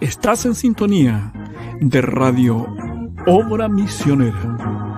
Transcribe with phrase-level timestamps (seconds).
[0.00, 1.32] Estás en sintonía
[1.80, 2.66] de Radio
[3.26, 4.91] Obra Misionera.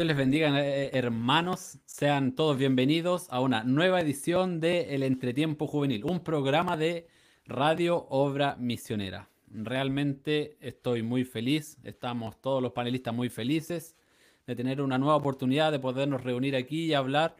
[0.00, 1.78] Dios les bendiga, eh, hermanos.
[1.84, 7.06] Sean todos bienvenidos a una nueva edición de El Entretiempo Juvenil, un programa de
[7.44, 9.28] Radio Obra Misionera.
[9.50, 13.94] Realmente estoy muy feliz, estamos todos los panelistas muy felices
[14.46, 17.36] de tener una nueva oportunidad de podernos reunir aquí y hablar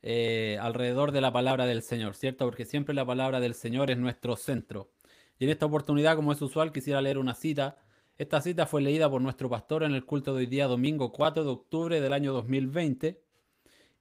[0.00, 2.46] eh, alrededor de la palabra del Señor, ¿cierto?
[2.46, 4.90] Porque siempre la palabra del Señor es nuestro centro.
[5.38, 7.76] Y en esta oportunidad, como es usual, quisiera leer una cita
[8.18, 11.44] esta cita fue leída por nuestro pastor en el culto de hoy día, domingo 4
[11.44, 13.22] de octubre del año 2020.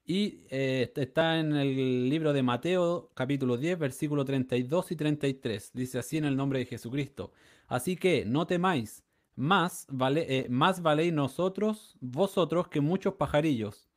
[0.06, 5.72] Y eh, está en el libro de Mateo, capítulo 10, versículo 32 y 33.
[5.72, 7.32] Dice así en el nombre de Jesucristo.
[7.68, 9.04] Así que no temáis,
[9.36, 13.88] más, vale, eh, más valéis nosotros, vosotros, que muchos pajarillos.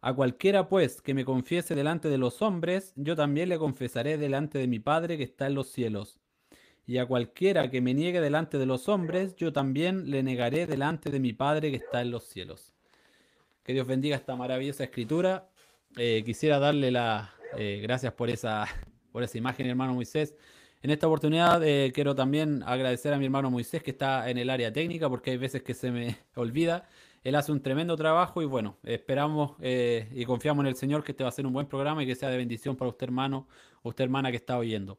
[0.00, 4.58] A cualquiera pues que me confiese delante de los hombres, yo también le confesaré delante
[4.58, 6.20] de mi Padre que está en los cielos
[6.86, 11.10] y a cualquiera que me niegue delante de los hombres, yo también le negaré delante
[11.10, 12.74] de mi Padre que está en los cielos.
[13.62, 15.48] Que Dios bendiga esta maravillosa escritura.
[15.96, 18.66] Eh, quisiera darle las eh, gracias por esa,
[19.12, 20.34] por esa imagen, hermano Moisés.
[20.82, 24.50] En esta oportunidad eh, quiero también agradecer a mi hermano Moisés que está en el
[24.50, 26.86] área técnica porque hay veces que se me olvida.
[27.22, 31.24] Él hace un tremendo trabajo y bueno, esperamos y confiamos en el Señor que este
[31.24, 33.48] va a ser un buen programa y que sea de bendición para usted hermano
[33.82, 34.98] usted hermana que está oyendo.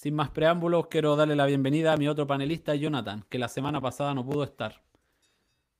[0.00, 3.82] Sin más preámbulos, quiero darle la bienvenida a mi otro panelista, Jonathan, que la semana
[3.82, 4.80] pasada no pudo estar.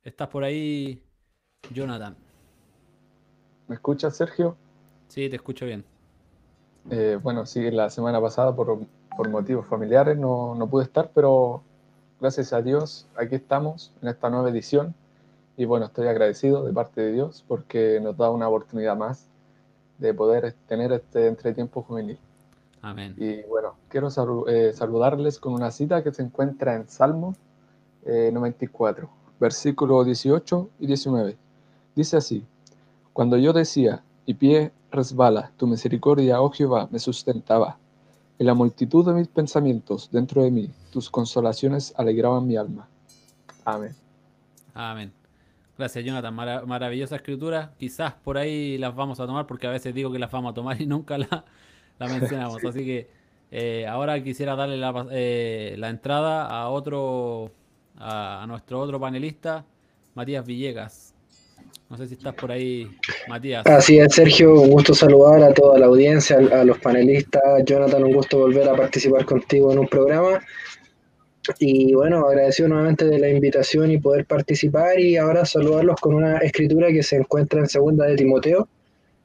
[0.02, 1.02] ¿Estás por ahí,
[1.72, 2.14] Jonathan?
[3.66, 4.58] ¿Me escuchas, Sergio?
[5.08, 5.86] Sí, te escucho bien.
[6.90, 8.80] Eh, bueno, sí, la semana pasada por,
[9.30, 11.62] motivos familiares no, no, pude estar, pero
[12.20, 14.94] gracias a Dios aquí estamos en esta nueva edición
[15.56, 19.28] y bueno, estoy agradecido de parte de Dios porque nos da una oportunidad más
[19.96, 22.18] de poder tener este entretiempo juvenil.
[22.82, 23.14] Amén.
[23.18, 24.08] Y bueno, quiero
[24.48, 27.34] eh, saludarles con una cita que se encuentra en Salmo
[28.04, 29.08] 94, eh,
[29.38, 31.36] versículos 18 y 19.
[31.94, 32.44] Dice así,
[33.12, 37.76] cuando yo decía, y pie resbala, tu misericordia, oh Jehová, me sustentaba.
[38.38, 42.88] En la multitud de mis pensamientos dentro de mí, tus consolaciones alegraban mi alma.
[43.64, 43.94] Amén.
[44.72, 45.12] Amén.
[45.76, 46.34] Gracias, Jonathan.
[46.34, 47.72] maravillosa escritura.
[47.78, 50.54] Quizás por ahí las vamos a tomar, porque a veces digo que las vamos a
[50.54, 51.44] tomar y nunca la,
[52.00, 52.64] la mencionamos.
[52.64, 53.06] Así que
[53.52, 57.52] eh, ahora quisiera darle la, eh, la entrada a otro,
[57.96, 59.64] a, nuestro otro panelista,
[60.14, 61.14] Matías Villegas.
[61.88, 62.88] No sé si estás por ahí,
[63.28, 63.66] Matías.
[63.66, 67.42] Así es, Sergio, un gusto saludar a toda la audiencia, a los panelistas.
[67.64, 70.40] Jonathan, un gusto volver a participar contigo en un programa.
[71.58, 76.38] Y bueno, agradecido nuevamente de la invitación y poder participar y ahora saludarlos con una
[76.38, 78.68] escritura que se encuentra en segunda de Timoteo,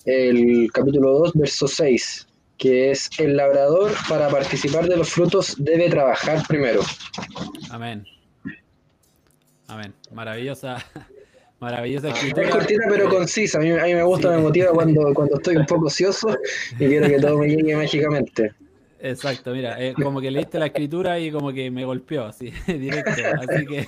[0.05, 2.27] el capítulo 2, verso 6
[2.57, 6.81] que es el labrador para participar de los frutos debe trabajar primero.
[7.69, 8.05] Amén.
[9.67, 9.93] Amén.
[10.11, 10.77] Maravillosa,
[11.59, 12.47] maravillosa escritura.
[12.47, 13.57] Es cortita pero concisa.
[13.57, 16.37] A mí, me gusta, me motiva cuando, cuando estoy un poco ocioso
[16.79, 18.53] y quiero que todo me llegue mágicamente.
[18.99, 23.21] Exacto, mira, como que leíste la escritura y como que me golpeó así, directo.
[23.39, 23.87] Así que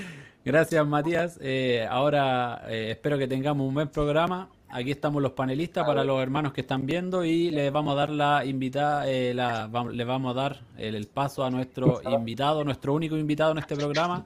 [0.44, 1.38] gracias Matías.
[1.42, 6.20] Eh, ahora eh, espero que tengamos un buen programa aquí estamos los panelistas para los
[6.20, 10.40] hermanos que están viendo y les vamos a dar la invitada, eh, les vamos a
[10.40, 14.24] dar el, paso a nuestro invitado, nuestro único invitado en este programa,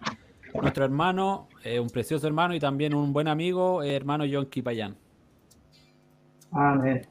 [0.54, 4.96] nuestro hermano, eh, un precioso hermano y también un buen amigo, eh, hermano John Kipayán.
[6.52, 7.06] Amén.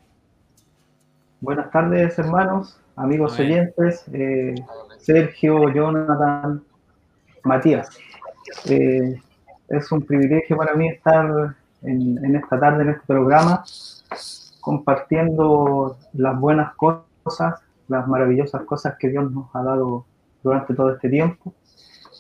[1.40, 4.06] Buenas tardes, hermanos, amigos oyentes,
[4.98, 6.62] Sergio, Jonathan,
[7.44, 7.98] Matías.
[8.66, 13.64] es un privilegio para mí estar en, esta tarde, en este programa,
[14.62, 20.06] compartiendo las buenas cosas, las maravillosas cosas que Dios nos ha dado
[20.44, 21.54] durante todo este tiempo.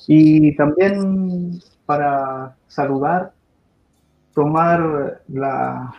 [0.08, 3.34] Y también para saludar,
[4.34, 5.94] tomar la,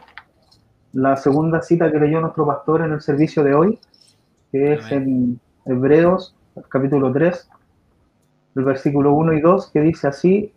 [0.92, 3.78] la segunda cita que leyó nuestro pastor en el servicio de hoy,
[4.50, 6.34] que es en Hebreos,
[6.68, 7.48] capítulo 3,
[8.56, 10.52] el versículo 1 y 2, que dice así,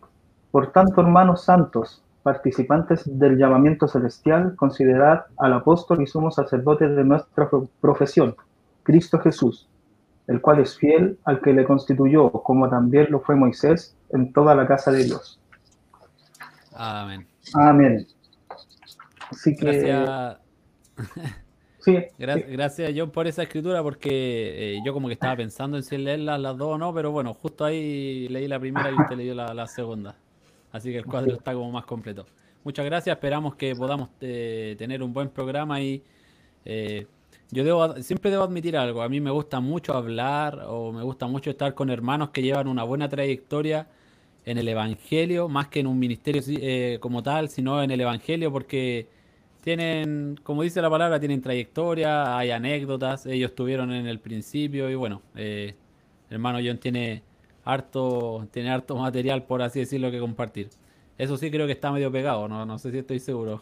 [0.51, 7.03] por tanto, hermanos santos, participantes del llamamiento celestial, considerad al apóstol y sumo sacerdote de
[7.03, 7.49] nuestra
[7.81, 8.35] profesión,
[8.83, 9.67] Cristo Jesús,
[10.27, 14.55] el cual es fiel al que le constituyó, como también lo fue Moisés en toda
[14.55, 15.39] la casa de Dios.
[16.75, 17.27] Amén.
[17.53, 18.07] Amén.
[19.29, 20.37] Así que, Gracias.
[21.79, 25.83] sí, Gra- Gracias, John, por esa escritura, porque eh, yo como que estaba pensando en
[25.83, 29.15] si leerlas las dos o no, pero bueno, justo ahí leí la primera y usted
[29.17, 30.15] leyó la, la segunda.
[30.73, 32.25] Así que el cuadro está como más completo.
[32.63, 36.01] Muchas gracias, esperamos que podamos eh, tener un buen programa y
[36.65, 37.05] eh,
[37.51, 41.27] yo debo, siempre debo admitir algo, a mí me gusta mucho hablar o me gusta
[41.27, 43.87] mucho estar con hermanos que llevan una buena trayectoria
[44.45, 48.51] en el Evangelio, más que en un ministerio eh, como tal, sino en el Evangelio,
[48.51, 49.07] porque
[49.61, 54.95] tienen, como dice la palabra, tienen trayectoria, hay anécdotas, ellos estuvieron en el principio y
[54.95, 55.21] bueno,
[56.31, 57.21] hermano John tiene
[57.65, 60.69] harto, tiene harto material, por así decirlo, que compartir.
[61.17, 63.61] Eso sí creo que está medio pegado, no, no sé si estoy seguro.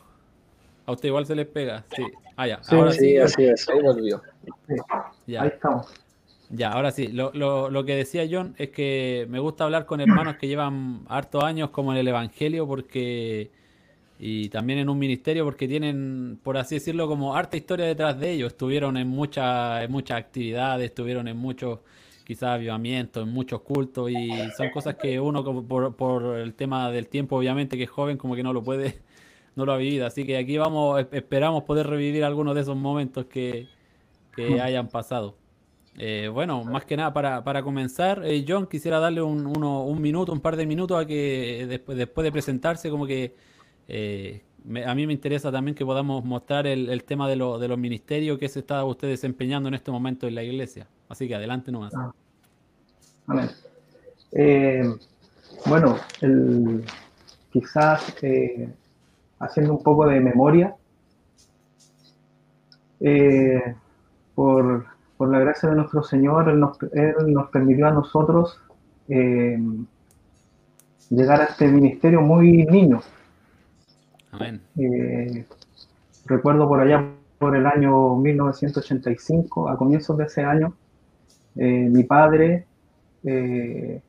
[0.86, 2.04] A usted igual se les pega, sí.
[2.36, 3.70] Ah, ya, Sí, ahora Sí, sí, así es.
[3.70, 4.22] Ahí volvió.
[5.28, 5.44] ya.
[5.44, 5.88] ahí estamos.
[6.50, 10.02] Ya, ahora sí, lo, lo- lo que decía John es que me gusta hablar con
[10.02, 13.52] hermanos que llevan hartos años como en el Evangelio porque
[14.20, 18.32] y también en un ministerio porque tienen, por así decirlo, como harta historia detrás de
[18.32, 18.52] ellos.
[18.52, 21.80] Estuvieron en muchas en muchas actividades, estuvieron en muchos
[22.26, 26.92] quizás avivamientos, en muchos cultos y son cosas que uno como por, por el tema
[26.92, 29.02] del tiempo, obviamente que es joven, como que no lo puede,
[29.56, 30.06] no lo ha vivido.
[30.06, 33.68] Así que aquí vamos, esperamos poder revivir algunos de esos momentos que,
[34.36, 35.36] que hayan pasado.
[35.98, 40.02] Eh, bueno, más que nada para, para comenzar, eh, John, quisiera darle un, uno- un
[40.02, 43.36] minuto, un par de minutos a que después, después de presentarse, como que
[43.90, 47.60] eh, me- a mí me interesa también que podamos mostrar el, el tema de, lo-
[47.60, 50.88] de los ministerios que se está usted desempeñando en este momento en la iglesia.
[51.12, 51.94] Así que adelante nomás.
[51.94, 52.14] Ah.
[53.28, 53.50] Amén.
[54.32, 54.82] Eh,
[55.66, 56.86] bueno, el-
[57.52, 58.74] quizás eh,
[59.40, 60.74] haciendo un poco de memoria,
[63.02, 63.76] eh,
[64.36, 64.86] por,
[65.18, 68.62] por la gracia de nuestro Señor, Él nos, Él nos permitió a nosotros
[69.10, 69.60] eh,
[71.10, 73.02] llegar a este ministerio muy niño.
[74.32, 74.62] Amén.
[76.26, 77.06] Recuerdo por allá
[77.38, 80.74] por el año 1985, a comienzos de ese año,
[81.56, 82.66] eh, mi padre
[83.24, 84.02] eh,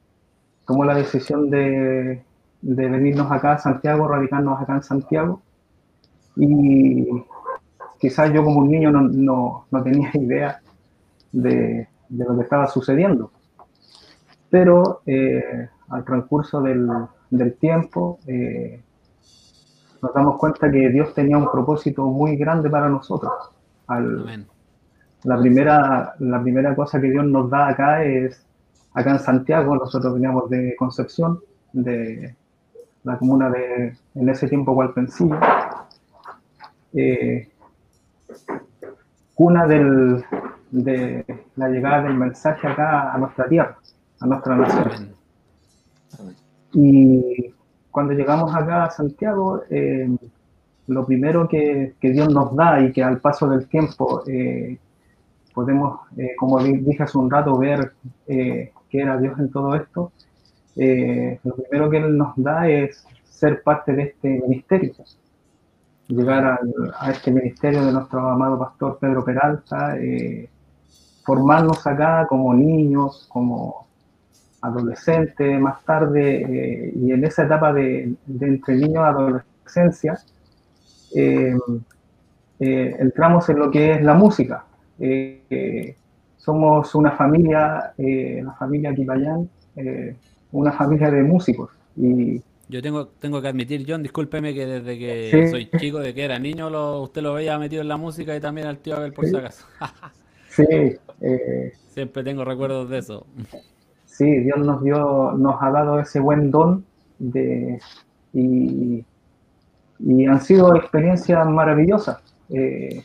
[0.66, 2.22] tomó la decisión de,
[2.60, 5.42] venirnos acá a Santiago, radicarnos acá en Santiago.
[6.36, 7.08] Y
[7.98, 10.60] quizás yo como un niño no, tenía idea
[11.32, 13.32] de, lo que estaba sucediendo.
[14.50, 18.18] Pero eh, al transcurso del, tiempo
[20.02, 23.32] nos damos cuenta que Dios tenía un propósito muy grande para nosotros.
[25.24, 28.44] La primera, la primera cosa que Dios nos da acá es,
[28.92, 31.40] acá en Santiago, nosotros veníamos de Concepción,
[31.72, 32.34] de
[33.04, 35.38] la comuna de, en ese tiempo, Hualpencillo,
[36.94, 37.48] eh,
[39.34, 40.24] cuna del,
[40.70, 41.24] de
[41.56, 43.78] la llegada del mensaje acá a nuestra tierra,
[44.20, 45.14] a nuestra nación.
[46.72, 47.52] Y
[47.90, 50.08] cuando llegamos acá a Santiago, eh,
[50.86, 54.78] lo primero que, que Dios nos da y que al paso del tiempo eh,
[55.54, 57.92] podemos, eh, como di- dije hace un rato, ver
[58.26, 60.12] eh, que era Dios en todo esto,
[60.76, 64.92] eh, lo primero que Él nos da es ser parte de este ministerio.
[66.08, 66.60] Llegar
[66.98, 70.48] a este ministerio de nuestro amado pastor Pedro Peralta, eh,
[71.24, 73.86] formarnos acá como niños, como
[74.60, 80.18] adolescente, más tarde, y en esa etapa de, de entre niños y adolescencia,
[82.58, 84.64] entramos en lo que es la música.
[85.04, 85.96] Eh,
[86.36, 90.14] somos una familia, eh, la familia Quipayán, eh,
[90.52, 91.70] una familia de músicos.
[91.96, 95.50] Y Yo tengo, tengo que admitir, John, discúlpeme que desde que Sí.
[95.50, 98.40] soy chico, de que era niño, lo- usted lo veía metido en la música y
[98.40, 99.32] también al tío Abel por Sí.
[99.32, 99.66] si acaso.
[100.48, 100.64] sí,
[101.20, 103.26] eh, Siempre tengo recuerdos de eso.
[104.06, 106.84] sí, Dios nos dio, nos ha dado ese buen don
[107.18, 107.80] de,
[108.32, 109.04] y,
[109.98, 112.22] y han sido experiencias maravillosas.
[112.48, 113.02] Eh,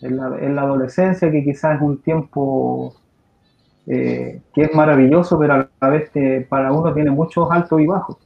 [0.00, 2.94] en, la, en la adolescencia, que quizás es un tiempo
[3.86, 7.86] eh, que es maravilloso, pero a la vez que para uno tiene muchos altos y
[7.86, 8.16] bajos.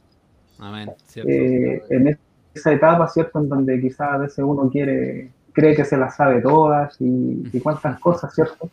[0.59, 0.91] Amén.
[1.15, 2.17] Eh, en
[2.53, 3.39] esa etapa, ¿cierto?
[3.39, 7.59] En donde quizás a veces uno quiere, cree que se las sabe todas y, y
[7.59, 8.69] cuántas cosas, ¿cierto?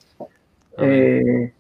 [0.79, 1.53] Eh,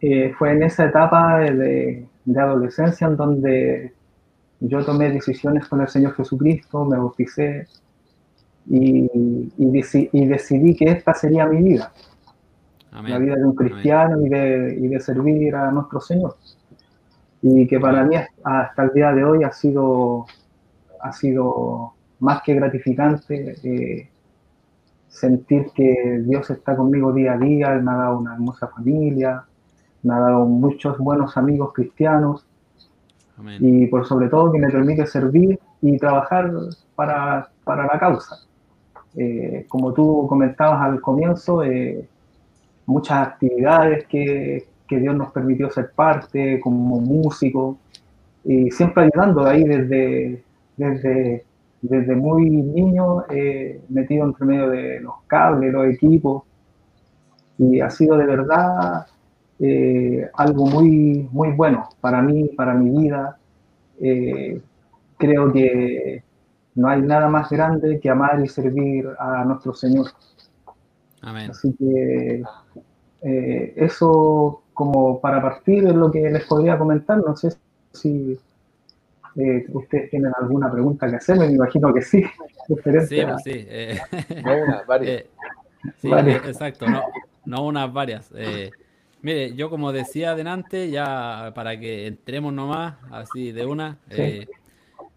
[0.00, 3.92] eh, fue en esa etapa de, de adolescencia en donde
[4.60, 7.66] yo tomé decisiones con el Señor Jesucristo, me bauticé
[8.68, 9.04] y,
[9.56, 11.92] y deci- y decidí que esta sería mi vida,
[12.92, 13.12] Amén.
[13.12, 16.36] la vida de un cristiano y de, y de servir a nuestro Señor.
[17.42, 20.26] Y que para mí hasta el día de hoy ha sido,
[21.00, 24.10] ha sido más que gratificante eh,
[25.08, 29.42] sentir que Dios está conmigo día a día, Él me ha dado una hermosa familia,
[30.02, 32.46] me ha dado muchos buenos amigos cristianos
[33.38, 33.56] Amén.
[33.60, 36.52] y por sobre todo que me permite servir y trabajar
[36.94, 38.36] para, para la causa.
[39.16, 42.06] Eh, como tú comentabas al comienzo, eh,
[42.86, 47.78] muchas actividades que, que Dios nos permitió ser parte como músico
[48.44, 50.42] y siempre ayudando ahí desde,
[50.76, 51.44] desde,
[51.82, 56.44] desde muy niño, eh, metido entre medio de los cables, los equipos
[57.58, 59.06] y ha sido de verdad
[59.58, 63.38] eh, algo muy, muy bueno para mí, para mi vida.
[64.00, 64.60] Eh,
[65.18, 66.22] creo que
[66.80, 70.06] no hay nada más grande que amar y servir a nuestro Señor.
[71.22, 71.50] Amén.
[71.50, 72.42] Así que
[73.22, 77.18] eh, eso como para partir es lo que les podría comentar.
[77.18, 77.50] No sé
[77.92, 78.38] si
[79.36, 82.22] eh, ustedes tienen alguna pregunta que hacerme, me imagino que sí.
[83.08, 83.66] Sí, a- pues sí.
[83.68, 84.00] eh,
[84.44, 85.10] No una, varias.
[85.10, 85.26] eh,
[86.00, 87.02] sí, eh, exacto, no,
[87.46, 88.30] no unas varias.
[88.34, 88.70] eh,
[89.22, 94.46] mire, yo como decía adelante, ya para que entremos nomás, así de una, Sí.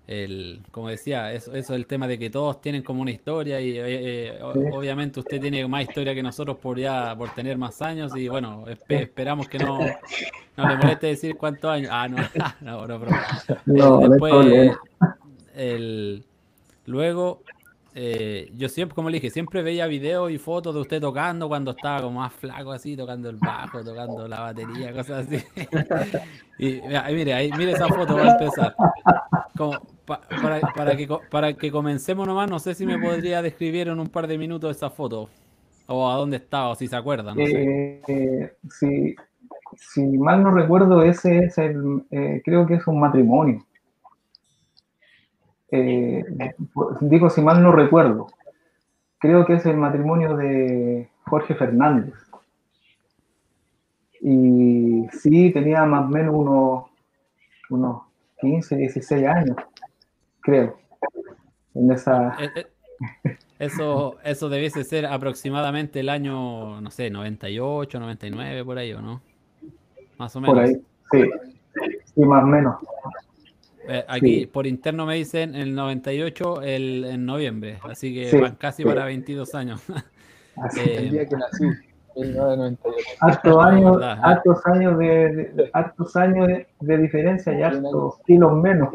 [0.08, 3.62] El, como decía, eso, eso es el tema de que todos tienen como una historia
[3.62, 4.60] y eh, eh, Sí.
[4.72, 8.66] obviamente usted tiene más historia que nosotros por ya, por tener más años y bueno,
[8.68, 9.80] espe- esperamos que no,
[10.58, 11.90] no le moleste decir cuántos años.
[11.92, 12.18] Ah, no,
[12.62, 13.00] no, no.
[13.66, 14.78] No, Después,
[15.56, 16.24] el,
[16.86, 17.42] luego,
[17.96, 21.72] eh, yo siempre, como le dije, siempre veía videos y fotos de usted tocando cuando
[21.72, 25.38] estaba como más flaco así, tocando el bajo, tocando la batería, cosas así.
[26.60, 28.76] Y mira, mire, ahí, mire esa foto para empezar.
[29.58, 29.82] Como,
[30.20, 34.08] pa- para, que, para que comencemos nomás, no sé si me podría describir en un
[34.08, 35.30] par de minutos esa foto.
[35.88, 37.36] O a dónde estaba, o si se acuerdan.
[37.36, 38.02] Sé.
[38.08, 39.16] Eh, si,
[39.76, 43.66] si mal no recuerdo, ese es el, eh, creo que es un matrimonio.
[45.72, 46.24] Eh,
[47.02, 48.28] digo, si mal no recuerdo,
[49.18, 52.14] creo que es el matrimonio de Jorge Fernández.
[54.22, 56.86] Y sí, tenía más o menos unos,
[57.70, 58.04] unos
[58.40, 59.58] 15, 16 años,
[60.44, 60.78] creo.
[61.74, 68.64] En esa, Eh, eh, Eso, eso debiese ser aproximadamente el año, no sé, 98, 99,
[68.66, 69.22] por ahí, ¿o no?
[70.18, 70.56] Más o menos.
[70.56, 70.74] por ahí,
[71.12, 71.30] sí,
[72.14, 72.76] sí, más o menos.
[73.88, 74.46] Eh, aquí Sí.
[74.48, 78.88] por interno me dicen el 98 el, en noviembre, así que Sí, van casi sí.
[78.88, 79.82] para 22 años.
[80.56, 81.66] Así Eh, El día que nací,
[82.16, 83.08] 1998.
[83.22, 85.06] hartos No, años, hartos años de,
[85.54, 88.90] de- hartos años de, de diferencia y hartos kilos menos.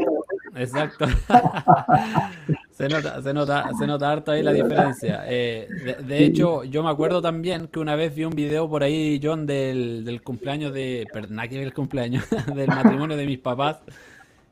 [0.59, 1.07] Exacto.
[2.73, 5.25] se nota, se nota, se nota harto ahí la diferencia.
[5.27, 8.83] Eh, de, de hecho, yo me acuerdo también que una vez vi un video por
[8.83, 12.25] ahí, John, del, del cumpleaños de, perdón, que el cumpleaños,
[12.55, 13.79] del matrimonio de mis papás.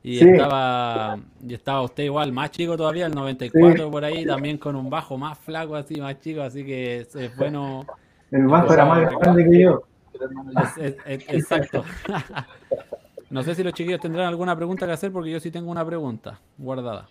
[0.03, 0.29] Y Sí.
[0.29, 4.89] estaba, y estaba usted igual, más chico todavía, el 94 por ahí, también con un
[4.89, 7.85] bajo más flaco, así, más chico, así que es, es bueno.
[8.31, 9.83] El bajo era más grande que yo.
[10.77, 11.83] es- es- es- exacto.
[13.29, 15.85] No sé si los chiquillos tendrán alguna pregunta que hacer, porque yo sí tengo una
[15.85, 17.07] pregunta guardada.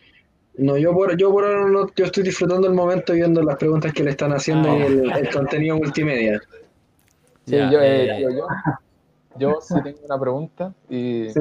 [0.58, 3.92] No, yo por, yo por ahora no, yo estoy disfrutando el momento viendo las preguntas
[3.92, 4.78] que le están haciendo Ah.
[4.78, 6.40] y el, el contenido multimedia.
[7.44, 8.46] Sí, Ya, yo, eh, yo, yo,
[9.38, 11.40] yo sí tengo una pregunta y Sí,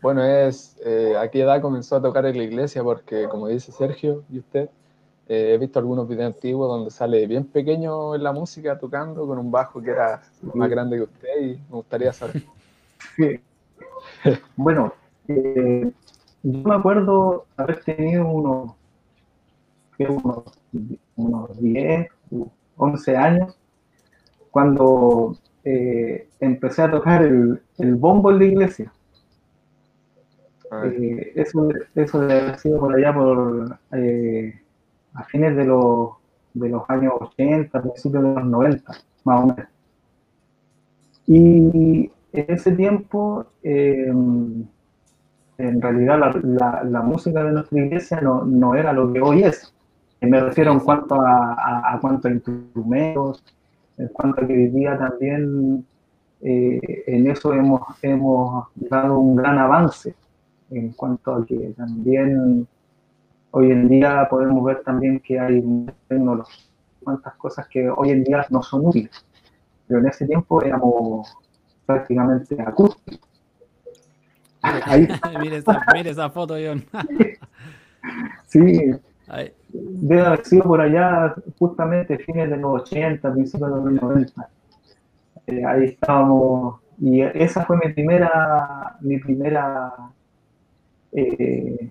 [0.00, 3.72] bueno, es eh, a qué edad comenzó a tocar en la iglesia porque como dice
[3.72, 4.70] Sergio y usted,
[5.28, 9.38] eh, he visto algunos videos antiguos donde sale bien pequeño en la música tocando con
[9.38, 10.22] un bajo que era
[10.54, 12.42] más grande que usted y me gustaría saber.
[13.16, 13.40] sí.
[14.56, 14.92] Bueno,
[15.28, 15.90] eh,
[16.42, 18.72] yo me acuerdo haber tenido unos,
[19.98, 20.44] unos,
[21.16, 22.08] unos 10,
[22.76, 23.56] 11 años
[24.50, 28.92] cuando eh, empecé a tocar el, el bombo en la iglesia.
[30.70, 34.60] A ver, Eh, eso, eso debe haber sido por allá por eh,
[35.14, 36.10] a fines de los,
[36.54, 38.92] de los años 80, principios de los 90,
[39.24, 39.68] más o menos.
[41.26, 46.18] Y ese tiempo, eh, en realidad
[46.84, 49.74] la, música de nuestra iglesia no, no era lo que hoy es.
[50.20, 53.42] Me refiero en cuanto a, a, cuanto a instrumentos,
[53.96, 55.84] en cuanto a que día también
[56.42, 60.14] eh, en eso hemos, hemos dado un gran avance
[60.70, 62.66] en cuanto a que también
[63.50, 65.62] hoy en día podemos ver también que hay
[66.08, 66.64] tecnología,
[67.36, 69.26] cosas que hoy en día no son útiles,
[69.86, 71.36] pero en ese tiempo éramos
[71.92, 73.28] prácticamente acústicos.
[74.62, 75.08] Ahí,
[75.40, 76.84] mire, esa, foto, John.
[78.46, 78.92] sí,
[79.28, 79.52] Ahí.
[79.68, 84.48] debe haber sido por allá justamente fines de los 80, principios de los 90.
[85.46, 89.92] Eh, ahí estábamos, y esa fue mi primera, mi primera
[91.12, 91.90] eh,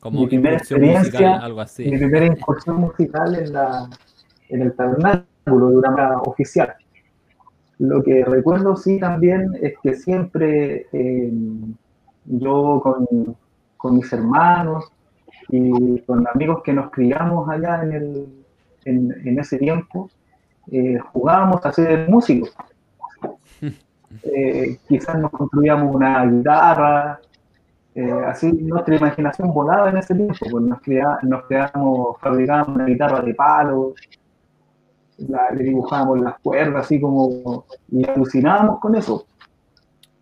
[0.00, 1.90] Como mi primera experiencia, musical, algo así.
[1.90, 3.88] mi primera incursión musical en, la,
[4.50, 6.74] en el tabernáculo de una manera oficial.
[7.78, 11.32] Lo que recuerdo sí también es que siempre eh,
[12.24, 13.36] yo con,
[13.76, 14.90] con mis hermanos
[15.48, 18.44] y con amigos que nos criamos allá en, el,
[18.84, 20.10] en, en ese tiempo,
[20.72, 22.54] eh, jugábamos a ser músicos.
[24.22, 27.20] Eh, quizás nos construíamos una guitarra,
[27.94, 32.86] eh, así nuestra imaginación volaba en ese tiempo, pues nos, crea- nos creábamos, fabricábamos una
[32.86, 33.94] guitarra de palo,
[35.18, 39.26] la- le dibujábamos las cuerdas así como, y alucinábamos con eso.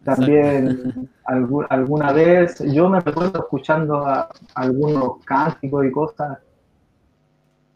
[0.04, 6.38] También algu- alguna vez, yo me recuerdo escuchando a- algunos cánticos y cosas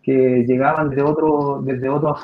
[0.02, 2.20] que llegaban de otro, desde otros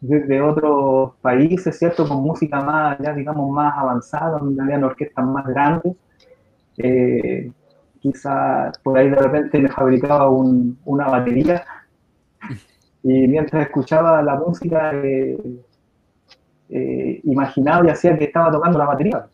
[0.00, 2.06] desde otros países, ¿cierto?
[2.06, 5.96] Con música más, ya digamos, más avanzada, donde habían orquestas más grandes.
[6.76, 7.50] Eh,
[7.98, 11.64] quizás por ahí de repente me fabricaba un- una batería
[13.02, 15.38] y mientras escuchaba la música eh,
[16.70, 19.26] eh, imaginaba y hacía que estaba tocando la batería.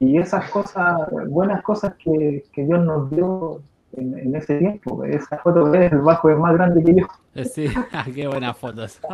[0.00, 0.96] Y esas cosas,
[1.28, 3.60] buenas cosas que, que Dios nos dio
[3.96, 5.04] en, en ese tiempo.
[5.04, 7.06] Esa foto que ves, el bajo es más grande que yo.
[7.34, 7.66] Eh, Sí,
[8.14, 9.00] qué buenas fotos.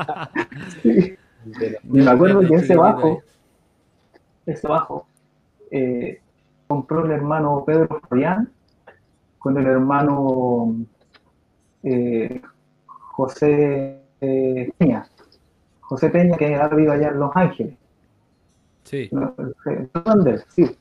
[1.46, 3.23] Y me acuerdo que ese bajo,
[4.46, 5.06] ese bajo,
[5.70, 6.23] eh,
[6.66, 8.50] compró el hermano Pedro Fabián
[9.38, 10.75] con el hermano
[11.82, 12.40] eh,
[13.14, 15.06] José eh, Peña.
[15.80, 17.75] José Peña, que ahora vive allá en Los Ángeles.
[18.83, 19.35] Sí, ¿no?
[19.66, 20.76] Eh, sí.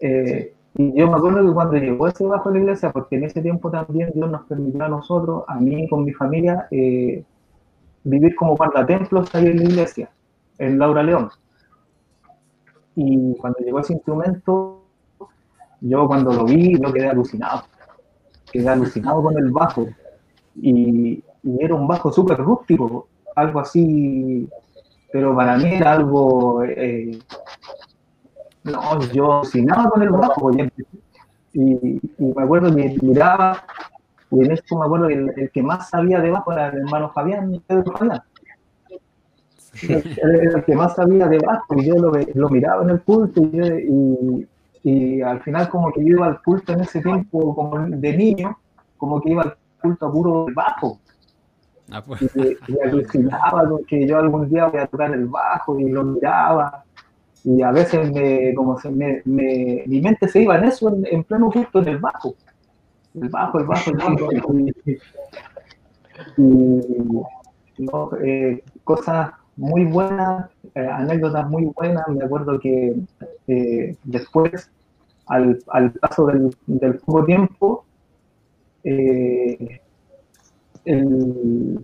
[0.00, 3.24] Eh, y yo me acuerdo que cuando llegó ese bajo a la iglesia, porque en
[3.24, 7.24] ese tiempo también Dios nos permitió a nosotros, a mí y con mi familia, eh,
[8.02, 10.10] vivir como guardatemplos ahí en la iglesia,
[10.58, 11.30] en Laura León.
[12.96, 14.82] Y cuando llegó ese instrumento,
[15.80, 17.62] yo cuando lo vi, yo quedé alucinado.
[18.50, 19.86] Quedé alucinado con el bajo.
[20.56, 24.48] Y, y era un bajo súper rústico, algo así,
[25.12, 26.62] pero para mí era algo...
[26.64, 27.18] eh,
[28.64, 30.50] no, yo alucinaba con el bajo.
[31.52, 33.62] Y, me acuerdo que miraba,
[34.30, 36.78] y en esto me acuerdo que el, el que más sabía de bajo era el
[36.78, 38.20] hermano Fabián, Pedro Fabián.
[39.82, 43.50] Era el que más sabía de bajo, y yo lo, miraba en el culto, y,
[43.52, 44.48] yo- y-
[44.82, 48.58] y al final como que yo iba al culto en ese tiempo, como de niño,
[48.96, 50.98] como que iba al culto a puro bajo.
[51.90, 55.78] Ah, pues, y, y alucinaba con que yo algún día voy a tocar el bajo
[55.78, 56.84] y lo miraba.
[57.44, 61.06] Y a veces me, como se me, me- mi mente se iba en eso en,
[61.06, 62.34] en pleno culto en el bajo.
[63.14, 64.54] El bajo, el bajo, el bajo.
[66.36, 66.42] Y,
[67.78, 72.06] y, no, eh, cosas muy buenas eh, anécdotas muy buenas.
[72.08, 72.96] Me acuerdo que
[73.48, 74.70] eh, después
[75.26, 77.86] al, al paso del, del poco tiempo
[78.84, 79.80] eh,
[80.86, 81.80] el-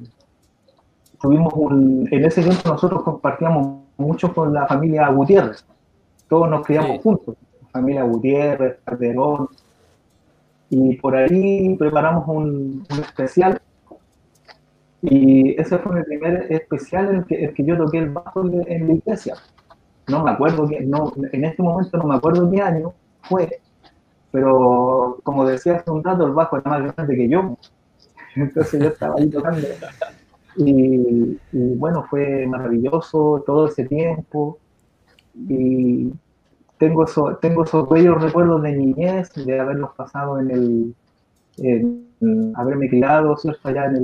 [1.21, 5.65] tuvimos un, en ese tiempo nosotros compartíamos mucho con la familia Gutiérrez,
[6.29, 7.01] todos nos criamos Sí.
[7.03, 7.37] juntos,
[7.71, 9.49] familia Gutiérrez, Calderón,
[10.71, 13.61] y por ahí preparamos un, un especial,
[15.03, 18.41] y ese fue mi primer especial en el que, el que yo toqué el bajo
[18.43, 19.35] en, en la iglesia.
[20.09, 23.61] No me acuerdo, que, no, en este momento no me acuerdo qué año fue,
[24.31, 27.57] pero como decía hace un rato, el bajo era más grande que yo.
[28.37, 29.67] Entonces yo estaba ahí tocando.
[30.57, 34.59] Y, bueno, fue maravilloso todo ese tiempo.
[35.49, 36.13] Y
[36.79, 40.95] tengo, eso, tengo esos bellos recuerdos de niñez, de haberlos pasado en el.
[41.59, 42.03] en-
[42.55, 43.69] haberme criado, ¿cierto?
[43.69, 44.03] Allá en el,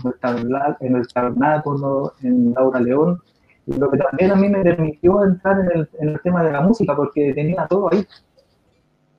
[0.00, 3.20] en el taberná- en el tabernáculo, en Laura León.
[3.66, 6.50] Y lo que también a mí me permitió entrar en el, en el tema de
[6.50, 8.04] la música, porque tenía todo ahí.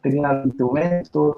[0.02, 1.38] Tenía instrumentos,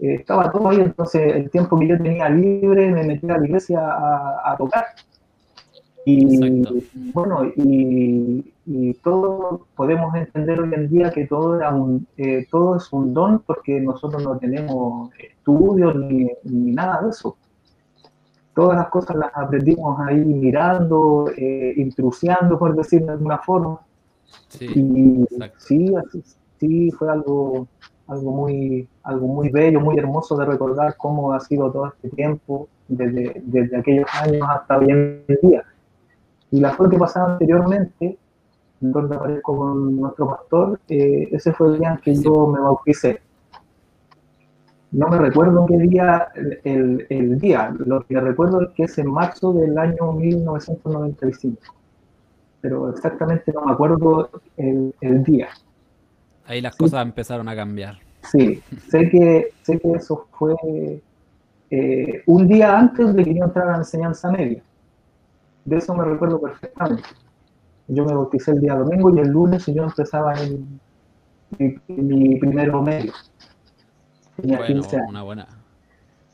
[0.00, 3.46] eh, estaba todo ahí, entonces el tiempo que yo tenía libre me metí a la
[3.46, 4.86] iglesia a, a tocar.
[6.04, 6.74] Y Exacto.
[6.94, 12.76] bueno, y, y todo podemos entender hoy en día que todo, era un, eh, todo
[12.76, 17.36] es un don porque nosotros no tenemos estudios ni, ni nada de eso.
[18.54, 23.80] Todas las cosas las aprendimos ahí mirando, eh, intrusiando, por decirlo de alguna forma.
[24.48, 25.56] sí, Y exacto.
[25.60, 26.22] sí, así-
[26.58, 27.68] sí, fue algo,
[28.08, 32.68] algo, muy, algo muy bello, muy hermoso de recordar cómo ha sido todo este tiempo,
[32.88, 35.62] desde, desde aquellos años hasta hoy en día.
[36.50, 38.18] Y la foto que pasaba anteriormente,
[38.80, 42.60] en donde aparezco con nuestro pastor, eh, ese fue el día en que yo me
[42.60, 43.20] bauticé.
[44.90, 48.96] No me recuerdo qué día, el, el- el día, lo que recuerdo es que es
[48.96, 51.58] en marzo del año 1995,
[52.62, 55.48] pero exactamente no me acuerdo el, el día.
[56.48, 57.98] Ahí las cosas empezaron a cambiar.
[58.22, 60.54] Sí, sé que, sé que eso fue
[61.70, 64.62] eh, un día antes de que yo entrara a la enseñanza media.
[65.66, 67.08] De eso me recuerdo perfectamente.
[67.86, 70.80] Yo me bauticé el día domingo y el lunes yo empezaba en
[71.58, 73.12] mi, mi primero medio.
[74.40, 75.08] Tenía Bueno, 15 años.
[75.10, 75.48] una buena,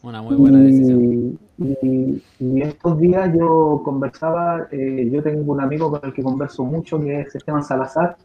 [0.02, 1.38] una muy buena decisión.
[1.58, 6.64] Y, y estos días yo conversaba, eh, yo tengo un amigo con el que converso
[6.64, 8.16] mucho, que es Esteban Salazar.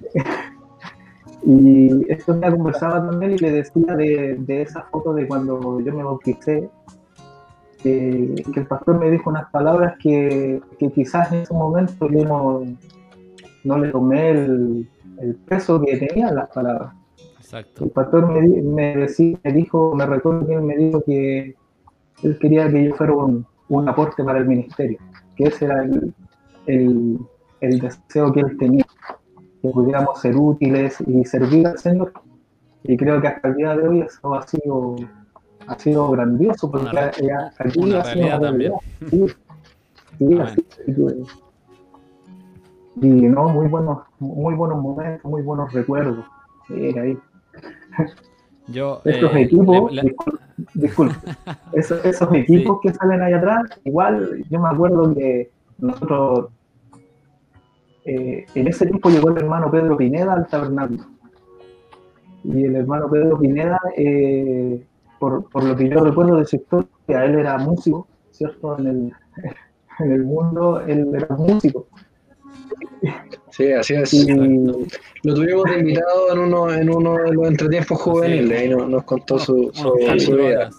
[1.44, 5.80] y estos días conversaba con él y le decía de, de esa foto de cuando
[5.80, 6.68] yo me bauticé,
[7.82, 12.62] que el pastor me dijo unas palabras que, que quizás en ese momento yo no,
[13.64, 16.92] no le tomé el, el peso que tenían las palabras.
[17.38, 17.84] Exacto.
[17.84, 21.56] El pastor me, me, decí- me dijo, me recuerdo que él me dijo que
[22.22, 24.98] él quería que yo fuera un, un aporte para el ministerio,
[25.34, 26.14] que ese era el,
[26.66, 27.18] el,
[27.60, 28.84] el deseo que él tenía,
[29.62, 32.12] que pudiéramos ser útiles y servir al Señor.
[32.82, 34.96] Y creo que hasta el día de hoy eso ha sido,
[35.68, 38.72] ha sido grandioso, porque Una eh, aquí una ha sido también.
[39.08, 39.26] Sí,
[40.18, 40.66] sí, así
[42.96, 46.24] y no, muy buenos, muy buenos momentos, muy buenos recuerdos.
[46.68, 47.18] Eh, ahí.
[48.68, 50.38] Yo, Estos eh, equipos, le- le- discul-
[50.74, 51.14] disculpe,
[51.72, 56.50] esos, esos equipos que salen ahí atrás, igual yo me acuerdo que nosotros,
[58.04, 61.04] eh, en ese tiempo llegó el hermano Pedro Pineda al tabernáculo.
[62.44, 64.84] Y el hermano Pedro Pineda, eh,
[65.18, 68.78] por, por lo que yo recuerdo de su historia, él era músico, ¿cierto?
[68.78, 69.12] En el,
[70.00, 71.86] en el mundo, él era músico.
[73.50, 74.14] Sí, así es.
[74.14, 74.26] Y,
[75.22, 79.04] Lo tuvimos de invitado en uno, en uno de los entretiempos juveniles, ahí nos, nos
[79.04, 80.70] contó su, su, vida.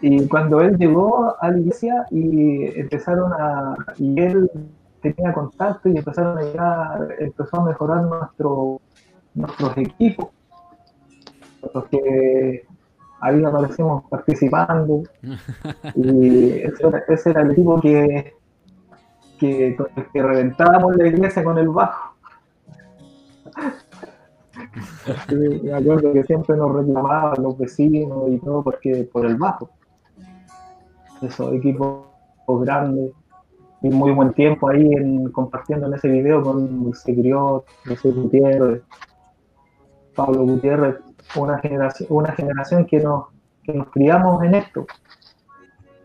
[0.00, 4.50] Y cuando él llegó a la iglesia y empezaron a, y él
[5.00, 8.80] tenía contacto y empezaron a llegar, empezó a mejorar nuestro,
[9.34, 10.28] nuestros equipos,
[11.74, 12.66] los que
[13.20, 15.02] ahí aparecimos participando,
[15.96, 18.34] y ese era, ese era el equipo que,
[19.38, 19.76] que,
[20.12, 22.14] que reventábamos la iglesia con el bajo.
[25.28, 29.70] Sí, me acuerdo que siempre nos reclamaban los vecinos y todo porque por el bajo.
[31.22, 32.04] Esos equipos
[32.46, 33.12] grandes
[33.82, 38.82] y muy buen tiempo ahí en, compartiendo en ese video con Dulce Griot, José Gutiérrez,
[40.14, 40.96] Pablo Gutiérrez,
[41.36, 43.26] una generación, una generación que nos,
[43.62, 44.86] que nos criamos en esto,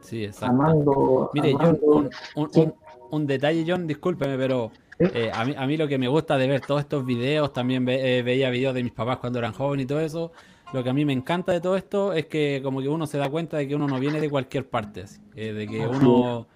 [0.02, 0.54] Sí, exacto.
[0.54, 2.60] amando, Mire, John, amando- un, un- Sí.
[2.62, 2.74] un-
[3.10, 5.06] un detalle, John, discúlpeme, pero Sí.
[5.14, 7.86] eh, a, mí, a mí lo que me gusta de ver todos estos videos, también
[7.86, 10.32] ve- eh, veía videos de mis papás cuando eran jóvenes y todo eso,
[10.74, 13.18] lo que a mí me encanta de todo esto es que como que uno se
[13.18, 16.48] da cuenta de que uno no viene de cualquier parte, así, eh, de que uno,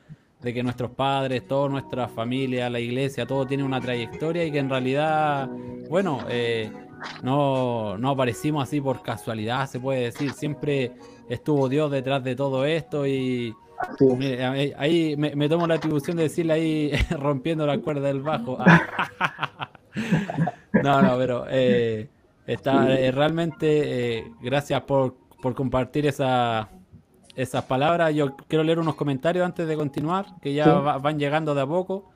[0.42, 4.60] de que nuestros padres, toda nuestra familia, la iglesia, todo tiene una trayectoria y que
[4.60, 5.50] en realidad,
[5.90, 6.72] bueno, eh,
[7.24, 10.94] no, no aparecimos así por casualidad, se puede decir, siempre
[11.30, 13.54] estuvo Dios detrás de todo esto y...
[13.98, 18.22] sí, Mire, ahí, me, me tomo la atribución de decirle ahí rompiendo la cuerda del
[18.22, 18.58] bajo.
[18.60, 19.72] Ah.
[20.84, 22.08] No, no, pero eh,
[22.46, 26.70] está eh, realmente eh, gracias por, por compartir esa,
[27.38, 28.14] esas palabras.
[28.14, 30.70] Yo quiero leer unos comentarios antes de continuar, que ya Sí.
[30.70, 32.12] va- van llegando de a poco.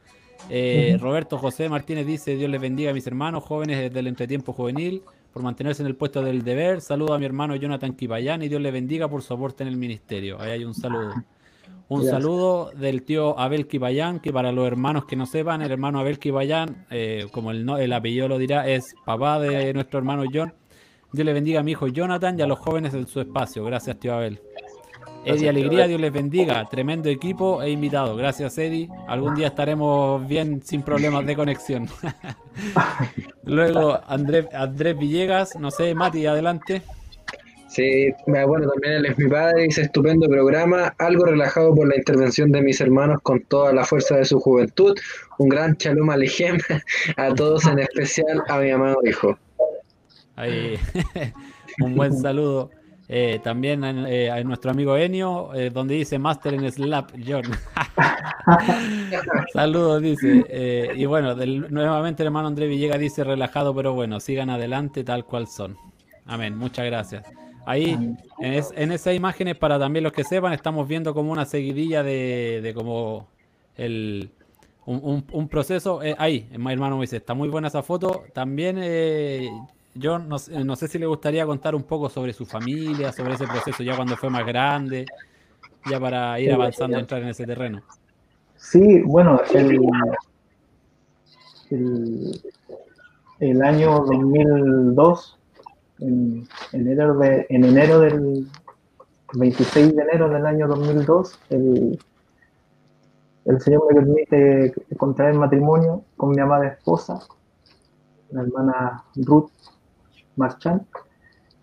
[0.49, 0.97] Eh.
[0.99, 5.43] Roberto José Martínez dice, Dios les bendiga a mis hermanos jóvenes del entretiempo juvenil por
[5.43, 6.81] mantenerse en el puesto del deber.
[6.81, 9.77] Saludo a mi hermano Jonathan Kipayán y Dios le bendiga por su aporte en el
[9.77, 10.41] ministerio.
[10.41, 11.13] Ahí hay un saludo.
[11.89, 12.21] Un Gracias.
[12.21, 16.19] saludo del tío Abel Kibayán, que para los hermanos que no sepan, el hermano Abel
[16.19, 20.53] Kibayán, eh, como el, no- el apellido lo dirá, es papá de nuestro hermano John.
[21.13, 23.65] Dios le bendiga a mi hijo Jonathan y a los jóvenes en su espacio.
[23.65, 24.39] Gracias, tío Abel.
[25.25, 25.87] Eddie Alegría.
[25.87, 26.67] Dios les bendiga.
[26.69, 28.15] Tremendo equipo e invitado.
[28.15, 28.89] Gracias, Eddie.
[29.07, 31.87] Algún día estaremos bien sin problemas de conexión.
[33.43, 36.81] Luego, Andrés, Andrés Villegas, no sé, Mati, adelante.
[37.67, 42.51] Sí, bueno, también él es mi padre, dice estupendo programa, algo relajado por la intervención
[42.51, 44.93] de mis hermanos con toda la fuerza de su juventud.
[45.37, 46.57] Un gran shalom alejem
[47.15, 49.37] a todos, en especial a mi amado hijo.
[50.35, 50.77] Ahí,
[51.79, 52.71] un buen saludo.
[53.13, 57.43] Eh, también a, eh, a nuestro amigo Enio, eh, donde dice Master en Slap, John.
[59.53, 60.91] Saludos, dice.
[60.95, 65.25] Y bueno, del- nuevamente el hermano André Villegas dice relajado, pero bueno, sigan adelante tal
[65.25, 65.77] cual son.
[66.25, 67.23] Amén, muchas gracias.
[67.65, 71.45] Ahí, en, es- en esas imágenes, para también los que sepan, estamos viendo como una
[71.45, 73.27] seguidilla de, de como
[73.75, 74.31] el,
[74.85, 75.99] un, un- un proceso.
[76.17, 78.23] ahí, mi hermano me dice, está muy buena esa foto.
[78.33, 78.77] También,
[79.95, 83.33] yo no, sé- no sé si le gustaría contar un poco sobre su familia, sobre
[83.33, 85.05] ese proceso ya cuando fue más grande,
[85.85, 87.01] ya para ir avanzando, ya.
[87.01, 87.81] entrar en ese terreno.
[88.57, 89.79] Sí, bueno, el,
[91.71, 92.41] el,
[93.39, 95.37] el año 2002
[95.99, 98.47] en, enero, de, en enero del
[99.33, 101.99] 26 de enero del año 2002, el,
[103.45, 107.19] el Señor me permite contraer matrimonio con mi amada esposa,
[108.31, 109.49] la hermana Ruth
[110.35, 110.81] Marchand,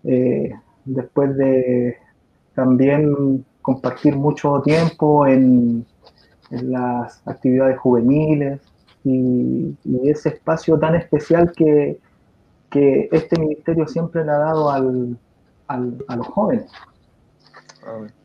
[0.03, 0.51] eh,
[0.85, 1.97] después de
[2.55, 5.85] también compartir mucho tiempo en,
[6.51, 8.59] las actividades juveniles
[9.03, 11.99] y, ese espacio tan especial que,
[12.71, 15.17] este ministerio siempre le ha dado al,
[15.67, 16.71] a los jóvenes.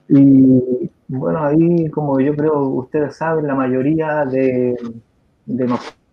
[0.08, 4.76] Y bueno, ahí como yo creo ustedes saben, la mayoría de,
[5.46, 6.03] de nosotros,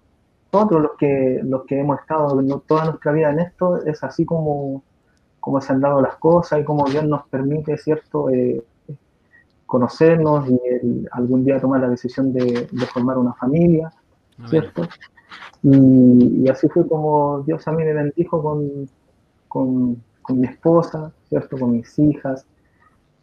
[0.51, 4.83] los que, los que hemos estado toda nuestra vida en esto, es así como,
[5.39, 8.63] como se han dado las cosas y como Dios nos permite, ¿cierto?, eh,
[9.65, 13.89] conocernos y algún día tomar la decisión de, formar una familia,
[14.49, 14.85] ¿cierto?
[15.63, 18.89] Y, así fue como Dios a mí me bendijo con,
[19.47, 21.57] con, con mi esposa, ¿cierto?
[21.57, 22.45] Con mis hijas,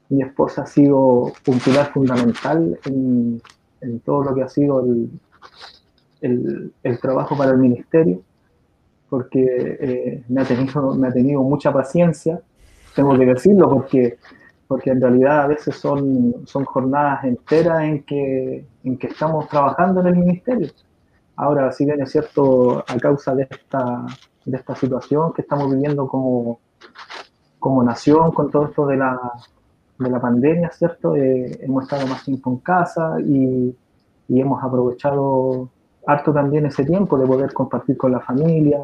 [0.09, 3.43] mi esposa ha sido un pilar fundamental en,
[4.05, 5.11] todo lo que ha sido el,
[7.00, 8.22] trabajo para el ministerio,
[9.09, 9.42] porque
[9.81, 12.40] eh, me, ha tenido, me ha tenido mucha paciencia,
[12.94, 14.18] tengo que decirlo, porque,
[14.66, 20.00] porque en realidad a veces son, son jornadas enteras en que, en que estamos trabajando
[20.00, 20.68] en el ministerio.
[21.37, 24.04] Ahora, si bien es cierto, a causa de esta,
[24.44, 26.59] de esta situación que estamos viviendo como,
[27.59, 29.20] como nación, con todo esto de la,
[29.98, 31.14] de la pandemia, ¿cierto?
[31.16, 33.76] Eh, hemos estado más tiempo en casa y,
[34.28, 35.70] y, hemos aprovechado
[36.09, 38.81] harto también ese tiempo de poder compartir con la familia,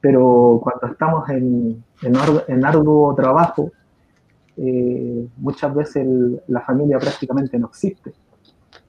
[0.00, 3.72] pero cuando estamos en, en, arduo trabajo,
[4.58, 6.06] eh, muchas veces
[6.48, 8.12] la familia prácticamente no existe,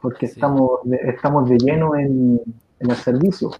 [0.01, 2.41] porque estamos, de, estamos de lleno en,
[2.79, 3.51] en el servicio.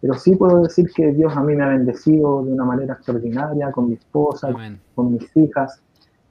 [0.00, 3.70] Pero sí puedo decir que Dios a mí me ha bendecido de una manera extraordinaria
[3.70, 4.48] con mi esposa,
[4.94, 5.80] con mis hijas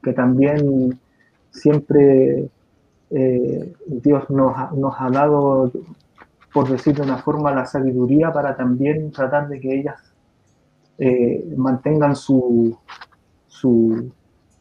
[0.03, 0.99] que también
[1.51, 2.49] siempre
[3.11, 5.71] eh, Dios nos, nos, ha dado,
[6.53, 10.13] por decir de una forma, la sabiduría para también tratar de que ellas
[10.97, 12.77] eh, mantengan su,
[13.47, 14.11] su,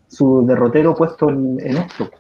[0.07, 2.11] su, derrotero puesto en, esto,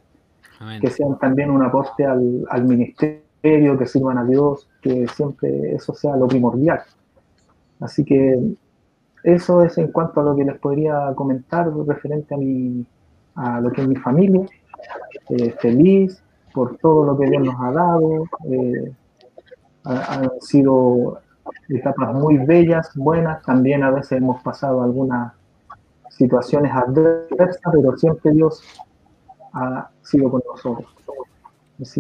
[0.80, 5.94] que sean también un aporte al, al ministerio, que sirvan a Dios, que siempre eso
[5.94, 6.80] sea lo primordial.
[7.80, 8.56] Así que
[9.22, 12.84] eso es en cuanto a lo que les podría comentar referente a mi,
[13.34, 14.46] a lo que es mi familia,
[15.30, 18.24] eh, feliz por todo lo que Dios nos ha dado.
[18.50, 18.92] Eh,
[19.88, 21.20] han sido
[21.68, 25.32] etapas muy bellas, buenas, también a veces hemos pasado algunas
[26.10, 28.62] situaciones adversas, pero siempre Dios
[29.52, 30.90] ha sido con nosotros.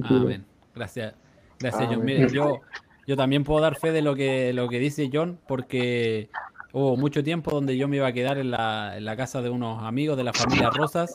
[0.04, 0.44] Amén.
[0.74, 1.14] Gracias,
[1.58, 2.06] gracias John.
[2.32, 2.60] yo,
[3.06, 6.30] yo también puedo dar fe de lo que, lo que dice John, porque
[6.72, 10.16] hubo mucho tiempo donde yo me iba a quedar en la, casa de unos amigos
[10.16, 11.14] de la familia Rosas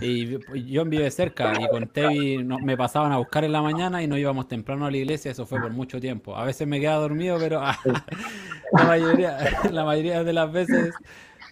[0.00, 4.06] y yo vive cerca y con Tevi me pasaban a buscar en la mañana y
[4.06, 6.36] nos íbamos temprano a la iglesia, eso fue por mucho tiempo.
[6.36, 7.60] A veces me quedaba dormido, pero
[8.72, 9.38] la, mayoría,
[9.70, 10.94] la mayoría de las veces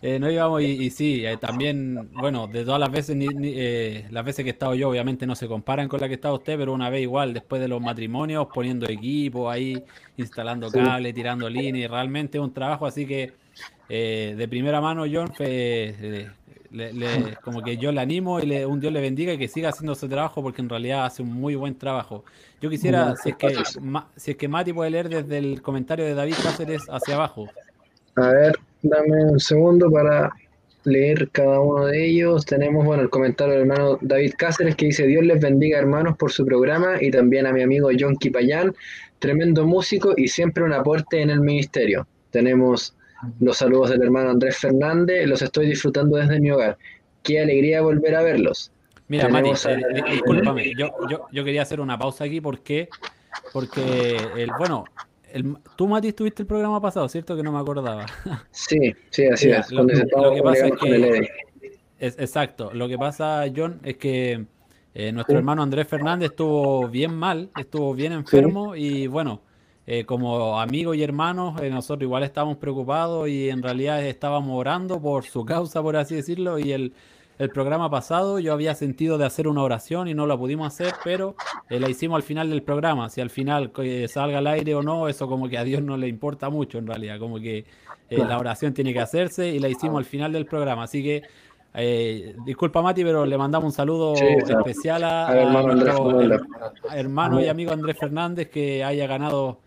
[0.01, 4.45] eh, no íbamos y, sí, eh, también, bueno, de todas las veces, eh, las veces
[4.45, 6.89] que he estado yo, obviamente no se comparan con la que está usted, pero una
[6.89, 9.83] vez igual, después de los matrimonios, poniendo equipo ahí,
[10.17, 13.33] instalando cable, tirando líneas, realmente un trabajo, así que
[13.89, 15.33] de primera mano, John,
[17.43, 19.95] como que yo le animo y le, un Dios le bendiga y que siga haciendo
[19.95, 22.25] su trabajo porque en realidad hace un muy buen trabajo.
[22.61, 23.57] Yo quisiera, si es que,
[24.17, 27.49] si es que Mati puede leer desde el comentario de David Cáceres hacia abajo.
[28.17, 30.31] A ver, dame un segundo para
[30.85, 32.45] leer cada uno de ellos.
[32.45, 36.33] Tenemos, bueno, el comentario del hermano David Cáceres que dice, Dios les bendiga hermanos por
[36.33, 38.75] su programa y también a mi amigo John Kipayán,
[39.19, 42.07] tremendo músico y siempre un aporte en el ministerio.
[42.31, 42.95] Tenemos
[43.41, 46.79] los saludos del hermano Andrés Fernández, los estoy disfrutando desde mi hogar.
[47.23, 48.71] Qué alegría volver a verlos.
[49.09, 49.79] Mira, Mati, eh,
[50.11, 52.91] discúlpame, yo, yo, yo, quería hacer una pausa aquí porque,
[53.55, 54.85] porque el, bueno,
[55.77, 57.37] tú, Mati, estuviste el programa pasado, ¿cierto?
[57.37, 58.07] Que no me acordaba.
[58.51, 59.71] Sí, sí, así es.
[59.71, 61.29] Lo, que pasa es que,
[61.99, 62.71] exacto.
[62.73, 64.47] Lo que pasa, John, es que
[64.95, 69.43] eh, nuestro hermano Andrés Fernández estuvo bien mal, estuvo bien enfermo y bueno,
[69.87, 75.01] eh, como amigos y hermanos, eh, nosotros igual estábamos preocupados y en realidad estábamos orando
[75.01, 76.93] por su causa, por así decirlo, y el
[77.39, 80.93] el programa pasado yo había sentido de hacer una oración y no la pudimos hacer,
[81.05, 81.37] pero
[81.71, 83.09] eh, la hicimos al final del programa.
[83.11, 85.97] Si al final eh, salga al aire o no, eso como que a Dios no
[85.97, 87.19] le importa mucho en realidad.
[87.21, 87.65] Como que
[88.11, 90.83] eh, la oración tiene que hacerse y la hicimos al final del programa.
[90.85, 91.23] Así que
[92.45, 96.21] disculpa Mati, pero le mandamos un saludo especial a, nuestro
[96.93, 99.61] hermano y amigo Andrés Fernández que haya ganado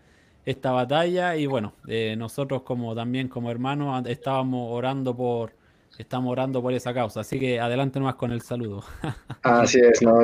[0.44, 1.72] esta batalla y bueno,
[2.18, 5.52] nosotros como también como hermanos estábamos orando por
[5.98, 7.20] estamos orando por esa causa.
[7.20, 8.84] Así que adelante nomás con el saludo.
[9.42, 10.18] Así es, no.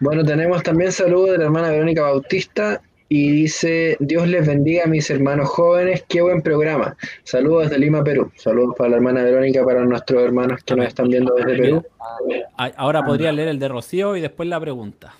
[0.00, 4.86] Bueno, tenemos también saludos de la hermana Verónica Bautista y dice, Dios les bendiga a
[4.86, 6.96] mis hermanos jóvenes, qué buen programa.
[7.22, 8.32] Saludos desde Lima, Perú.
[8.34, 11.84] Saludos para la hermana Verónica, para nuestros hermanos que nos están viendo desde Perú.
[12.76, 15.14] Ahora podría leer el de Rocío y después la pregunta.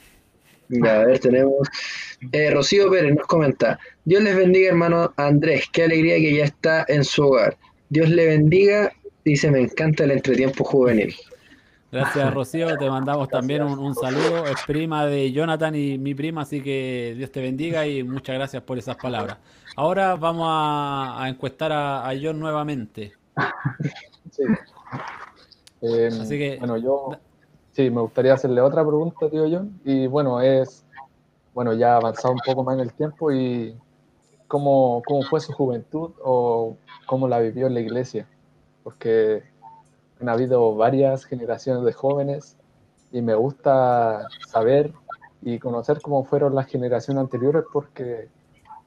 [0.68, 1.68] Ya, a ver, tenemos.
[2.32, 5.66] Eh, Rocío Pérez nos comenta: Dios les bendiga, hermano Andrés.
[5.70, 7.56] Qué alegría que ya está en su hogar.
[7.90, 8.92] Dios le bendiga.
[9.24, 11.14] Dice: Me encanta el entretiempo juvenil.
[11.94, 12.76] Gracias, Rocío.
[12.76, 14.46] Te mandamos también un, saludo.
[14.46, 18.62] Es prima de Jonathan y mi prima, así que Dios te bendiga y muchas gracias
[18.64, 19.38] por esas palabras.
[19.76, 23.12] Ahora vamos a, encuestar a, John nuevamente.
[24.30, 24.42] Sí.
[26.20, 26.56] así que.
[26.58, 27.16] Bueno, yo.
[27.70, 29.80] Sí, me gustaría hacerle otra pregunta, tío John.
[29.84, 30.84] Y bueno, es,
[31.52, 33.76] bueno, ya ha avanzado un poco más en el tiempo y
[34.48, 38.28] cómo, cómo fue su juventud o cómo la vivió en la iglesia.
[38.84, 39.42] Porque
[40.20, 42.56] han habido varias generaciones de jóvenes
[43.10, 44.92] y me gusta saber
[45.42, 48.28] y conocer cómo fueron las generaciones anteriores porque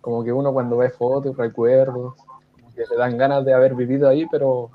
[0.01, 2.15] como que uno cuando ve fotos, recuerdos,
[2.73, 4.69] que le dan ganas de haber vivido ahí, pero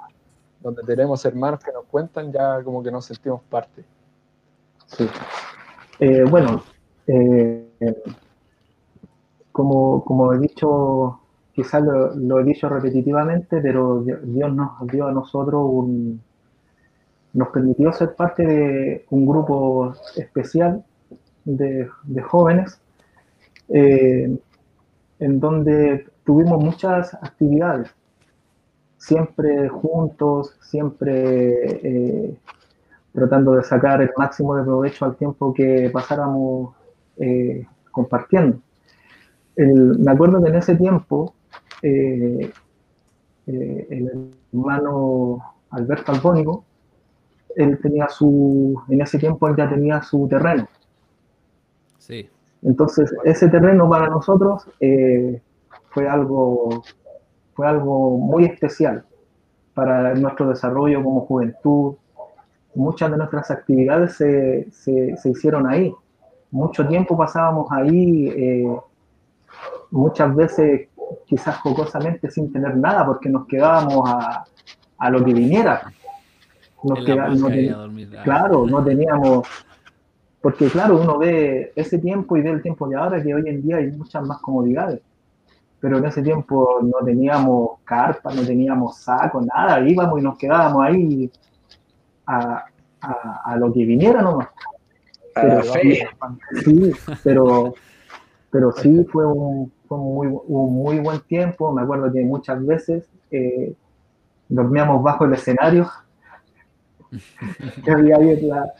[0.60, 3.84] donde tenemos hermanos que nos cuentan ya como que nos sentimos parte.
[4.86, 5.08] Sí.
[5.98, 6.62] Eh, bueno,
[7.06, 7.66] eh,
[9.52, 11.20] como, como, he dicho,
[11.54, 16.20] quizás lo, he dicho repetitivamente, pero Dios nos dio a nosotros un,
[17.34, 20.84] nos permitió ser parte de un grupo especial
[21.44, 21.88] de,
[22.22, 22.80] jóvenes,
[23.68, 24.36] eh,
[25.18, 27.90] en donde tuvimos muchas actividades,
[28.96, 32.38] siempre juntos, siempre
[33.12, 36.74] tratando de sacar el máximo de provecho al tiempo que pasáramos
[37.18, 38.58] eh, compartiendo.
[39.56, 41.34] me acuerdo que en ese tiempo
[41.82, 42.50] eh,
[43.46, 45.38] eh, el hermano
[45.70, 46.64] Alberto Albónico,
[47.56, 50.68] él tenía su, en ese tiempo él ya tenía su terreno.
[51.98, 52.28] Sí.
[52.62, 54.66] Entonces, ese terreno para nosotros
[55.90, 56.82] fue, algo,
[57.54, 59.04] fue algo muy especial
[59.74, 61.96] para nuestro desarrollo como juventud,
[62.74, 65.94] muchas de nuestras actividades se, se, hicieron ahí.
[66.50, 68.76] Mucho tiempo pasábamos ahí, eh,
[69.90, 70.88] muchas veces
[71.26, 74.44] quizás jocosamente sin tener nada, porque nos quedábamos a,
[74.98, 75.92] a lo que viniera.
[76.84, 77.04] Nos
[78.24, 79.46] claro, no teníamos,
[80.40, 83.62] porque claro, uno ve ese tiempo y ve el tiempo de ahora, que hoy en
[83.62, 85.00] día hay muchas más comodidades.
[85.80, 90.84] Pero en ese tiempo no teníamos carpa, no teníamos saco, nada, íbamos y nos quedábamos
[90.84, 91.30] ahí
[92.26, 92.64] a,
[93.00, 94.48] a, lo que viniera nomás.
[95.34, 96.92] Pero, sí,
[97.24, 97.74] pero,
[98.50, 101.72] pero sí fue un, fue muy, un muy buen tiempo.
[101.72, 103.74] Me acuerdo que muchas veces eh,
[104.48, 105.90] dormíamos bajo el escenario
[107.84, 108.72] que había ahí en la,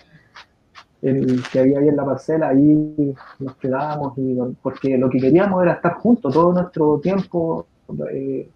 [1.02, 5.62] el, que había ahí en la parcela, ahí nos quedábamos, y, porque lo que queríamos
[5.62, 7.66] era estar juntos todo nuestro tiempo.
[8.10, 8.48] Eh,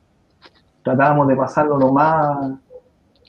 [0.82, 2.52] tratábamos de pasarlo lo más,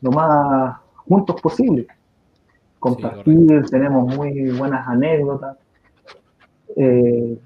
[0.01, 1.87] lo más juntos posible.
[2.79, 5.57] Compartir, tenemos muy buenas anécdotas.
[6.75, 7.39] Eh,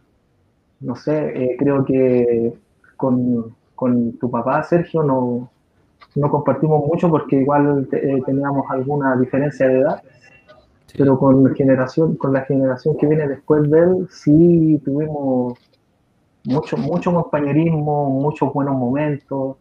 [0.81, 2.53] no sé, eh, creo que
[2.97, 3.55] con,
[4.19, 5.49] tu papá, Sergio, no,
[6.15, 10.03] no compartimos mucho porque igual eh, teníamos alguna diferencia de edad,
[10.97, 15.57] pero con, generación, con la generación que viene después de él, sí tuvimos
[16.43, 19.57] mucho, mucho compañerismo, muchos buenos momentos.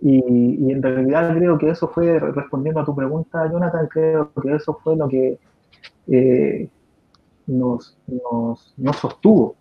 [0.00, 4.78] Y, en realidad creo que eso fue, respondiendo a tu pregunta, Jonathan, creo que eso
[4.82, 5.38] fue lo que
[6.08, 6.68] eh,
[7.46, 9.56] nos, nos, sostuvo.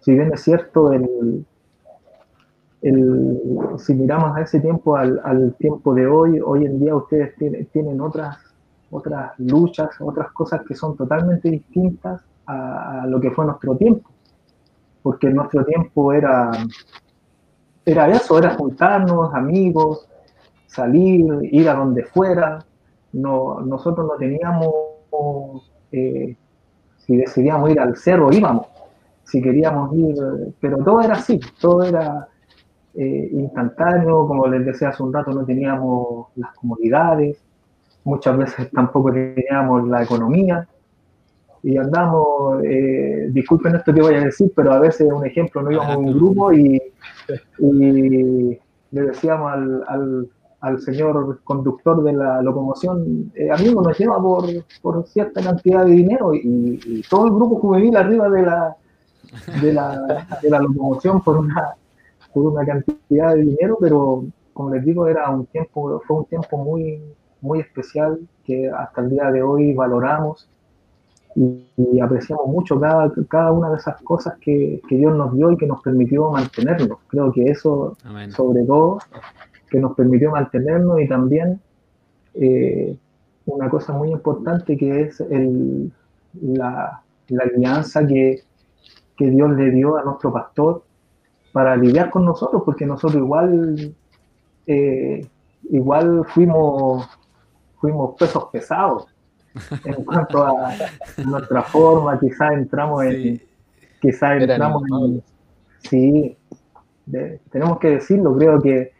[0.00, 1.44] Si bien es cierto, el,
[2.82, 3.40] el,
[3.78, 8.00] si miramos a ese tiempo, al, tiempo de hoy, hoy en día ustedes tienen, tienen
[8.00, 8.38] otras,
[8.90, 14.10] otras luchas, otras cosas que son totalmente distintas a, a lo que fue nuestro tiempo.
[15.02, 16.50] Porque nuestro tiempo era
[17.88, 20.06] era eso, era juntarnos, amigos,
[20.66, 22.64] salir, ir a donde fuera.
[23.12, 26.36] No, nosotros no teníamos, eh,
[27.08, 28.66] si decidíamos ir al cerro, íbamos.
[29.24, 30.14] Si queríamos ir,
[30.60, 32.28] pero todo era así, todo era
[32.94, 37.38] eh, instantáneo, como les decía hace un rato, no teníamos las comodidades,
[38.04, 40.68] muchas veces tampoco teníamos la economía
[41.62, 45.72] y andamos, eh, disculpen esto que voy a decir, pero a veces un ejemplo, no
[45.72, 46.78] íbamos en un grupo y,
[48.90, 50.28] le decíamos al, al,
[50.80, 54.46] señor conductor de la locomoción, eh, amigo, nos lleva por,
[54.82, 58.76] por, cierta cantidad de dinero y, todo el grupo juvenil arriba de la,
[59.62, 61.74] de la, de la locomoción por una,
[62.32, 66.56] por una cantidad de dinero, pero como les digo, era un tiempo, fue un tiempo
[66.58, 67.00] muy,
[67.40, 70.48] muy especial que hasta el día de hoy valoramos
[71.36, 75.56] y, apreciamos mucho cada, cada una de esas cosas que, que, Dios nos dio y
[75.56, 76.98] que nos permitió mantenernos.
[77.06, 77.96] Creo que eso,
[78.30, 78.98] sobre todo,
[79.70, 81.60] que nos permitió mantenernos y también
[82.34, 82.96] eh,
[83.46, 85.92] una cosa muy importante que es el,
[86.40, 88.42] la, la alianza que,
[89.16, 90.82] que Dios le dio a nuestro pastor
[91.52, 93.94] para lidiar con nosotros, porque nosotros igual,
[94.66, 95.26] eh,
[95.70, 97.08] igual fuimos,
[97.80, 99.06] fuimos pesos pesados
[99.84, 100.74] en cuanto a
[101.24, 103.42] nuestra forma, quizás entramos en,
[104.00, 105.22] quizás entramos en,
[105.80, 106.36] sí,
[107.50, 108.92] tenemos que decirlo, creo que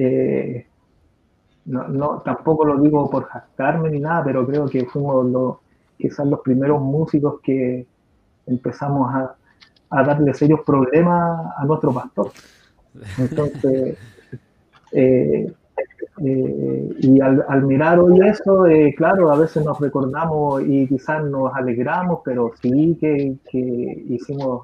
[0.00, 0.64] eh,
[1.64, 5.56] no, no, tampoco lo digo por jactarme ni nada, pero creo que fuimos los,
[5.98, 7.84] quizás los primeros músicos que
[8.46, 9.34] empezamos a,
[10.04, 12.30] darle serios problemas a nuestro pastor.
[13.18, 13.98] Entonces,
[14.92, 15.52] eh,
[16.24, 22.20] eh, y al, mirar hoy eso, claro, a veces nos recordamos y quizás nos alegramos,
[22.24, 23.36] pero sí que,
[24.08, 24.62] hicimos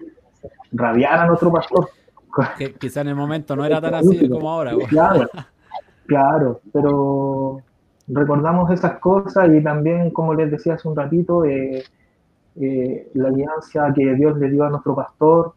[0.72, 1.88] rabiar a nuestro pastor.
[2.58, 4.72] Que quizás en el momento no era tan así como ahora.
[4.88, 5.28] Claro,
[6.06, 7.62] claro, pero
[8.08, 11.84] recordamos esas cosas y también, como les decía hace un ratito, eh,
[13.14, 15.54] la alianza que Dios le dio a nuestro pastor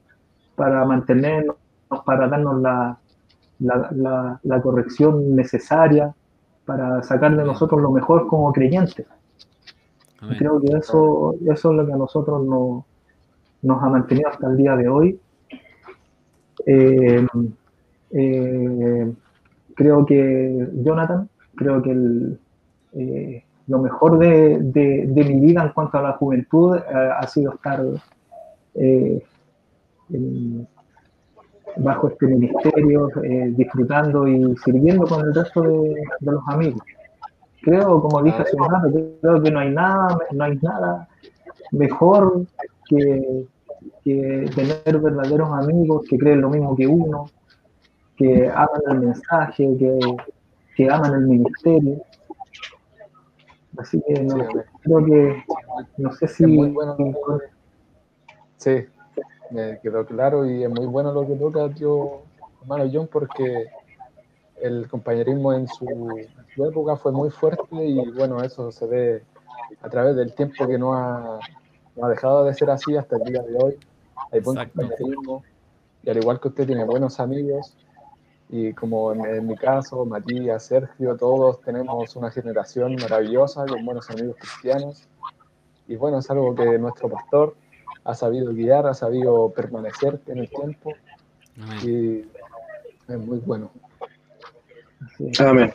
[0.56, 1.56] para mantenernos,
[2.06, 2.98] para darnos la,
[3.60, 6.14] la, la, corrección necesaria
[6.66, 9.06] para sacar de nosotros lo mejor como creyentes.
[10.38, 12.84] creo que eso, eso es lo que a nosotros nos,
[13.62, 15.20] nos ha mantenido hasta el día de hoy.
[16.70, 17.26] Eh,
[18.12, 19.14] eh,
[19.74, 22.38] creo que Jonathan, creo que
[22.94, 24.60] eh, lo mejor de,
[25.16, 27.84] mi vida en cuanto a la juventud ha sido estar
[28.76, 30.68] en,
[31.78, 36.82] bajo este ministerio, eh, disfrutando y sirviendo con el resto de, los amigos.
[37.62, 38.88] Creo, como dije hace un rato,
[39.22, 41.08] creo que no hay nada, no hay nada
[41.72, 42.46] mejor
[42.90, 43.46] que,
[44.04, 47.26] tener verdaderos amigos que creen lo mismo que uno,
[48.16, 50.00] que aman el mensaje, que,
[50.76, 52.02] que aman el ministerio.
[53.78, 54.38] Así que no,
[54.82, 55.44] creo que,
[55.98, 56.46] no sé si...
[56.46, 56.96] Muy bueno.
[58.58, 58.86] Sí,
[59.52, 62.22] me quedó claro y es muy bueno lo que toca tío
[62.62, 63.68] hermano John porque
[64.62, 65.86] el compañerismo en su,
[66.58, 69.24] época fue muy fuerte y bueno, eso se ve
[69.82, 71.40] a través del tiempo que no ha,
[71.98, 73.78] no ha dejado de ser así hasta el día de hoy.
[74.32, 75.44] Hay buen compañerismo
[76.04, 77.76] y al igual que usted tiene buenos amigos
[78.50, 84.10] y como en, en, mi caso, Matías, Sergio, todos tenemos una generación maravillosa con buenos
[84.10, 85.08] amigos cristianos
[85.88, 87.56] y bueno, es algo que nuestro pastor
[88.04, 90.94] ha sabido guiar, ha sabido permanecer en el tiempo
[91.84, 93.72] y es muy bueno.
[95.40, 95.74] Amén.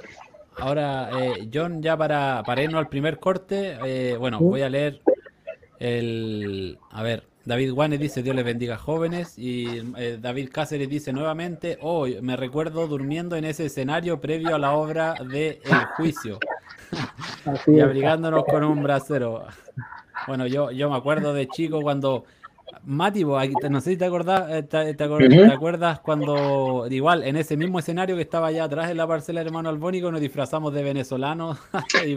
[0.58, 5.00] Ahora, eh, John, ya para, para, irnos al primer corte, eh, bueno, voy a leer
[5.82, 6.78] el...
[6.92, 9.66] A ver, David Guanes dice, Dios les bendiga jóvenes, y
[9.96, 14.72] eh, David Cáceres dice nuevamente, hoy me recuerdo durmiendo en ese escenario previo a la
[14.74, 16.38] obra de El Juicio,
[17.66, 19.44] y abrigándonos con un brasero.
[20.28, 22.24] Bueno, yo, yo me acuerdo de chico cuando.
[22.84, 25.04] Mati, no sé si te, acordás, eh, te,
[25.52, 29.46] acuerdas cuando, igual, en ese mismo escenario que estaba allá atrás en la parcela de
[29.46, 31.58] hermano Albónico, nos disfrazamos de venezolanos.
[31.88, 32.16] sí,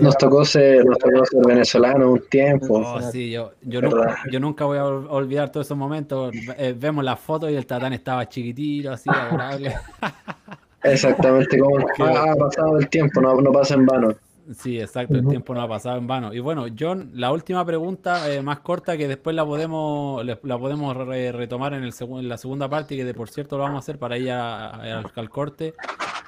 [0.00, 2.82] nos, tocó ser, nos tocó ser venezolanos un tiempo.
[2.84, 6.34] Oh, sí, yo, yo, nunca, yo, nunca, voy a olvidar todos esos momentos.
[6.58, 9.74] Eh, vemos las fotos y el tatán estaba chiquitito, así, adorable.
[10.82, 14.14] Exactamente, como ha pasado el tiempo, no, no pasa en vano.
[14.54, 16.32] Sí, exacto, el tiempo no ha pasado en vano.
[16.32, 20.96] Y bueno, John, la última pregunta eh, más corta que después la podemos la podemos
[20.96, 23.78] retomar en, el en la segunda parte y que de por cierto lo vamos a
[23.80, 25.74] hacer para ir al, corte.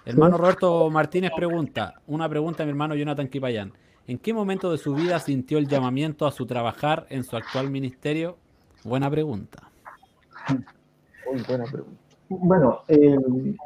[0.05, 3.73] Hermano Roberto Martínez pregunta, una pregunta a mi hermano Jonathan Kipayán.
[4.07, 7.71] ¿En qué momento de su vida sintió el llamamiento a su trabajar en su actual
[7.71, 8.39] ministerio?
[8.85, 9.71] Buena pregunta.
[11.31, 12.01] Muy buena pregunta.
[12.31, 13.57] Bueno, en,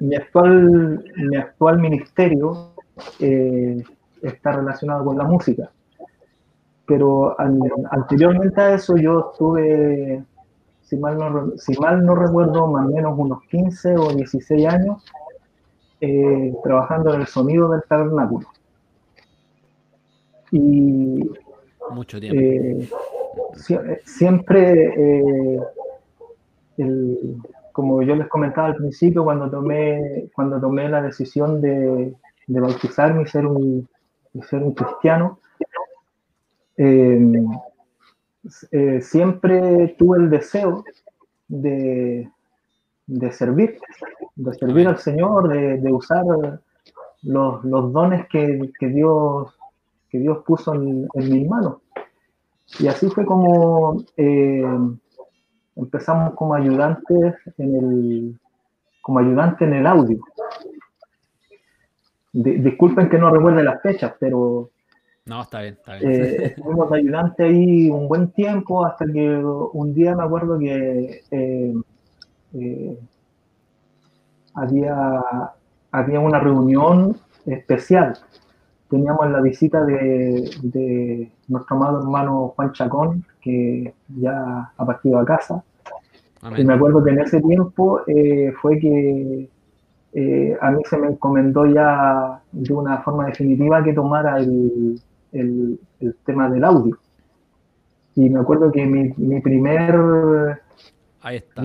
[0.00, 2.74] mi, actual, mi actual ministerio
[3.18, 3.82] eh,
[4.22, 5.70] está relacionado con la música.
[6.86, 7.36] Pero
[7.90, 10.24] anteriormente a eso yo estuve,
[10.92, 15.02] si mal, no, si mal no recuerdo, más o menos unos 15 o 16 años
[16.02, 18.46] eh, trabajando en el sonido del tabernáculo.
[20.50, 21.30] Y
[21.92, 22.38] mucho tiempo.
[22.38, 22.90] Eh,
[24.04, 24.94] siempre
[26.76, 27.38] el,
[27.72, 32.14] como yo les comentaba al principio, cuando tomé, cuando tomé la decisión de,
[32.48, 33.88] de bautizarme y ser un,
[34.46, 35.38] ser un cristiano,
[38.70, 40.84] eh, siempre tuve el deseo
[41.48, 42.28] de,
[43.06, 43.78] de servir,
[44.34, 46.24] de servir al Señor, de, usar
[47.22, 47.62] los,
[47.92, 49.54] dones que, Dios,
[50.10, 51.76] que Dios puso en, mis manos.
[52.78, 54.64] Y así fue como eh,
[55.76, 58.40] empezamos como ayudantes en el,
[59.02, 60.18] como ayudante en el audio.
[62.32, 64.70] disculpen que no recuerde las fechas, pero
[65.24, 66.12] no, está bien, está bien.
[66.12, 71.74] Eh, fuimos ayudante ahí un buen tiempo hasta que un día me acuerdo que eh,
[72.54, 72.98] eh,
[74.54, 75.22] había,
[75.92, 77.16] había una reunión
[77.46, 78.18] especial.
[78.90, 85.62] Teníamos la visita de, nuestro amado hermano Juan Chacón, que ya ha partido a casa.
[86.58, 88.00] Y me acuerdo que en ese tiempo
[88.60, 89.48] fue que
[90.60, 95.00] a mí se me encomendó ya de una forma definitiva que tomara el,
[95.32, 95.78] el,
[96.24, 96.98] tema del audio.
[98.14, 100.60] Y me acuerdo que mi, mi primer...
[101.22, 101.62] Ahí está.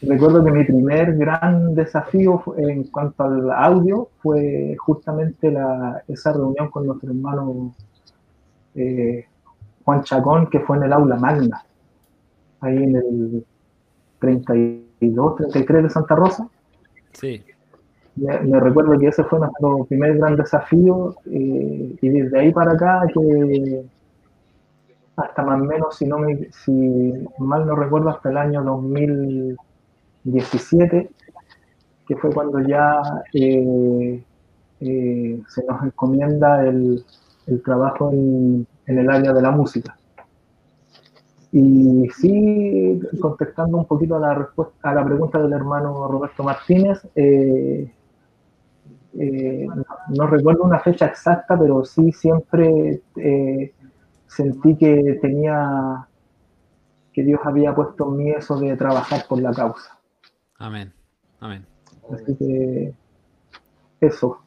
[0.00, 6.70] recuerdo que mi primer gran desafío en cuanto al audio fue justamente la, esa reunión
[6.70, 7.74] con nuestro hermano
[8.74, 9.26] eh,
[9.84, 11.62] Juan Chacón, que fue en el aula magna,
[12.60, 13.46] ahí en el
[14.18, 16.48] 32, 33 de Santa Rosa.
[17.12, 17.44] Sí
[18.16, 23.02] me, recuerdo que ese fue nuestro primer gran desafío eh, y desde ahí para acá
[23.12, 23.84] que
[25.16, 26.72] hasta más o menos, si, no me, si
[27.38, 31.08] mal no recuerdo, hasta el año 2017,
[32.06, 33.00] que fue cuando ya
[33.32, 34.22] eh,
[34.80, 37.04] eh, se nos encomienda el,
[37.64, 39.96] trabajo en, el área de la música.
[41.52, 47.06] Y sí, contestando un poquito a la, respuesta, a la pregunta del hermano Roberto Martínez,
[47.14, 47.93] eh,
[49.14, 53.72] no, recuerdo una fecha exacta, pero sí siempre eh,
[54.26, 56.06] sentí que tenía,
[57.12, 59.98] que Dios había puesto en mí eso de trabajar por la causa.
[60.58, 60.92] Amén,
[61.40, 61.66] amén.
[62.12, 62.92] Así que
[64.00, 64.40] eso.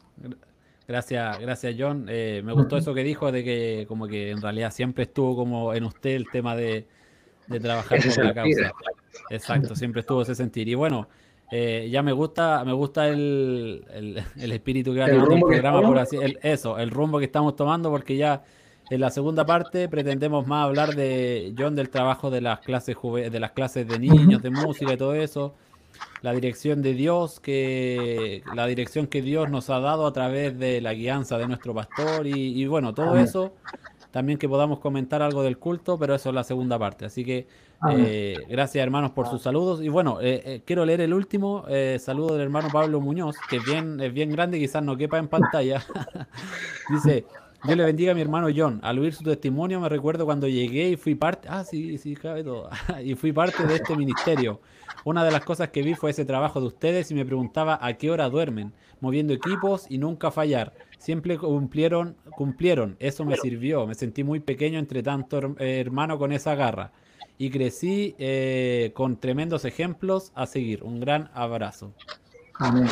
[0.87, 2.05] Gracias, gracias John.
[2.07, 5.73] Eh, me gustó eso que dijo de que como que en realidad siempre estuvo como
[5.73, 6.87] en usted el tema de,
[7.47, 8.71] de trabajar por la causa.
[9.29, 10.67] Exacto, siempre estuvo ese sentir.
[10.67, 11.07] Y bueno,
[11.49, 13.85] eh, ya me gusta, me gusta el,
[14.35, 17.89] el, espíritu que va tomando el programa, por así, eso, el rumbo que estamos tomando,
[17.89, 18.43] porque ya
[18.89, 22.97] en la segunda parte pretendemos más hablar de John del trabajo de las clases
[23.31, 25.55] de las clases de niños, de música y todo eso,
[26.21, 30.81] la dirección de Dios, que la dirección que Dios nos ha dado a través de
[30.81, 33.53] la guianza de nuestro pastor y, y bueno, todo eso
[34.11, 37.05] también que podamos comentar algo del culto, pero eso es la segunda parte.
[37.05, 37.47] Así que
[37.91, 39.81] eh, gracias hermanos por sus saludos.
[39.81, 41.65] Y bueno, eh, eh, quiero leer el último
[41.99, 45.27] saludo del hermano Pablo Muñoz, que es bien, es bien grande, quizás no quepa en
[45.27, 45.83] pantalla.
[46.89, 47.25] Dice,
[47.63, 48.79] Dios le bendiga a mi hermano John.
[48.83, 52.43] Al oír su testimonio me recuerdo cuando llegué y fui parte, ah, sí, sí, cabe
[52.43, 52.69] todo.
[53.03, 54.59] y fui parte de este ministerio.
[55.05, 57.93] Una de las cosas que vi fue ese trabajo de ustedes y me preguntaba a
[57.93, 60.73] qué hora duermen, moviendo equipos y nunca fallar.
[60.97, 62.97] Siempre cumplieron, cumplieron.
[62.99, 63.85] Eso me sirvió.
[63.85, 66.91] Me sentí muy pequeño entre tanto hermano con esa garra
[67.37, 70.83] y crecí eh, con tremendos ejemplos a seguir.
[70.83, 71.93] Un gran abrazo.
[72.55, 72.87] Amén.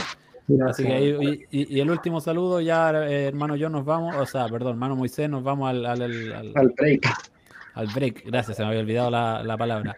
[0.48, 5.30] y, el último saludo, ya eh, hermano yo nos vamos, o sea, perdón, hermano Moisés,
[5.30, 7.08] nos vamos al, al, al, break.
[7.74, 9.96] Al break, gracias, se me había olvidado la, la palabra.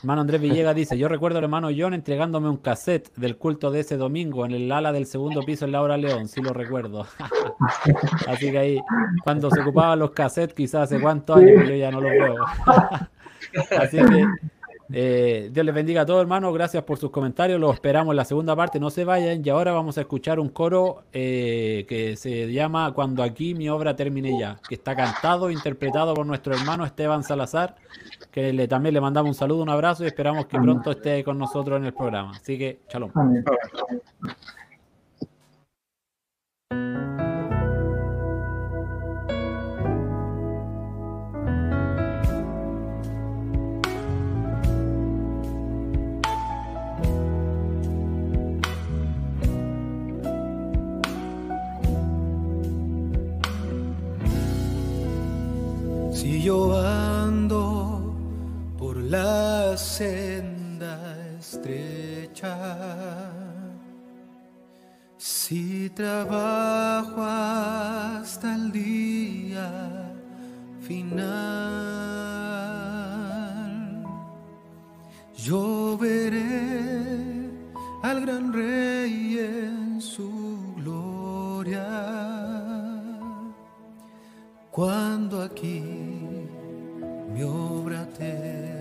[0.00, 3.80] Hermano Andrés Villegas dice, yo recuerdo al hermano John entregándome un cassette del culto de
[3.80, 7.06] ese domingo en el ala del segundo piso en Laura León, sí lo recuerdo.
[8.28, 8.80] Así que ahí,
[9.24, 12.36] cuando se ocupaban los cassettes, quizás hace cuántos años, yo ya no los veo.
[13.78, 14.26] Así que
[14.90, 16.54] eh, Dios les bendiga a todos, hermanos.
[16.54, 17.60] Gracias por sus comentarios.
[17.60, 18.80] Los esperamos en la segunda parte.
[18.80, 19.44] No se vayan.
[19.44, 23.96] Y ahora vamos a escuchar un coro eh, que se llama Cuando aquí mi obra
[23.96, 27.76] termine ya, que está cantado, interpretado por nuestro hermano Esteban Salazar,
[28.30, 31.38] que le, también le mandamos un saludo, un abrazo y esperamos que pronto esté con
[31.38, 32.32] nosotros en el programa.
[32.36, 33.10] Así que, shalom.
[56.48, 57.77] yo ando
[59.08, 62.54] la senda estrecha,
[65.16, 70.12] si trabajo hasta el día
[70.80, 71.24] final,
[75.36, 77.48] yo veré
[78.02, 81.88] al gran rey en su gloria.
[84.70, 85.82] Cuando aquí
[87.32, 88.77] mi obra termine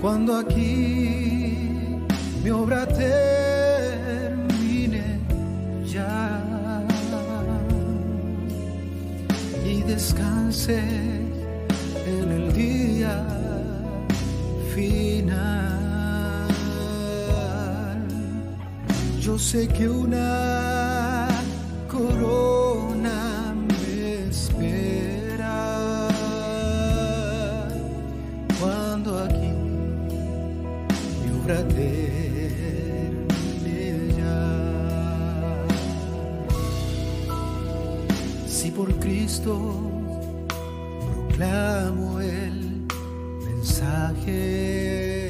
[0.00, 1.98] cuando aquí
[2.42, 3.84] mi obra termine
[5.86, 6.42] ya
[9.64, 13.26] y descanse en el día
[14.74, 15.64] final.
[19.20, 21.28] Yo sé que una
[21.90, 22.63] corona
[38.46, 39.74] Si por Cristo
[41.12, 42.86] proclamo el
[43.44, 45.28] mensaje,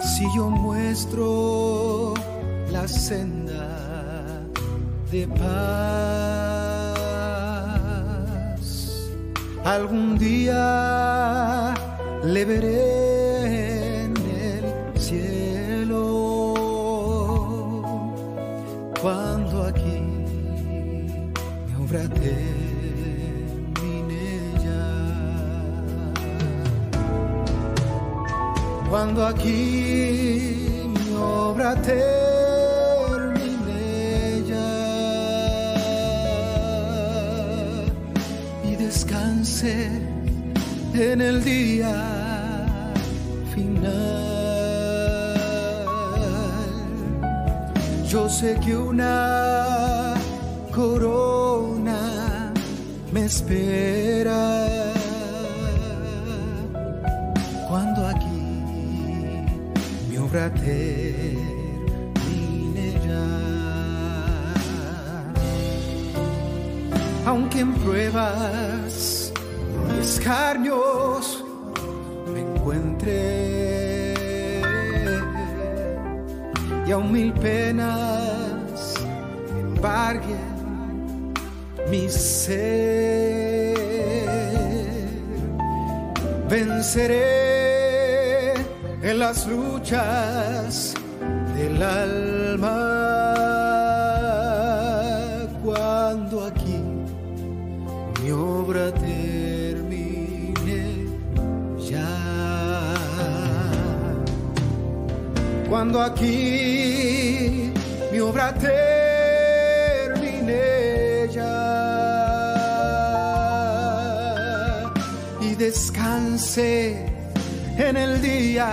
[0.00, 2.14] si yo muestro
[2.70, 4.44] la senda
[5.10, 5.50] de paz,
[9.64, 11.74] algún día
[12.22, 12.99] le veré
[29.02, 32.04] Cuando aquí mi obra termine
[38.62, 39.88] y descanse
[40.92, 42.92] en el día
[43.54, 43.88] final.
[48.06, 50.12] Yo sé que una
[50.74, 52.52] corona
[53.14, 54.79] me espera
[67.26, 69.32] Aunque en pruebas
[69.94, 71.44] y escarnios
[72.32, 73.40] me encuentre
[76.86, 78.94] y aún mil penas
[79.50, 81.34] embarguen
[81.90, 83.76] mi ser.
[86.48, 87.49] Venceré
[89.14, 90.94] las luchas
[91.56, 92.76] del alma
[95.64, 96.80] cuando aquí
[98.22, 100.54] mi obra termine
[101.78, 102.06] ya.
[105.68, 107.72] Cuando aquí
[108.12, 108.92] mi obra termine
[111.32, 111.56] ya
[115.40, 117.09] y descanse
[117.80, 118.68] en el día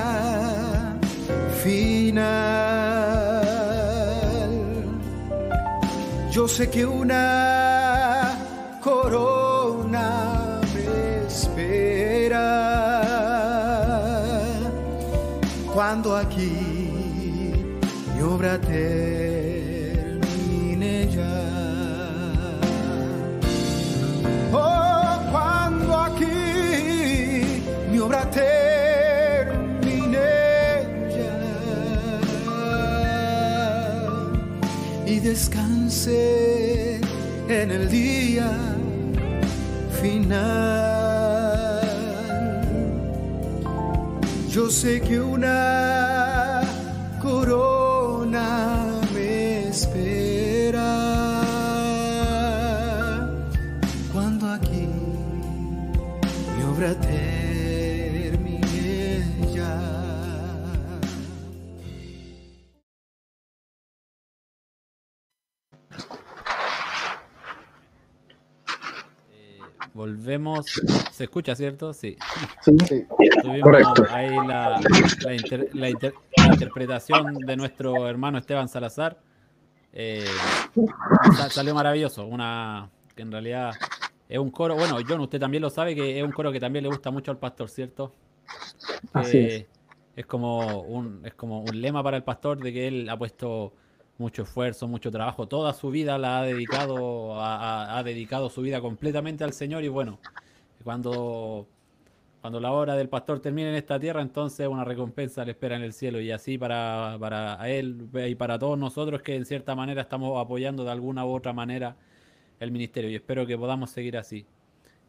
[1.64, 2.28] final.
[6.32, 8.38] Yo sé que una
[8.84, 13.02] corona me espera
[15.74, 16.57] cuando aquí
[36.10, 38.50] en el día
[40.02, 40.58] final.
[44.50, 46.07] Yo sé que una
[70.28, 70.66] volvemos.
[71.12, 71.94] ¿Se escucha, cierto?
[71.94, 72.18] Sí.
[72.62, 73.06] Sí,
[73.42, 74.06] Tuvimos Correcto.
[74.10, 74.80] ahí la,
[75.24, 79.18] la inter- la inter- la interpretación de nuestro hermano Esteban Salazar.
[79.94, 80.26] Eh,
[81.38, 82.26] sa- salió maravilloso.
[82.26, 83.72] Una que en realidad
[84.28, 84.76] es un coro.
[84.76, 87.32] Bueno, John, usted también lo sabe que es un coro que también le gusta mucho
[87.32, 88.14] al pastor, ¿cierto?
[89.14, 89.66] Así Que es.
[90.18, 93.74] es como un, es como un lema para el pastor de que él ha puesto
[94.18, 99.44] mucho esfuerzo, mucho trabajo, toda su vida la ha dedicado, ha dedicado su vida completamente
[99.44, 100.20] al Señor y bueno,
[100.88, 101.68] cuando,
[102.40, 105.82] cuando la obra del pastor termine en esta tierra, entonces una recompensa le espera en
[105.82, 110.04] el cielo y así para, para él y para todos nosotros que en cierta manera
[110.04, 111.98] estamos apoyando de alguna u otra manera
[112.62, 114.46] el ministerio y espero que podamos seguir así.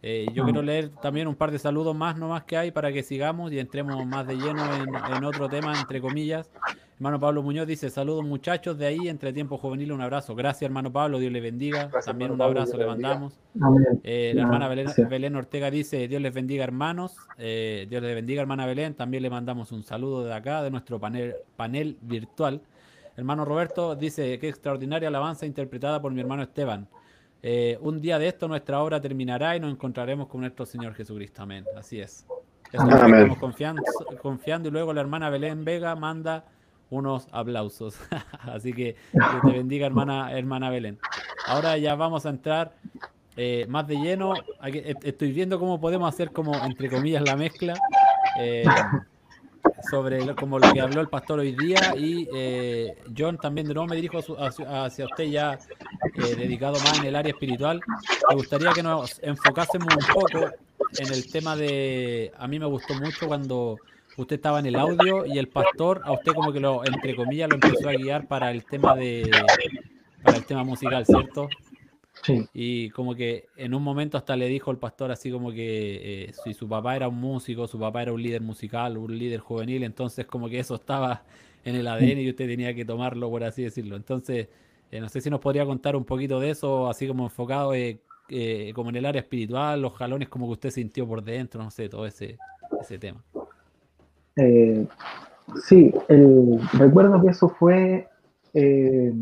[0.03, 3.05] Eh, yo quiero leer también un par de saludos más nomás que hay para que
[3.05, 6.51] sigamos y entremos más de lleno en, en otro tema, entre comillas.
[6.99, 10.35] Hermano Pablo Muñoz dice, saludos muchachos de ahí, entre tiempo juvenil, un abrazo.
[10.35, 11.83] Gracias, hermano Pablo, Dios le bendiga.
[11.85, 13.39] Gracias, También un Pablo, abrazo le mandamos.
[13.61, 14.01] Amén.
[14.03, 17.17] Eh, la hermana Belén, Ortega dice, Dios les bendiga hermanos.
[17.39, 18.95] Eh, Dios les bendiga hermana Belén.
[18.95, 22.61] También le mandamos un saludo de acá, de nuestro panel, panel virtual.
[23.17, 26.89] Hermano Roberto dice, qué extraordinaria alabanza interpretada por mi hermano Esteban.
[27.45, 31.43] Eh, un día de esto nuestra obra terminará y nos encontraremos con nuestro Señor Jesucristo.
[31.43, 31.65] Amén.
[31.77, 32.27] Así es.
[32.73, 33.15] Eso es lo que Amén.
[33.21, 33.83] estamos confiando,
[34.21, 36.45] confiando y luego la hermana Belén Vega manda
[36.91, 37.97] unos aplausos.
[38.41, 40.99] Así que Dios te bendiga, hermana, hermana Belén.
[41.47, 42.73] Ahora ya vamos a entrar
[43.37, 44.35] eh, más de lleno.
[44.61, 47.75] Aquí, est- estoy viendo cómo podemos hacer como, entre comillas, la mezcla
[48.41, 48.65] eh,
[49.91, 51.95] sobre lo, como lo que habló el pastor hoy día.
[51.97, 55.59] Y eh, John también de nuevo me dirijo a su- hacia, hacia usted ya
[56.15, 57.81] eh, dedicado más en el área espiritual.
[58.29, 60.51] Me gustaría que nos enfocásemos un poco
[60.99, 62.33] en el tema de...
[62.39, 63.77] A mí me gustó mucho cuando
[64.19, 67.49] usted estaba en el audio y el pastor a usted como que lo, entre comillas,
[67.49, 69.31] lo empezó a guiar para el tema de...
[70.23, 71.49] para el tema musical, ¿cierto?
[72.25, 76.25] Sí, Y como que en un momento hasta le dijo el pastor así como que
[76.25, 79.39] eh, si su papá era un músico, su papá era un líder musical, un líder
[79.39, 81.23] juvenil, entonces como que eso estaba
[81.65, 83.95] en el ADN y usted tenía que tomarlo, por así decirlo.
[83.95, 84.49] Entonces,
[84.91, 88.01] eh, no sé si nos podría contar un poquito de eso, así como enfocado eh,
[88.75, 91.89] como en el área espiritual, los jalones como que usted sintió por dentro, no sé,
[91.89, 92.37] todo ese,
[92.81, 93.23] ese tema.
[94.41, 94.87] Eh,
[95.65, 98.09] sí, el, recuerdo que eso fue,
[98.55, 99.13] eh,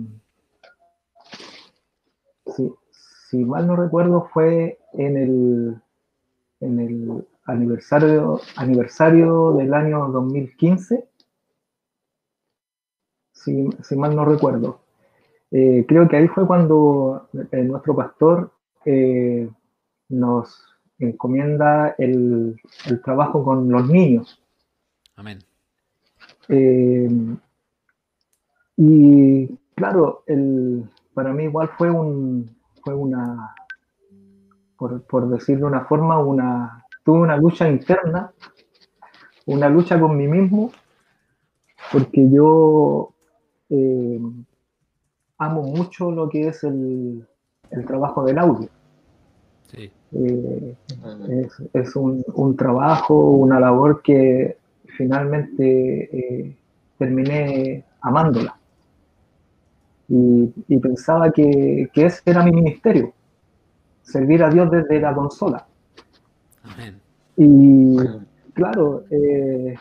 [3.30, 5.76] si, mal no recuerdo, fue en el,
[6.60, 11.08] en el aniversario, aniversario del año 2015,
[13.32, 14.80] si, si mal no recuerdo.
[15.50, 18.52] Eh, creo que ahí fue cuando eh, nuestro pastor
[20.08, 20.64] nos
[20.98, 24.45] encomienda el, el trabajo con los niños.
[25.16, 25.38] Amén.
[26.48, 27.08] Eh,
[28.76, 33.54] y claro, el, para mí igual fue un fue una
[34.76, 38.32] por, por decirlo de una forma, una tuve una lucha interna,
[39.46, 40.70] una lucha con mí mismo,
[41.92, 43.10] porque yo
[43.70, 44.20] eh,
[45.38, 47.26] amo mucho lo que es el,
[47.70, 48.68] el trabajo del audio.
[49.70, 50.76] Sí, Eh,
[51.28, 54.56] es, es un, un trabajo, una labor que
[54.96, 56.56] finalmente eh,
[56.98, 58.56] terminé amándola.
[60.08, 63.12] Y, y pensaba que, que ese era mi ministerio,
[64.02, 65.66] servir a Dios desde la consola.
[66.62, 67.00] amén.
[67.36, 67.96] Y
[68.54, 69.76] claro, eh,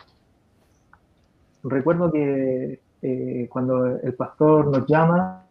[1.64, 5.46] recuerdo que eh, cuando el pastor nos llama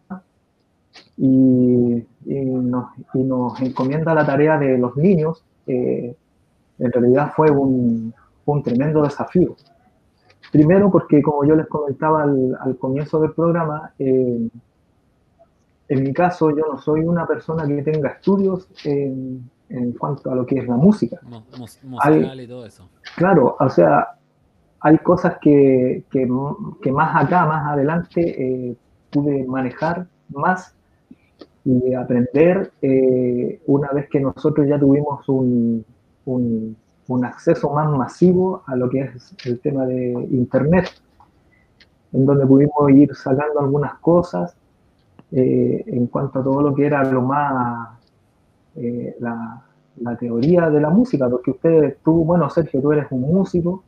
[1.18, 6.16] y, y nos, y nos encomienda la tarea de los niños, eh,
[6.78, 8.13] en realidad fue un,
[8.46, 9.56] un tremendo desafío.
[10.52, 14.50] Primero porque, como yo les comentaba al, al comienzo del programa, eh,
[15.88, 20.36] en mi caso yo no soy una persona que tenga estudios en, en cuanto a
[20.36, 21.20] lo que es la música.
[22.41, 22.89] Y todo eso.
[23.16, 24.16] Claro, o sea,
[24.80, 26.28] hay cosas que, que,
[26.82, 28.76] que más acá, más adelante, eh,
[29.12, 30.76] pude manejar más
[31.64, 35.84] y aprender eh, una vez que nosotros ya tuvimos un,
[36.26, 36.78] un,
[37.08, 40.89] un acceso más masivo a lo que es el tema de Internet,
[42.14, 44.56] en donde pudimos ir sacando algunas cosas
[45.32, 47.89] eh, en cuanto a todo lo que era lo más,
[48.76, 49.62] eh, la,
[50.20, 53.84] teoría de la música, porque usted, tú, bueno, Sergio, tú eres un músico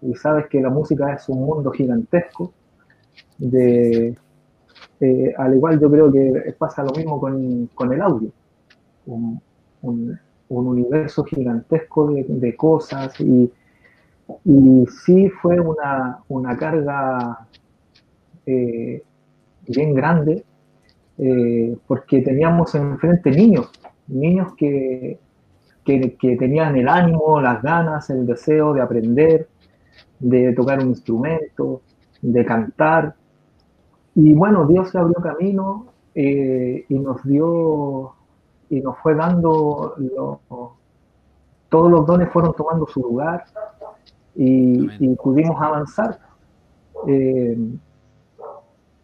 [0.00, 2.52] y sabes que la música es un mundo gigantesco.
[3.38, 4.16] De,
[5.00, 8.30] eh, al igual yo creo que pasa lo mismo con, con el audio,
[10.58, 13.50] un universo gigantesco de, de cosas y,
[14.44, 17.46] y sí fue una, una carga
[18.46, 19.02] eh,
[19.66, 20.44] bien grande
[21.18, 23.70] eh, porque teníamos enfrente niños,
[24.08, 25.18] niños que,
[25.84, 29.48] que, que tenían el ánimo, las ganas, el deseo de aprender,
[30.18, 31.82] de tocar un instrumento,
[32.20, 33.14] de cantar.
[34.14, 38.14] Y bueno, Dios se abrió camino eh, y nos dio
[38.72, 40.40] y nos fue dando lo-
[41.68, 43.44] todos los dones fueron tomando su lugar
[44.34, 46.18] y, pudimos avanzar.
[47.06, 47.56] Eh,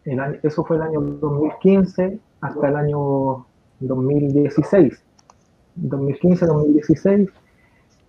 [0.05, 3.45] el año- eso fue el año 2015 hasta el año
[3.81, 5.05] 2016.
[5.77, 7.29] 2015-2016.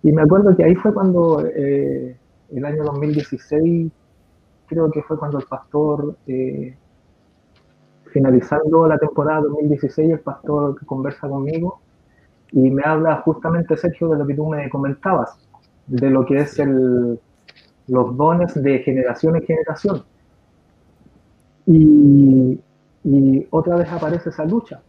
[0.02, 2.16] Y me acuerdo que ahí fue cuando eh,
[2.50, 3.92] el año 2016,
[4.66, 6.74] creo que fue cuando el pastor, eh,
[8.12, 11.80] finalizando la temporada 2016, el pastor conversa conmigo
[12.52, 15.38] y me habla justamente, Sergio, de lo que tú me comentabas,
[15.86, 16.60] de lo que es
[17.86, 20.02] los dones de generación en generación.
[21.66, 22.60] Y,
[23.04, 24.80] y otra vez aparece esa lucha,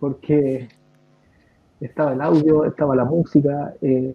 [0.00, 0.68] porque
[1.80, 4.14] estaba el audio, estaba la música, eh,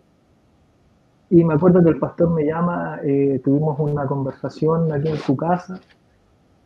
[1.29, 5.35] y me acuerdo que el pastor me llama, eh, tuvimos una conversación aquí en su
[5.35, 5.79] casa,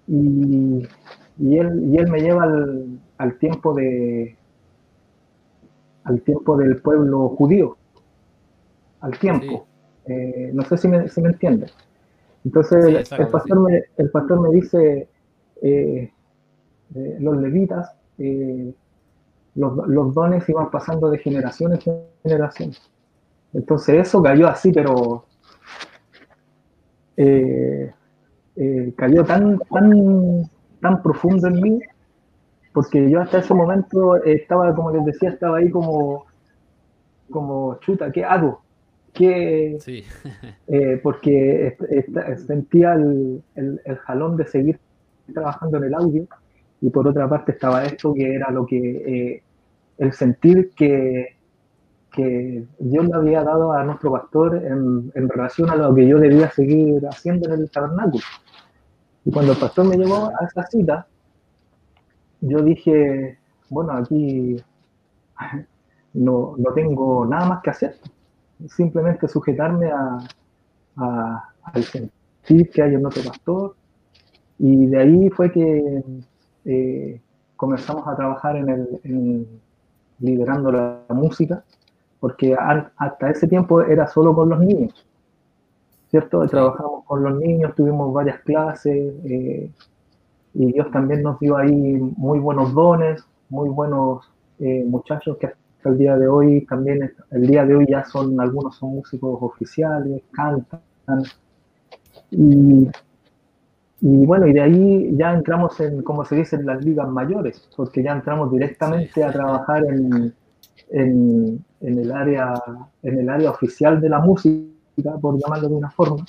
[0.07, 0.87] y,
[1.39, 4.35] y él, y él me lleva al, al tiempo de
[6.03, 7.77] al tiempo del pueblo judío,
[9.01, 9.67] al tiempo.
[10.05, 11.67] Eh, no sé si me, si me entiende.
[12.45, 15.09] Entonces Sí, el- pastor me, el pastor me dice,
[15.61, 16.11] eh,
[16.95, 17.91] eh, los levitas,
[19.55, 21.81] los, los dones iban pasando de generación en
[22.23, 22.71] generación.
[23.53, 25.25] Entonces eso cayó así, pero
[28.95, 30.49] cayó tan, tan,
[30.87, 31.79] tan profundo en mí,
[32.73, 36.25] porque yo hasta ese momento estaba, como les decía, estaba ahí como,
[37.29, 38.61] como chuta, ¿qué hago?
[39.13, 40.03] ¿Qué, Sí,
[40.67, 41.75] eh, porque
[42.45, 44.79] sentía el, el- el jalón de seguir
[45.33, 46.27] trabajando en el audio
[46.81, 49.43] y por otra parte estaba esto que era lo que eh,
[49.97, 51.37] el sentir que,
[52.11, 56.19] que Dios le había dado a nuestro pastor en, en relación a lo que yo
[56.19, 58.23] debía seguir haciendo en el tabernáculo.
[59.27, 61.05] Y cuando el pastor me llevó a esa cita,
[62.39, 63.37] yo dije,
[63.69, 64.55] bueno, aquí
[66.13, 67.99] no, no tengo nada más que hacer
[68.69, 70.17] simplemente sujetarme a,
[71.63, 73.75] al sentir que hay en otro pastor.
[74.59, 76.03] Y de ahí fue que
[76.63, 77.21] eh,
[77.57, 79.47] comenzamos a trabajar en el, en
[80.19, 81.65] liderando la, música,
[82.21, 85.05] porque hasta ese tiempo era solo con los niños,
[86.09, 86.45] ¿cierto?
[86.47, 89.69] Trabajamos con los niños, tuvimos varias clases, eh,
[90.53, 94.29] y Dios también nos dio ahí muy buenos dones, muy buenos
[94.59, 98.39] eh, muchachos que hasta el día de hoy también, el día de hoy ya son,
[98.41, 100.81] algunos son músicos oficiales, cantan.
[102.31, 102.89] Y,
[104.01, 107.69] y bueno, y de ahí ya entramos en, como se dice, en las ligas mayores,
[107.75, 110.33] porque ya entramos directamente a trabajar en,
[110.89, 112.53] en, en el área,
[113.03, 114.76] en el área oficial de la música,
[115.21, 116.25] por llamarlo de una forma.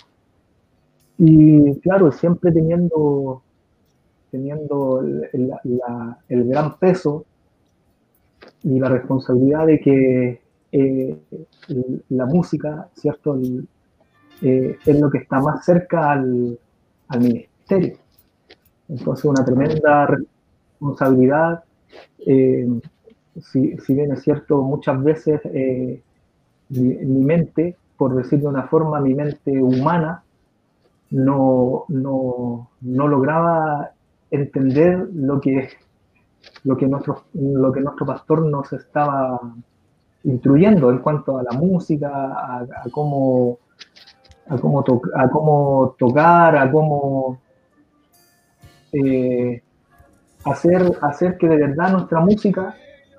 [1.19, 3.43] Y claro, siempre teniendo,
[4.31, 5.29] teniendo el,
[6.29, 7.27] el- gran peso
[8.62, 10.41] y la responsabilidad de que
[10.73, 11.19] eh,
[12.11, 13.39] la música, ¿cierto?
[14.41, 16.59] Eh, es lo que está más cerca al,
[17.09, 17.99] al ministerio.
[18.89, 20.07] Entonces, una tremenda
[20.81, 21.64] responsabilidad.
[22.27, 22.69] eh,
[23.43, 25.41] si, si bien es cierto, muchas veces
[26.71, 30.22] mi mente, por decir de una forma, mi mente humana,
[31.11, 33.90] no, no, no lograba
[34.30, 35.68] entender lo que,
[36.64, 39.40] lo, que nuestro, lo que nuestro pastor nos estaba
[40.24, 43.59] instruyendo en cuanto a la música, a, cómo,
[44.49, 47.38] a, cómo to- a cómo tocar, a cómo
[48.92, 49.62] eh,
[50.44, 52.74] hacer, hacer que de verdad nuestra música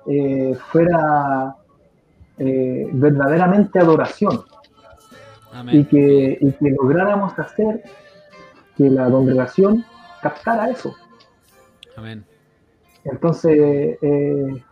[0.06, 1.54] eh, fuera
[2.38, 4.40] eh, verdaderamente adoración
[5.72, 7.82] y que, y que lográramos hacer
[8.76, 9.84] que la congregación
[10.22, 10.94] captara eso.
[11.96, 12.24] Amén.
[13.04, 14.62] Entonces, eh,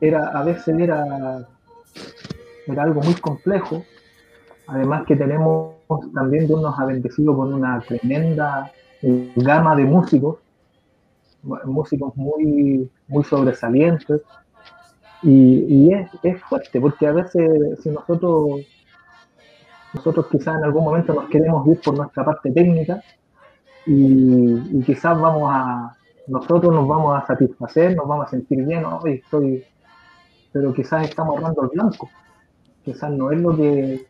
[0.00, 1.46] era, a veces era,
[2.66, 3.84] era algo muy complejo.
[4.66, 5.74] Además que tenemos
[6.14, 8.70] también Dios nos ha bendecido con una tremenda
[9.02, 10.38] eh, gama de músicos,
[11.42, 14.20] músicos muy, muy sobresalientes.
[15.22, 18.60] Y, y es, es fuerte, porque a veces si nosotros,
[19.92, 23.02] nosotros quizás en algún momento nos queremos ir por nuestra parte técnica
[23.86, 28.84] y, y quizás vamos a, nosotros nos vamos a satisfacer, nos vamos a sentir bien,
[28.84, 29.64] hoy estoy,
[30.52, 32.10] pero quizás estamos errando el blanco.
[32.84, 34.06] Quizás no es lo que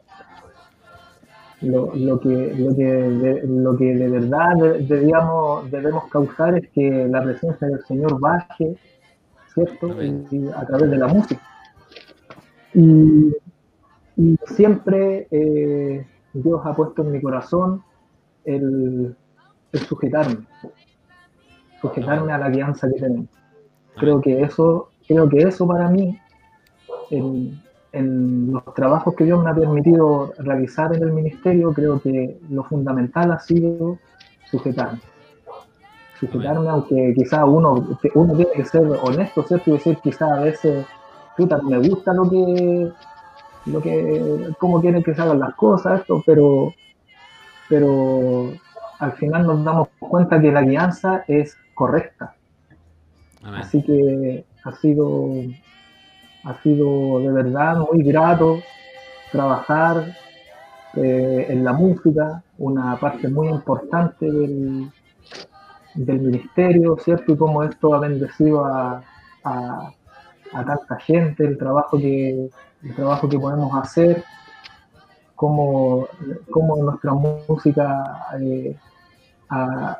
[1.60, 6.68] lo, lo que lo que de, lo que de verdad de- debíamos, debemos causar es
[6.70, 8.76] que la presencia del Señor baje,
[9.54, 9.92] ¿cierto?
[9.92, 10.26] Amén.
[10.30, 11.42] Y, y a través de la música.
[12.74, 13.34] Y,
[14.18, 17.84] y siempre eh, Dios ha puesto en mi corazón
[18.44, 19.16] el,
[19.72, 20.38] sujetarme,
[21.80, 23.28] sujetarme a la guianza que tenemos.
[23.94, 26.18] Creo que eso, creo que eso para mí,
[27.10, 27.62] en,
[28.52, 33.30] los trabajos que Dios me ha permitido realizar en el ministerio, creo que lo fundamental
[33.32, 33.98] ha sido
[34.50, 35.00] sujetarme.
[36.18, 39.70] Sujetarme, aunque quizás uno, uno tiene que ser honesto, ¿cierto?
[39.70, 40.86] Y decir quizás a veces,
[41.36, 42.92] puta, me gusta lo que,
[43.72, 46.72] lo que, cómo quieren que se hagan las cosas, esto, pero,
[47.68, 48.52] pero
[48.98, 52.34] al final nos damos cuenta que la guianza es correcta.
[53.42, 53.60] Amén.
[53.60, 55.30] Así que ha sido,
[56.44, 58.60] ha sido de verdad muy grato
[59.30, 60.16] trabajar
[60.94, 64.90] eh, en la música, una parte muy importante del,
[65.94, 67.32] del ministerio, ¿cierto?
[67.32, 69.02] Y cómo esto ha bendecido a,
[69.44, 69.92] a,
[70.52, 72.48] a tanta gente, el trabajo que,
[72.82, 74.24] el trabajo que podemos hacer,
[75.34, 76.08] cómo,
[76.50, 78.76] cómo nuestra música eh,
[79.48, 79.98] ha,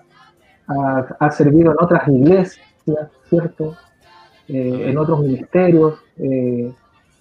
[0.68, 2.66] ha- ha servido en otras iglesias,
[3.28, 3.76] ¿cierto?
[4.48, 5.98] Eh, en otros ministerios.
[6.16, 6.72] eh,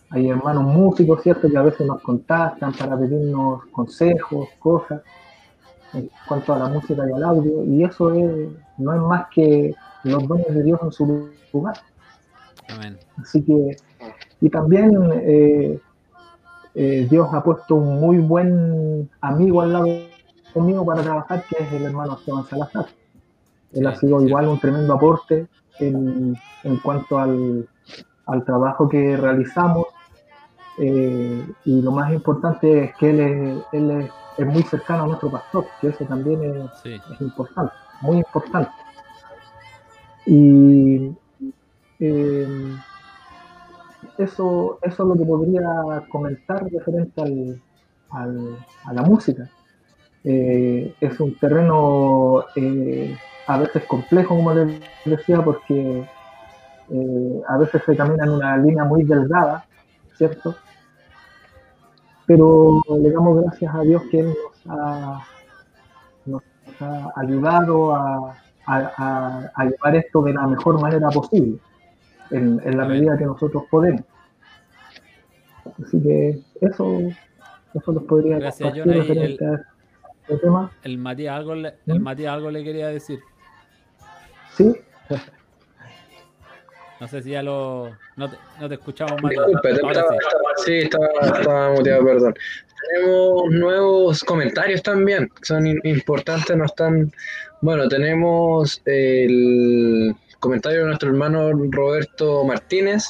[0.10, 1.50] hay hermanos músicos, ¿cierto?
[1.50, 5.02] Que a veces nos contactan para pedirnos consejos, cosas
[5.94, 7.64] en cuanto a la música y al audio.
[7.66, 8.48] Y eso es,
[8.78, 11.76] no es más que los dones de Dios en su lugar.
[12.70, 12.98] Amén.
[13.22, 13.76] Así que,
[14.42, 15.80] y también eh,
[16.76, 19.88] eh, Dios ha puesto un muy buen amigo al lado
[20.54, 22.86] conmigo para trabajar, que es el hermano Esteban Salazar.
[23.74, 25.48] Él ha sido igual un tremendo aporte
[25.80, 27.68] en, en cuanto al,
[28.26, 29.88] al trabajo que realizamos.
[30.80, 35.08] eh, y lo más importante es que él, es, él es, es muy cercano a
[35.08, 37.02] nuestro pastor, que eso también es, Sí.
[37.14, 38.72] es importante, muy importante.
[40.26, 41.12] Y
[42.00, 42.76] eh,
[44.18, 47.62] eso, eso es lo que podría comentar referente al,
[48.12, 49.48] al- a la música.
[50.24, 53.16] Eh, es un terreno eh,
[53.48, 54.68] a veces complejo, como les
[55.06, 56.04] decía, porque
[56.90, 59.66] eh, a veces se camina en una línea muy delgada,
[60.18, 60.56] ¿cierto?
[62.26, 64.36] Pero le damos gracias a Dios que nos
[64.68, 65.22] ha,
[66.26, 66.44] nos
[66.82, 68.38] ha ayudado a-
[68.68, 71.58] a llevar esto de la mejor manera posible,
[72.32, 74.02] en, en la medida que nosotros podemos.
[75.84, 77.00] Así que eso,
[77.74, 78.90] eso les podría Gracias, John.
[78.92, 78.96] A
[80.30, 80.72] este tema.
[80.84, 82.04] El Matías algo le, el ¿Mm?
[82.04, 83.20] Matías algo le quería decir.
[84.54, 84.76] Sí,
[87.00, 87.92] No sé si ya lo.
[88.16, 89.46] No te, no te escuchamos, Matías.
[89.46, 89.94] Disculpe, estaba,
[90.66, 90.74] sí.
[90.80, 91.08] estaba-
[91.38, 92.34] estaba, muteado, perdón.
[92.92, 97.12] Tenemos nuevos comentarios también, que son importantes, no están...
[97.62, 103.06] Bueno, tenemos el comentario de nuestro hermano Roberto Martínez,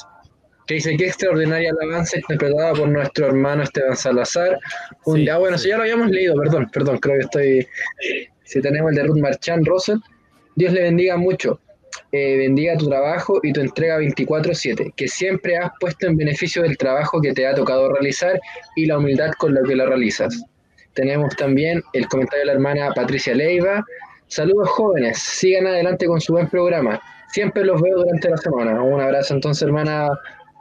[0.66, 4.58] que dice que extraordinaria alabanza interpretada por nuestro hermano Esteban Salazar.
[5.04, 5.64] Un Sí, día, bueno, sí.
[5.64, 7.68] si ya lo habíamos leído, perdón, perdón, creo que estoy...
[8.44, 9.98] Si tenemos el de Ruth Marchand Russell,
[10.56, 11.60] Dios le bendiga mucho.
[12.12, 16.76] Eh, bendiga tu trabajo y tu entrega 24/7, que siempre has puesto en beneficio del
[16.78, 18.40] trabajo que te ha tocado realizar
[18.76, 20.42] y la humildad con la que lo realizas.
[20.94, 23.84] Tenemos también el comentario de la hermana Patricia Leiva.
[24.26, 27.00] Saludos jóvenes, sigan adelante con su buen programa.
[27.28, 28.82] Siempre los veo durante la semana.
[28.82, 30.08] Un abrazo entonces, hermana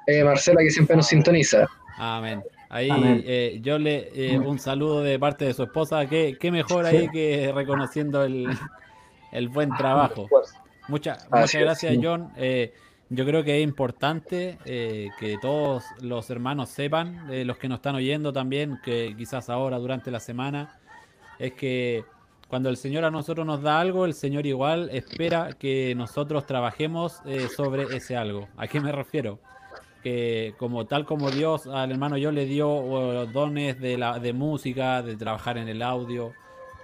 [0.08, 1.68] eh, Marcela, que siempre nos sintoniza.
[1.98, 2.44] Amén.
[2.70, 3.24] Ahí Amén.
[3.26, 6.06] eh, yo le eh, un saludo de parte de su esposa.
[6.08, 8.48] Qué, qué mejor ahí que reconociendo el,
[9.32, 10.28] el buen trabajo.
[10.28, 10.62] Fuerza.
[10.90, 12.00] Mucha- muchas gracias, sí.
[12.04, 12.32] John.
[12.36, 12.74] Eh,
[13.10, 17.78] yo creo que es importante eh, que todos los hermanos sepan, eh, los que nos
[17.78, 20.78] están oyendo también, que quizás ahora durante la semana,
[21.40, 22.04] es que
[22.48, 27.22] cuando el Señor a nosotros nos da algo, el Señor igual espera que nosotros trabajemos
[27.26, 28.48] eh, sobre ese algo.
[28.56, 29.40] ¿A qué me refiero?
[30.02, 35.02] Que como tal como Dios al hermano yo le dio dones de, la, de música,
[35.02, 36.34] de trabajar en el audio,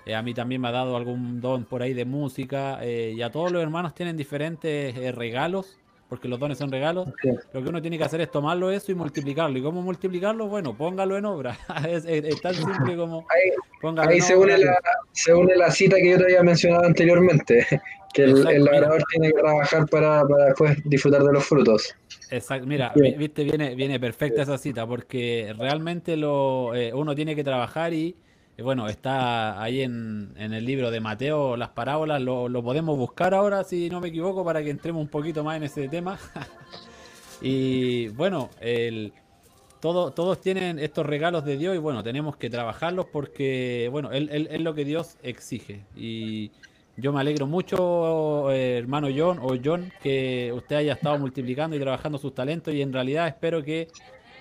[0.06, 2.80] eh, a mí también me ha dado algún don por ahí de música.
[2.84, 5.78] eh, y a todos los hermanos tienen diferentes regalos,
[6.14, 7.10] porque los dones son regalos.
[7.54, 9.58] Lo que uno tiene que hacer es tomarlo eso y multiplicarlo.
[9.58, 10.46] ¿Y cómo multiplicarlo?
[10.46, 11.58] Bueno, póngalo en obra.
[11.90, 13.50] es, es- es tan simple como Ahí,
[13.82, 14.78] póngalo ahí se, une la,
[15.12, 17.66] se une la cita que yo te había mencionado anteriormente,
[18.14, 21.96] que el, labrador tiene que trabajar para, para después disfrutar de los frutos.
[22.30, 23.18] Exacto, mira, Bien.
[23.18, 28.16] viste, viene, viene perfecta esa cita, porque realmente lo, eh, uno tiene que trabajar y,
[28.62, 33.64] bueno, está ahí en, en el libro de Mateo, las parábolas, lo, podemos buscar ahora,
[33.64, 36.20] si no me equivoco, para que entremos un poquito más en ese tema.
[37.42, 39.12] y bueno, el,
[39.80, 44.48] todo, todos tienen estos regalos de Dios y bueno, tenemos que trabajarlos porque, bueno, él-
[44.50, 45.82] es lo que Dios exige.
[45.96, 46.52] Y
[46.96, 51.80] yo me alegro mucho, eh, hermano John o John, que usted haya estado multiplicando y
[51.80, 53.88] trabajando sus talentos y en realidad espero que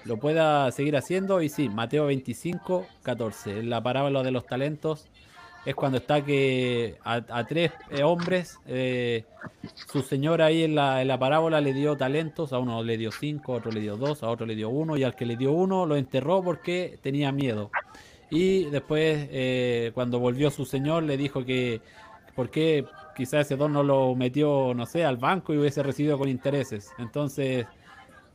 [0.05, 1.43] lo pueda seguir haciendo.
[1.43, 5.07] Y sí, Mateo 25, 14, la parábola de los talentos
[5.65, 9.25] es cuando está que a, tres eh, hombres, eh,
[9.93, 13.13] su señora ahí en la, en la parábola le dio talentos, a uno le dio
[13.13, 15.37] cinco, a otro le dio dos, a otro le dio uno, y al que le
[15.37, 17.71] dio uno lo enterró porque tenía miedo.
[18.29, 21.81] Y después, eh, cuando volvió su señor, le dijo que
[22.35, 26.19] por qué quizás ese don no lo metió, no sé, al banco y hubiese recibido
[26.19, 26.91] con intereses.
[26.99, 27.67] Entonces,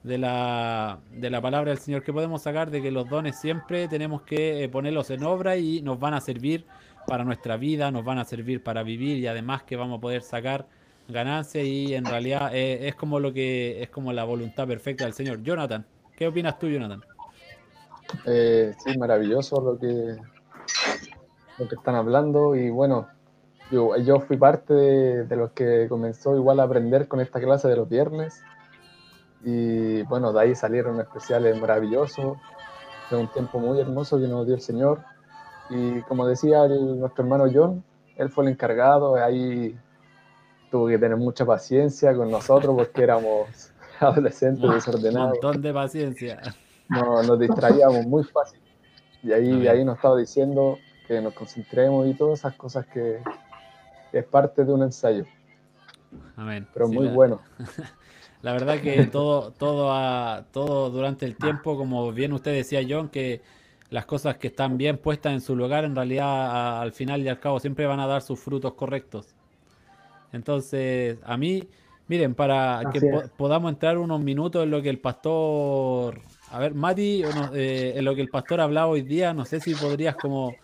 [0.07, 3.87] de la, de la palabra del Señor que podemos sacar de que los dones siempre
[3.87, 6.65] tenemos que eh, ponerlos en obra y nos van a servir
[7.05, 10.21] para nuestra vida, nos van a servir para vivir y además que vamos a poder
[10.21, 10.65] sacar
[11.07, 15.13] ganancias y en realidad eh, es como lo que es como la voluntad perfecta del
[15.13, 15.43] Señor.
[15.43, 15.85] Jonathan,
[16.15, 17.01] ¿qué opinas tú, Jonathan?
[18.25, 20.15] Eh, sí, maravilloso lo que,
[21.57, 23.07] lo que están hablando y bueno,
[23.71, 27.67] yo, yo fui parte de, de los que comenzó igual a aprender con esta clase
[27.67, 28.41] de los viernes.
[29.43, 32.37] Y bueno, de ahí salieron especiales maravillosos.
[33.09, 35.01] Fue un tiempo muy hermoso que nos dio el Señor.
[35.69, 37.83] Y como decía el- nuestro hermano John,
[38.15, 39.15] él fue el encargado.
[39.15, 39.77] Ahí
[40.71, 43.47] tuvo que tener mucha paciencia con nosotros porque éramos
[43.99, 45.31] adolescentes Un desordenados.
[45.31, 46.41] montón de paciencia.
[46.89, 48.59] No, nos distraíamos muy fácil.
[49.23, 49.67] Y ahí, Amén.
[49.67, 50.77] ahí nos estaba diciendo
[51.07, 53.21] que nos concentremos y todas esas cosas que,
[54.11, 55.25] que es parte de un ensayo.
[56.35, 56.67] Amén.
[56.73, 57.41] Pero Sí, muy la- bueno.
[58.41, 63.09] La verdad que todo, todo, ha- todo durante el tiempo, como bien usted decía, John,
[63.09, 63.41] que
[63.89, 67.29] las cosas que están bien puestas en su lugar, en realidad a- al final y
[67.29, 69.35] al cabo siempre van a dar sus frutos correctos.
[70.33, 71.67] Entonces, a mí,
[72.07, 76.73] miren, para que po- podamos entrar unos minutos en lo que el pastor, a ver,
[76.73, 77.23] Mati,
[77.53, 80.57] eh, en lo que el pastor hablaba hoy día, no sé si podrías como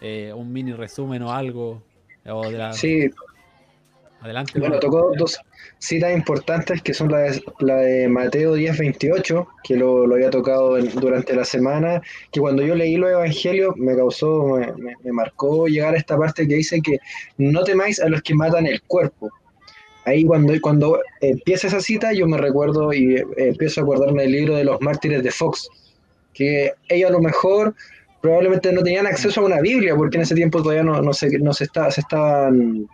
[0.00, 1.82] eh, un mini resumen o algo,
[2.26, 3.08] o de la, Sí,
[4.24, 4.58] adelante.
[4.58, 5.38] Bueno, tocó dos
[5.78, 10.78] citas importantes que son la de, la de Mateo 10:28, que lo, lo había tocado
[10.78, 12.00] en- durante la semana,
[12.32, 16.16] que cuando yo leí los evangelios me causó, me, me- me marcó llegar a esta
[16.16, 16.98] parte que dice que
[17.38, 19.30] no temáis a los que matan el cuerpo.
[20.06, 24.32] Ahí cuando, cuando empieza esa cita yo me recuerdo y eh, empiezo a acordarme del
[24.32, 25.68] libro de los mártires de Fox,
[26.34, 27.74] que ellos a lo mejor
[28.20, 31.38] probablemente no tenían acceso a una Biblia, porque en ese tiempo todavía no, no se,
[31.38, 32.86] no se, está- se estaban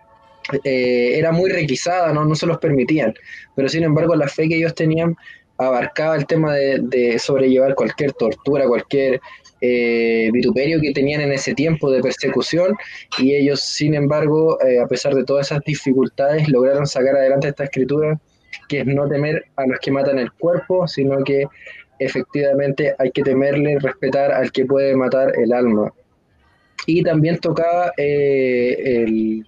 [0.64, 2.24] eh, era muy requisada, ¿no?
[2.24, 3.14] no se los permitían.
[3.54, 5.16] Pero sin embargo, la fe que ellos tenían
[5.60, 9.20] abarcaba el tema de, sobrellevar cualquier tortura, cualquier
[9.60, 12.74] eh, vituperio que tenían en ese tiempo de persecución.
[13.18, 17.64] Y ellos, sin embargo, eh, a pesar de todas esas dificultades, lograron sacar adelante esta
[17.64, 18.18] escritura,
[18.68, 21.44] que es no temer a los que matan el cuerpo, sino que
[21.98, 25.92] efectivamente hay que temerle, respetar al que puede matar el alma.
[26.86, 29.46] Y también tocaba el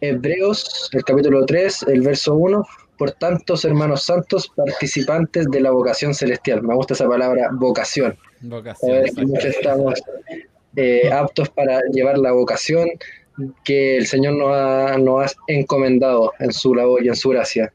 [0.00, 2.64] Hebreos, el capítulo 3, el verso 1,
[2.96, 6.62] por tantos hermanos santos, participantes de la vocación celestial.
[6.62, 8.16] Me gusta esa palabra, vocación.
[8.40, 10.00] Vocación, muchos estamos
[10.76, 12.88] eh, aptos para llevar la vocación
[13.64, 17.72] que el Señor nos ha, nos ha encomendado en su labor y en su gracia.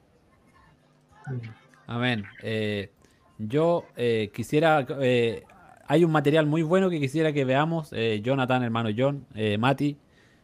[1.88, 2.26] Amén.
[2.42, 2.90] Eh,
[3.38, 5.44] yo eh, quisiera, eh,
[5.88, 9.98] hay un material muy bueno que quisiera que veamos, eh, Jonathan, hermano John, eh, Mati,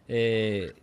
[0.08, 0.74] eh,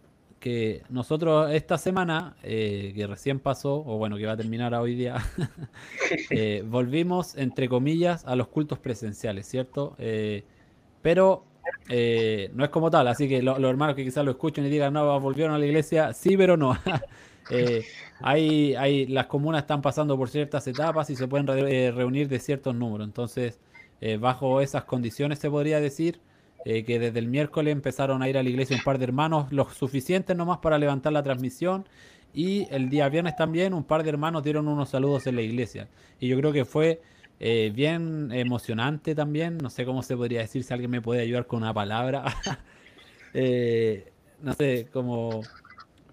[0.47, 4.95] que nosotros esta semana, eh, que recién pasó, o bueno, que va a terminar hoy
[4.95, 5.17] día,
[6.31, 9.97] eh, volvimos, entre comillas, a los cultos presenciales, ¿cierto?
[9.99, 10.45] Eh,
[11.03, 11.43] pero
[11.89, 14.69] eh, no es como tal, así que lo- los hermanos que quizás lo escuchen y
[14.71, 16.79] digan, no, volvieron a la iglesia, sí, pero no.
[17.49, 17.85] Eh,
[18.21, 22.29] hay, hay, las comunas están pasando por ciertas etapas y se pueden re- eh, reunir
[22.29, 23.07] de ciertos números.
[23.07, 23.61] Entonces,
[24.21, 26.19] bajo esas condiciones se podría decir
[26.69, 29.53] eh, que desde el miércoles empezaron a ir a la iglesia un par de hermanos,
[29.53, 31.87] los suficientes nomás para levantar la transmisión.
[32.35, 35.89] Y el día viernes también un par de hermanos dieron unos saludos en la iglesia.
[36.19, 37.01] Y yo creo que fue
[37.39, 39.59] eh, bien emocionante también.
[39.59, 42.25] No sé cómo se podría decir, si alguien me puede ayudar con una palabra.
[43.39, 45.43] Eh, no sé, como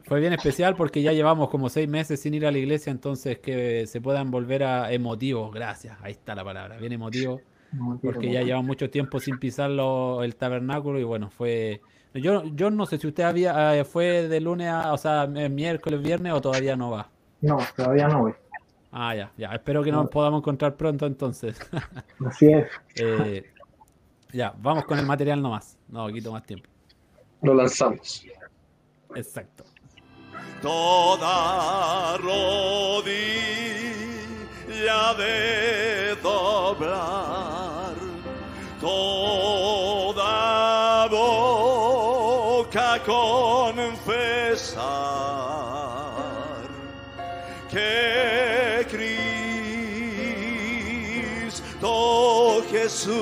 [0.03, 3.39] fue bien especial porque ya llevamos como seis meses sin ir a la iglesia, entonces
[3.39, 7.39] que se puedan volver a emotivos, gracias, ahí está la palabra, bien emotivo,
[8.01, 11.81] porque ya llevamos mucho tiempo sin pisar el tabernáculo y bueno, fue...
[12.13, 15.49] Yo, yo no sé si usted había, eh, fue de lunes a, o sea, eh,
[15.49, 17.09] miércoles, viernes o todavía no va.
[17.41, 18.33] No, todavía no voy.
[18.91, 21.59] Ah, ya, ya, espero que nos podamos encontrar pronto entonces.
[22.25, 22.67] Así es.
[22.95, 23.51] Eh,
[24.31, 26.69] ya, vamos con el material nomás, no quito más tiempo.
[27.41, 28.25] Lo lanzamos.
[29.15, 29.63] Exacto.
[30.61, 33.13] toda rodilla
[35.17, 37.32] de doblar,
[47.73, 48.87] que
[51.43, 53.13] Cristo Jesús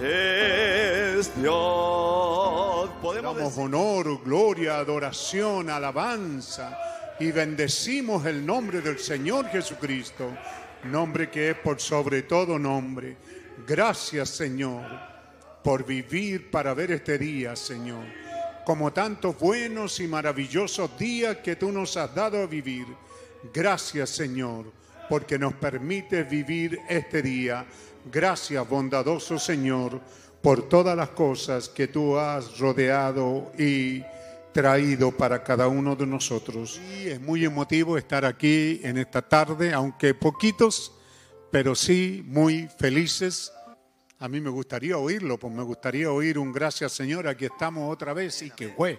[0.00, 2.90] es Dios.
[3.02, 6.78] Podemos Damos decir- honor, gloria, adoración, alabanza
[7.20, 10.30] y bendecimos el nombre del Señor Jesucristo,
[10.84, 13.16] nombre que es por sobre todo nombre.
[13.66, 14.84] Gracias Señor
[15.64, 18.04] por vivir para ver este día, Señor,
[18.68, 22.84] como tantos buenos y maravillosos días que tú nos has dado a vivir.
[23.50, 24.70] Gracias Señor,
[25.08, 27.64] porque nos permites vivir este día.
[28.12, 29.98] Gracias, bondadoso Señor,
[30.42, 34.02] por todas las cosas que tú has rodeado y
[34.52, 36.78] traído para cada uno de nosotros.
[36.94, 40.92] Y es muy emotivo estar aquí en esta tarde, aunque poquitos,
[41.50, 43.50] pero sí muy felices
[44.20, 48.12] A mí me gustaría oírlo, pues me gustaría oír un gracias Señor, aquí estamos otra
[48.12, 48.98] vez y que fue.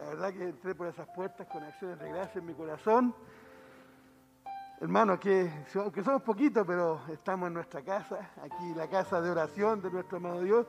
[0.00, 3.14] La verdad que entré por esas puertas con acciones de gracia en mi corazón.
[4.80, 9.80] Hermanos, que aunque somos poquitos, pero estamos en nuestra casa, aquí la casa de oración
[9.80, 10.66] de nuestro amado Dios.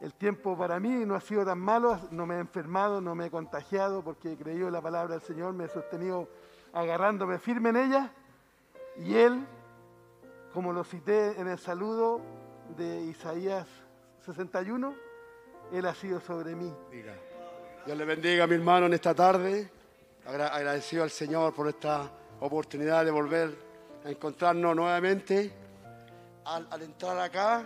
[0.00, 3.26] El tiempo para mí no ha sido tan malo, no me he enfermado, no me
[3.26, 6.28] he contagiado, porque he creído en la palabra del Señor, me he sostenido
[6.72, 8.12] agarrándome firme en ella.
[8.96, 9.46] Y Él,
[10.52, 12.37] como lo cité en el saludo
[12.76, 13.66] de Isaías
[14.24, 14.94] 61,
[15.72, 16.72] Él ha sido sobre mí.
[17.86, 19.70] Dios le bendiga a mi hermano en esta tarde.
[20.26, 23.56] Agra- agradecido al Señor por esta oportunidad de volver
[24.04, 25.52] a encontrarnos nuevamente.
[26.44, 27.62] Al, entrar acá,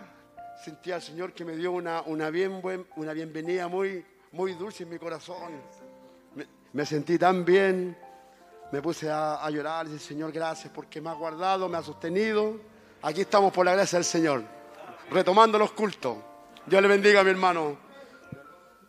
[0.63, 5.53] sentí al Señor que me dio una, una, bienvenida muy, muy dulce en mi corazón.
[6.35, 7.97] Me, me sentí tan bien,
[8.71, 11.83] me puse a, a llorar y dije, Señor, gracias porque me ha guardado, me ha
[11.83, 12.57] sostenido.
[13.01, 14.43] Aquí estamos por la gracia del Señor,
[15.11, 16.17] retomando los cultos.
[16.65, 17.77] Dios le bendiga a mi hermano.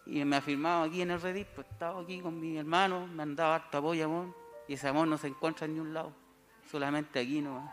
[0.06, 3.22] y me ha firmado aquí en el Redis, pues estaba aquí con mi hermano, me
[3.22, 4.34] han dado harto apoyo, amor,
[4.68, 6.12] y ese amor no se encuentra en ningún lado,
[6.70, 7.70] solamente aquí nomás.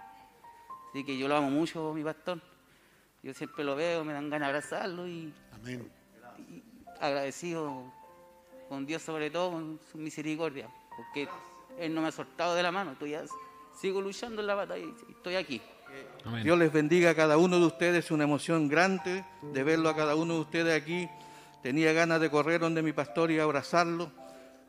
[0.90, 2.42] Así que yo lo amo mucho, mi pastor.
[3.24, 5.92] Yo siempre lo veo, me dan ganas de abrazarlo y Amén.
[7.00, 7.92] agradecido
[8.68, 11.28] con Dios sobre todo, con su misericordia, porque
[11.78, 13.16] Él no me ha soltado de la mano, estoy
[13.80, 15.62] sigo luchando en la batalla y estoy aquí.
[16.26, 16.44] Amén.
[16.44, 19.96] Dios les bendiga a cada uno de ustedes, es una emoción grande de verlo a
[19.96, 21.10] cada uno de ustedes aquí.
[21.64, 24.12] Tenía ganas de correr donde mi pastor y abrazarlo,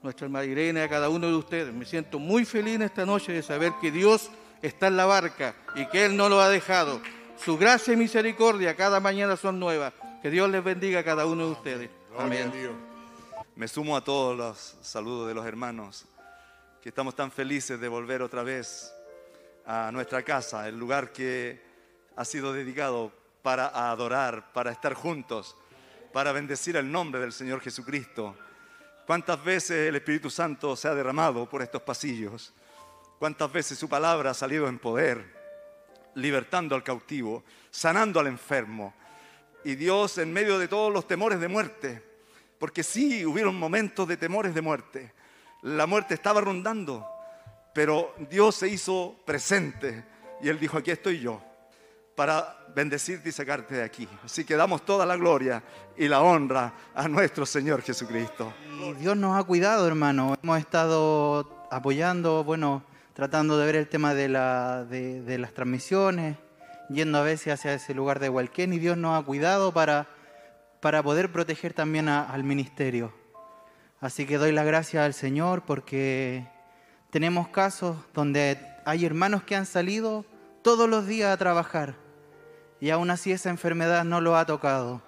[0.02, 1.72] nuestra hermana Irene, a cada uno de ustedes.
[1.72, 4.30] Me siento muy feliz esta noche de saber que Dios
[4.62, 7.00] está en la barca y que Él no lo ha dejado.
[7.36, 9.92] Su gracia y misericordia cada mañana son nuevas.
[10.22, 11.90] Que Dios les bendiga a cada uno de ustedes.
[12.16, 12.52] Amén.
[13.56, 16.06] Me sumo a todos los saludos de los hermanos,
[16.80, 18.92] que estamos tan felices de volver otra vez
[19.66, 21.62] a nuestra casa, el lugar que
[22.16, 23.12] ha sido dedicado
[23.42, 25.56] para adorar, para estar juntos,
[26.12, 28.36] para bendecir el nombre del Señor Jesucristo.
[29.06, 32.52] ¿Cuántas veces el Espíritu Santo se ha derramado por estos pasillos?
[33.18, 35.24] ¿Cuántas veces su palabra ha salido en poder,
[36.14, 38.94] libertando al cautivo, sanando al enfermo?
[39.64, 42.02] Y Dios en medio de todos los temores de muerte,
[42.58, 45.12] porque sí hubieron momentos de temores de muerte,
[45.62, 47.06] la muerte estaba rondando,
[47.74, 50.04] pero Dios se hizo presente
[50.40, 51.42] y Él dijo, aquí estoy yo
[52.14, 54.08] para bendecirte y sacarte de aquí.
[54.24, 55.62] Así que damos toda la gloria
[55.96, 58.52] y la honra a nuestro Señor Jesucristo.
[58.80, 60.36] Y Dios nos ha cuidado, hermano.
[60.42, 62.84] Hemos estado apoyando, bueno,
[63.14, 66.36] tratando de ver el tema de, la, de, de las transmisiones,
[66.88, 70.08] yendo a veces hacia ese lugar de Hualquén y Dios nos ha cuidado para,
[70.80, 73.12] poder proteger también al ministerio.
[74.00, 76.46] Así que doy las gracias al Señor porque
[77.12, 78.56] tenemos casos donde
[78.86, 80.24] hay hermanos que han salido
[80.62, 81.94] todos los días a trabajar
[82.80, 85.02] y aún así esa enfermedad no lo ha tocado.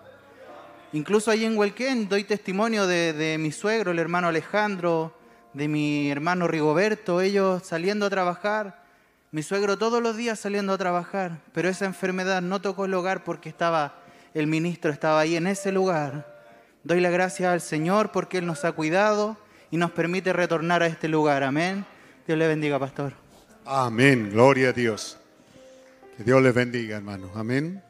[0.93, 5.17] Incluso ahí en Huelquén doy testimonio de, de mi suegro, el hermano Alejandro,
[5.55, 8.85] de mi hermano Rigoberto, ellos saliendo a trabajar,
[9.31, 13.25] mi suegro todos los días saliendo a trabajar, pero esa enfermedad no tocó el hogar
[13.25, 13.95] porque estaba,
[14.35, 16.31] el ministro estaba ahí en ese lugar.
[16.83, 19.39] Doy la gracia al Señor porque Él nos ha cuidado
[19.71, 21.43] y nos permite retornar a este lugar.
[21.43, 21.87] Amén.
[22.27, 23.13] Dios le bendiga, pastor.
[23.67, 25.19] Amén, gloria a Dios.
[26.17, 27.31] Que Dios les bendiga, hermanos.
[27.35, 27.83] Amén.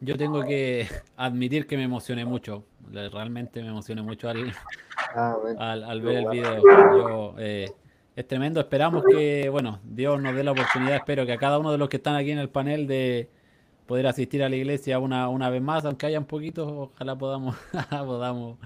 [0.00, 2.64] Yo tengo que admitir que me emocioné mucho.
[2.92, 4.52] Realmente me emocioné mucho al,
[5.58, 6.62] al, al ver el video.
[6.62, 7.70] Yo, eh,
[8.14, 8.60] es tremendo.
[8.60, 10.96] Esperamos que, bueno, Dios nos dé la oportunidad.
[10.96, 13.28] Espero que a cada uno de los que están aquí en el panel de
[13.86, 17.56] poder asistir a la iglesia una, una vez más, aunque haya un poquito, ojalá podamos,
[17.90, 18.58] podamos,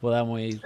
[0.00, 0.60] podamos ir.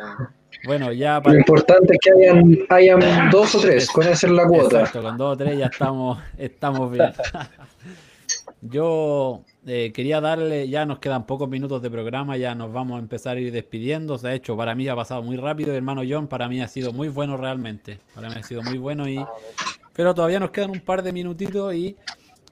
[0.65, 4.47] Bueno, ya Lo importante es que hayan, hayan dos o tres, con esa es la
[4.47, 4.81] cuota.
[4.81, 7.13] Exacto, con dos o tres ya estamos, estamos bien.
[8.65, 13.01] Yo eh, quería darle, ya nos quedan pocos minutos de programa, ya nos vamos a
[13.01, 14.19] empezar a ir despidiendo.
[14.19, 16.93] Se ha hecho, para mí ha pasado muy rápido, hermano John, para mí ha sido
[16.93, 17.99] muy bueno realmente.
[18.15, 19.25] Para mí ha sido muy bueno y...
[19.95, 21.97] Pero todavía nos quedan un par de minutitos y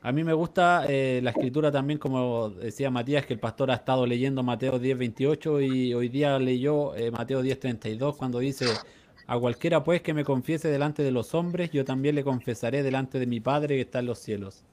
[0.03, 3.75] a mí me gusta eh, la escritura también, como decía Matías, que el pastor ha
[3.75, 8.67] estado leyendo Mateo 10:28 y hoy día leyó eh, Mateo 10:32 cuando dice,
[9.27, 13.19] a cualquiera pues que me confiese delante de los hombres, yo también le confesaré delante
[13.19, 14.65] de mi Padre que está en los cielos.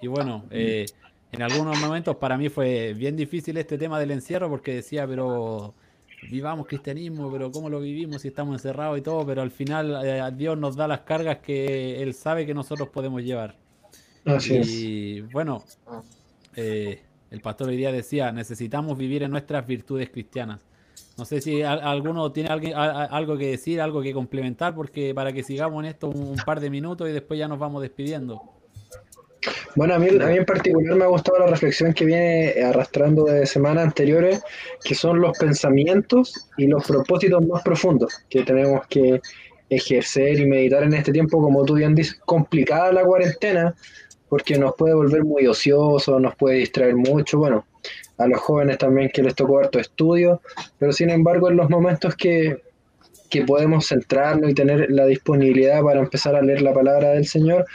[0.00, 0.86] Y bueno, eh,
[1.30, 5.72] en algunos momentos para mí fue bien difícil este tema del encierro porque decía, pero
[6.32, 9.24] vivamos cristianismo, pero ¿cómo lo vivimos si estamos encerrados y todo?
[9.24, 13.22] Pero al final eh, Dios nos da las cargas que Él sabe que nosotros podemos
[13.22, 13.54] llevar.
[14.24, 15.64] Así y bueno,
[16.56, 17.00] eh,
[17.30, 20.60] el pastor hoy día decía, necesitamos vivir en nuestras virtudes cristianas.
[21.16, 25.14] No sé si a- alguno tiene alguien- a- algo que decir, algo que complementar, porque
[25.14, 27.82] para que sigamos en esto un, un par de minutos y después ya nos vamos
[27.82, 28.40] despidiendo.
[29.76, 33.24] Bueno, a mí, a mí en particular me ha gustado la reflexión que viene arrastrando
[33.24, 34.42] de semanas anteriores,
[34.82, 39.20] que son los pensamientos y los propósitos más profundos que tenemos que
[39.70, 43.74] ejercer y meditar en este tiempo, como tú bien dices, complicada la cuarentena,
[44.28, 47.66] porque nos puede volver muy ociosos, nos puede distraer mucho, bueno,
[48.18, 50.40] a los jóvenes también que les tocó harto estudio,
[50.78, 52.58] pero sin embargo en los momentos que,
[53.30, 57.66] que podemos centrarnos y tener la disponibilidad para empezar a leer la palabra del Señor,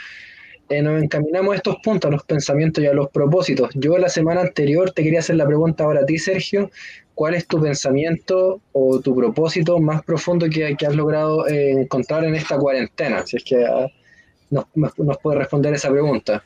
[0.68, 3.70] eh, nos encaminamos a estos puntos, a los pensamientos y a los propósitos.
[3.74, 6.70] Yo la semana anterior te quería hacer la pregunta ahora a ti, Sergio,
[7.14, 12.24] ¿cuál es tu pensamiento o tu propósito más profundo que, que has logrado eh, encontrar
[12.24, 13.26] en esta cuarentena?
[13.26, 13.88] Si es que ah,
[14.74, 16.42] nos, nos puede responder esa pregunta.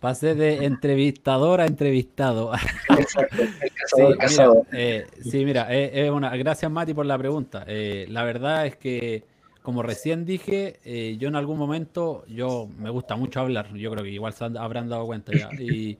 [0.00, 2.52] Pasé de entrevistador a entrevistado.
[2.98, 4.66] Exacto, el Sí, cazador, mira, cazador.
[4.72, 7.64] eh, sí, mira, eh, gracias Mati por la pregunta.
[7.66, 9.24] Eh, la verdad es que,
[9.62, 14.04] como recién dije, eh, yo en algún momento, yo me gusta mucho hablar, yo creo
[14.04, 15.48] que igual se habrán dado cuenta ya.
[15.58, 15.96] Y,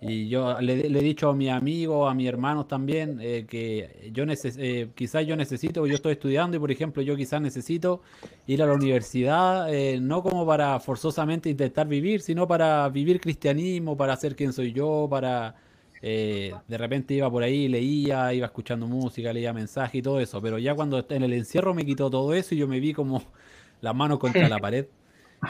[0.00, 4.10] y yo le, le he dicho a mis amigos, a mis hermanos también, eh, que
[4.12, 8.02] yo neces eh, quizás yo necesito, yo estoy estudiando y por ejemplo yo quizás necesito
[8.46, 13.96] ir a la universidad, eh, no como para forzosamente intentar vivir, sino para vivir cristianismo,
[13.96, 15.56] para ser quien soy yo, para
[16.02, 20.40] eh, de repente iba por ahí, leía, iba escuchando música, leía mensajes y todo eso,
[20.42, 23.22] pero ya cuando en el encierro me quitó todo eso y yo me vi como
[23.80, 24.86] las manos contra la pared.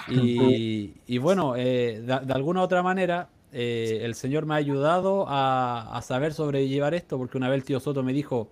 [0.09, 5.27] Y, y bueno, eh, de, de alguna otra manera, eh, el Señor me ha ayudado
[5.29, 8.49] a, a saber sobrellevar esto, porque una vez el tío Soto me dijo,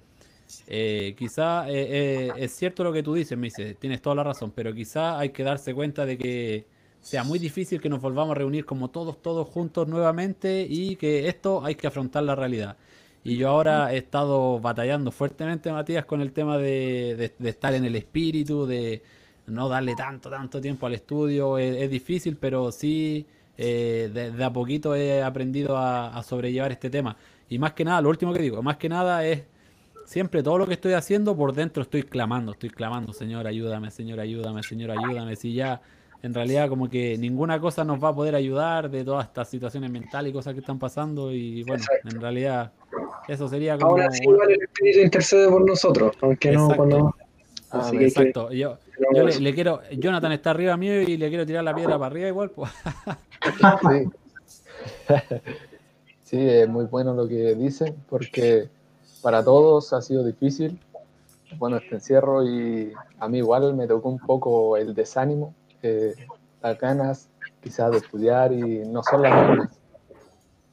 [0.66, 4.24] eh, quizá eh, eh, es cierto lo que tú dices, me dice, tienes toda la
[4.24, 6.66] razón, pero quizá hay que darse cuenta de que
[7.00, 11.28] sea muy difícil que nos volvamos a reunir como todos, todos juntos nuevamente y que
[11.28, 12.76] esto hay que afrontar la realidad.
[13.22, 17.84] Y yo ahora he estado batallando fuertemente, Matías, con el tema de, de- estar en
[17.84, 19.02] el espíritu, de
[19.46, 21.56] no darle tanto, tanto tiempo al estudio.
[21.58, 23.26] Es, es difícil, pero sí,
[23.58, 27.16] eh, de, de a poquito he aprendido a, a sobrellevar este tema.
[27.48, 29.42] Y más que nada, lo último que digo, más que nada es
[30.06, 34.20] siempre todo lo que estoy haciendo por dentro estoy clamando, estoy clamando, Señor, ayúdame, Señor,
[34.20, 35.36] ayúdame, Señor, ayúdame.
[35.36, 35.80] Si ya
[36.22, 39.90] en realidad como que ninguna cosa nos va a poder ayudar de todas estas situaciones
[39.90, 42.72] mentales y cosas que están pasando y bueno, en realidad
[43.28, 43.92] eso sería como...
[43.92, 47.14] Aún así, igual el Espíritu intercede por nosotros, aunque no cuando...
[47.70, 48.52] Ah, que que- exacto.
[48.52, 48.78] Yo,
[49.14, 52.06] yo le, le quiero, Jonathan está arriba mío y le quiero tirar la piedra para
[52.06, 52.50] arriba igual.
[52.50, 52.70] Pues.
[53.82, 54.08] Sí.
[56.24, 58.68] Sí, es muy bueno lo que dicen, porque
[59.22, 60.80] para todos ha sido difícil,
[61.58, 66.14] bueno, este encierro y a mí igual me tocó un poco el desánimo, eh,
[66.62, 67.28] las ganas
[67.62, 69.78] quizás de estudiar y no son las mismas.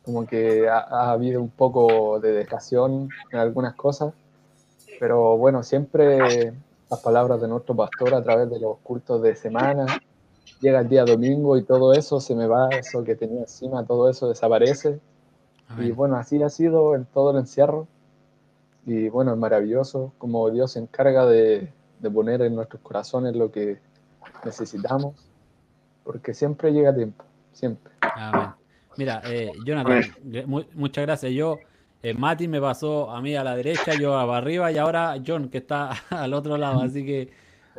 [0.04, 4.14] Como que ha, ha habido un poco de dejación en algunas cosas,
[5.00, 6.54] pero bueno, siempre
[6.92, 9.86] las palabras de nuestro pastor a través de los cultos de semana,
[10.60, 14.10] llega el día domingo y todo eso se me va, eso que tenía encima, todo
[14.10, 15.00] eso desaparece.
[15.80, 17.88] Y bueno, así ha sido en todo el encierro.
[18.86, 23.52] Y bueno, es maravilloso como Dios se encarga de, de poner en nuestros corazones lo
[23.52, 23.80] que
[24.44, 25.16] necesitamos,
[26.04, 27.24] porque siempre llega tiempo,
[27.54, 27.94] siempre.
[28.02, 28.50] Amén.
[28.98, 30.02] Mira, eh, Jonathan,
[30.74, 31.32] muchas gracias.
[31.32, 31.58] Yo,
[32.04, 35.50] eh, Mati me pasó a mí a la derecha, yo a arriba y ahora John
[35.50, 36.82] que está al otro lado.
[36.82, 37.30] Así que,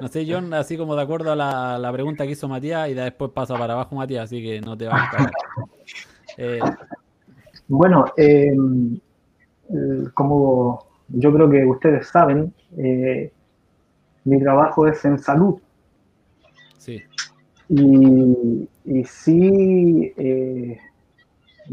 [0.00, 2.94] no sé, John, así como de acuerdo a la, la pregunta que hizo Matías y
[2.94, 5.32] después pasa para abajo Matías, así que no te vas a escapar.
[6.36, 6.60] Eh,
[7.68, 8.54] Bueno, eh,
[10.14, 12.52] como yo creo que ustedes saben,
[14.24, 15.60] mi trabajo es en salud
[16.78, 17.02] sí,
[17.68, 20.12] y, y sí,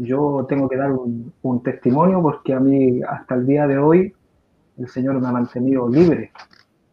[0.02, 4.14] yo tengo que dar un, un testimonio porque a mí hasta el día de hoy
[4.78, 6.32] el Señor me ha mantenido libre.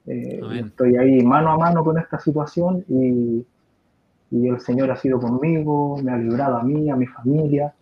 [0.06, 3.46] Eh, estoy ahí mano a mano con esta situación y,
[4.32, 7.74] y el Señor ha sido conmigo, me ha librado a mí, a mi familia.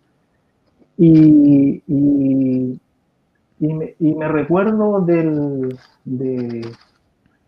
[0.97, 2.79] Y, y,
[3.59, 6.71] y me, y me recuerdo del, de,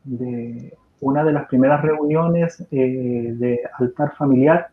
[0.03, 4.69] de una de las primeras reuniones eh, de altar familiar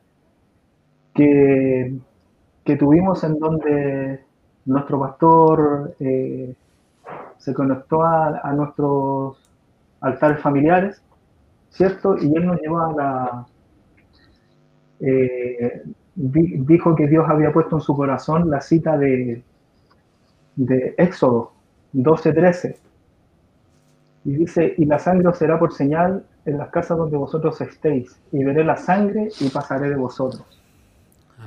[1.15, 1.95] que,
[2.65, 4.25] que tuvimos en donde
[4.65, 6.55] nuestro pastor eh,
[7.39, 9.39] se conectó a, nuestros
[10.01, 11.03] altares familiares,
[11.71, 12.17] ¿cierto?
[12.19, 13.47] Y él nos llevó a la...
[15.01, 15.83] eh,
[16.15, 19.43] di- dijo que Dios había puesto en su corazón la cita de,
[20.57, 21.53] de Éxodo
[21.93, 22.77] 12:13.
[24.25, 28.21] Y dice, y la sangre os será por señal en las casas donde vosotros estéis,
[28.33, 30.64] y veré la sangre y pasaré de vosotros.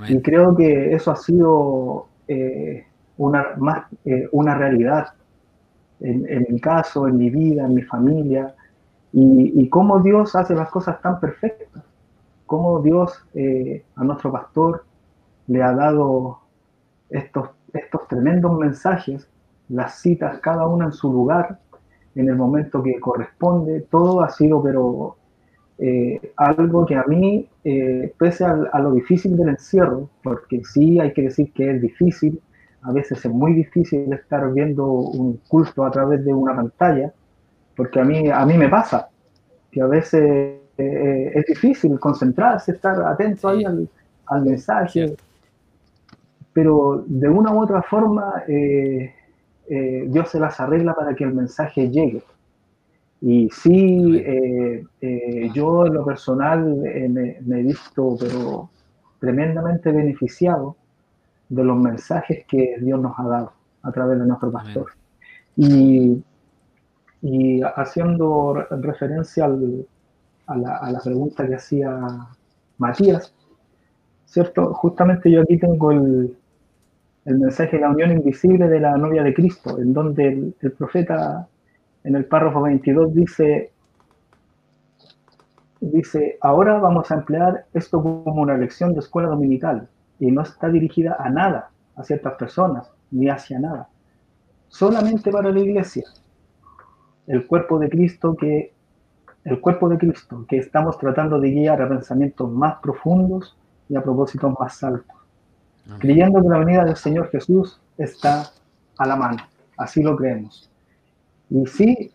[0.07, 2.85] Y creo que eso ha sido eh,
[3.17, 5.07] una, más, eh, una realidad
[5.99, 8.53] en, en mi caso, en mi vida, en mi familia,
[9.13, 11.83] y, y cómo Dios hace las cosas tan perfectas,
[12.45, 14.85] cómo Dios eh, a nuestro pastor
[15.47, 16.39] le ha dado
[17.09, 19.27] estos, estos tremendos mensajes,
[19.69, 21.59] las citas cada una en su lugar,
[22.15, 25.17] en el momento que corresponde, todo ha sido pero
[25.79, 30.99] eh, algo que a mí, eh, pese a, a, lo difícil del encierro, porque sí
[30.99, 32.41] hay que decir que es difícil,
[32.81, 37.13] a veces es muy difícil estar viendo un culto a través de una pantalla,
[37.75, 39.09] porque a mí, a mí me pasa,
[39.71, 43.87] que a veces eh, es difícil concentrarse, estar atento ahí al,
[44.25, 45.15] al mensaje,
[46.53, 52.23] pero de una u otra forma Dios se las arregla para que el mensaje llegue.
[53.21, 58.69] Y sí, eh, eh, yo en lo personal eh, me, me, he visto, pero
[59.19, 60.75] tremendamente beneficiado
[61.49, 64.91] de los mensajes que Dios nos ha dado a través de nuestro pastor.
[65.55, 66.23] Y,
[67.23, 69.87] y, haciendo referencia al,
[70.45, 71.99] a, la, a, la, pregunta que hacía
[72.77, 73.33] Matías,
[74.25, 74.73] ¿cierto?
[74.75, 76.37] Justamente yo aquí tengo el,
[77.25, 80.71] el mensaje de la unión invisible de la novia de Cristo, en donde el, el
[80.73, 81.47] profeta
[82.07, 83.73] en el párrafo 22 dice,
[85.81, 90.69] dice, ahora vamos a emplear esto como una lección de escuela dominical y no está
[90.69, 93.89] dirigida a nada, a ciertas personas, ni hacia nada,
[94.69, 96.05] solamente para la iglesia,
[97.27, 98.73] el cuerpo de Cristo que
[99.43, 103.57] el cuerpo de Cristo que estamos tratando de guiar a pensamientos más profundos
[103.89, 105.17] y a propósitos más altos,
[105.99, 108.49] creyendo que la venida del Señor Jesús está
[108.97, 109.39] a la mano,
[109.75, 110.69] así lo creemos.
[111.49, 112.11] Y sí,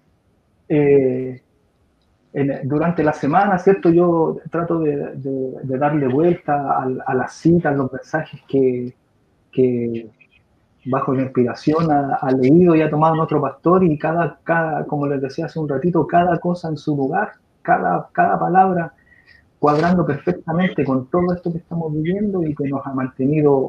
[0.69, 1.43] eh,
[2.65, 3.91] durante la semana, ¿cierto?
[3.91, 5.19] Yo trato de,
[5.65, 8.95] darle vuelta a, las citas, los mensajes que,
[10.87, 15.07] bajo la inspiración ha, ha, leído y ha tomado nuestro pastor y cada, cada, como
[15.07, 18.93] les decía hace un ratito, cada cosa en su lugar, cada, cada palabra
[19.59, 23.69] cuadrando perfectamente con todo esto que estamos viviendo y que nos ha mantenido,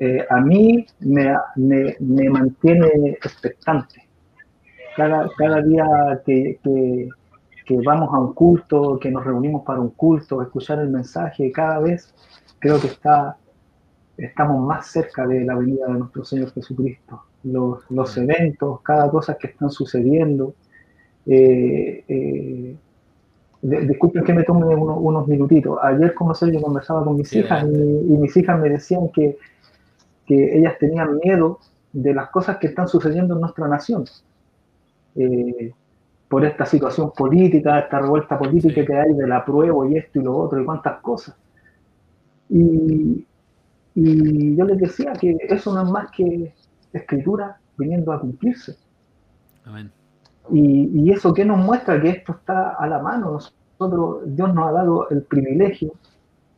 [0.00, 2.88] eh, a mí me, me, me mantiene
[3.22, 4.08] expectante
[4.96, 5.84] cada, cada día
[6.24, 7.08] que, que,
[7.66, 11.78] que, vamos a un culto, que nos reunimos para un culto, escuchar el mensaje, cada
[11.80, 12.14] vez
[12.58, 13.36] creo que está,
[14.16, 17.22] estamos más cerca de la venida de nuestro Señor Jesucristo.
[17.44, 20.54] Los, los eventos, cada cosa que están sucediendo.
[21.26, 22.76] Eh, eh,
[23.62, 25.78] disculpen que me tome uno, unos minutitos.
[25.82, 29.08] Ayer, como sé, yo conversaba con mis sí, hijas y, y, mis hijas me decían
[29.08, 29.36] que,
[30.26, 31.58] que ellas tenían miedo
[31.92, 34.04] de las cosas que están sucediendo en nuestra nación
[35.16, 35.72] eh,
[36.28, 40.22] por esta situación política, esta revuelta política que hay de la prueba y esto y
[40.22, 41.36] lo otro y cuántas cosas.
[42.48, 43.26] Y,
[43.94, 46.54] y yo les decía que eso no es más que
[46.92, 48.76] escritura viniendo a cumplirse.
[49.64, 49.90] Amén.
[50.50, 53.38] Y, y, eso que nos muestra que esto está a la mano.
[53.78, 55.92] Nosotros, Dios nos ha dado el privilegio,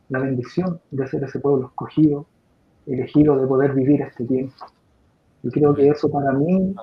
[0.09, 2.25] la bendición de ser ese pueblo escogido,
[2.85, 4.55] elegido de poder vivir este tiempo.
[5.43, 6.73] Y creo que eso para mí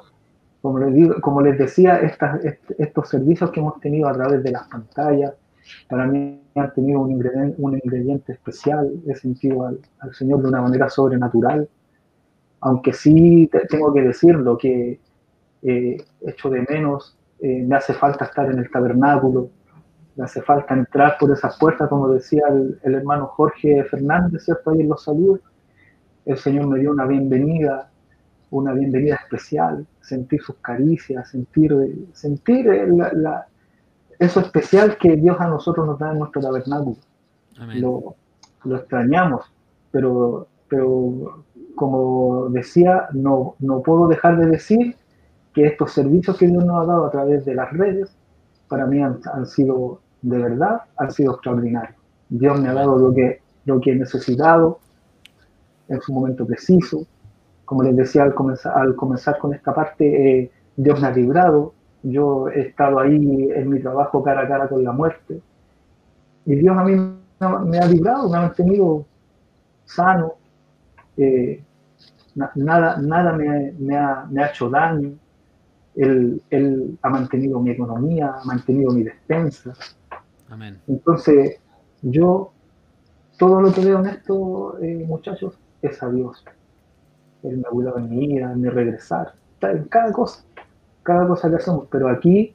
[0.63, 2.41] como les, digo, como les decía, estas,
[2.79, 5.35] estos servicios que hemos tenido a través de las pantallas,
[5.89, 10.49] para mí han tenido un ingrediente, un ingrediente especial, he sentido al, al, Señor de
[10.49, 11.69] una manera sobrenatural,
[12.61, 15.01] aunque sí te, tengo que decirlo, que
[15.63, 19.51] eh, echo de menos, eh, me hace falta estar en el tabernáculo,
[20.15, 24.71] me hace falta entrar por esas puertas, como decía el, el hermano Jorge Fernández, ¿cierto?
[24.71, 25.41] Ahí en los saludos,
[26.25, 27.92] el Señor me dio una bienvenida,
[28.53, 31.75] una bienvenida especial, sentir sus caricias, sentir,
[32.13, 33.47] sentir la, la,
[34.19, 36.97] eso especial que Dios a nosotros nos da en nuestro tabernáculo.
[37.75, 38.15] Lo,
[38.65, 39.53] lo, extrañamos,
[39.91, 44.97] pero, pero como decía, no, no puedo dejar de decir
[45.55, 48.15] que estos servicios que Dios nos ha dado a través de las redes,
[48.69, 51.97] para mí han, han sido de verdad, han sido extraordinarios.
[52.29, 54.79] Dios me ha dado lo que, lo que he necesitado
[55.89, 57.07] en su momento preciso,
[57.73, 61.73] como les decía al comenzar, al comenzar con esta parte, eh, Dios me ha librado,
[62.03, 65.41] yo he estado ahí en mi trabajo cara a cara con la muerte,
[66.45, 66.95] y Dios a mí
[67.65, 69.07] me ha librado, me ha mantenido
[69.87, 70.35] sano,
[71.17, 71.65] eh,
[72.35, 75.13] nada, nada me, me, ha, me, ha, hecho daño,
[75.97, 79.73] él, él, ha mantenido mi economía, ha mantenido mi despensa.
[80.51, 80.79] Amén.
[80.89, 81.59] Entonces,
[82.03, 82.53] yo,
[83.39, 86.45] todo lo que veo en esto, eh, muchachos, es a Dios.
[87.45, 90.45] Él me ha cuidado en mi vida, en mi regresar, en cada cosa,
[91.03, 91.87] cada cosa que hacemos.
[91.91, 92.55] Pero aquí,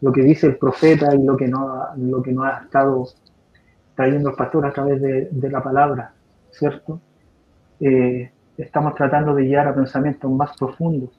[0.00, 3.06] lo que dice el profeta y lo que no, lo que no ha estado
[3.94, 6.12] trayendo el pastor a través de, de la palabra,
[6.50, 7.00] ¿cierto?
[7.80, 11.10] Eh, estamos tratando de llegar a pensamientos más profundos.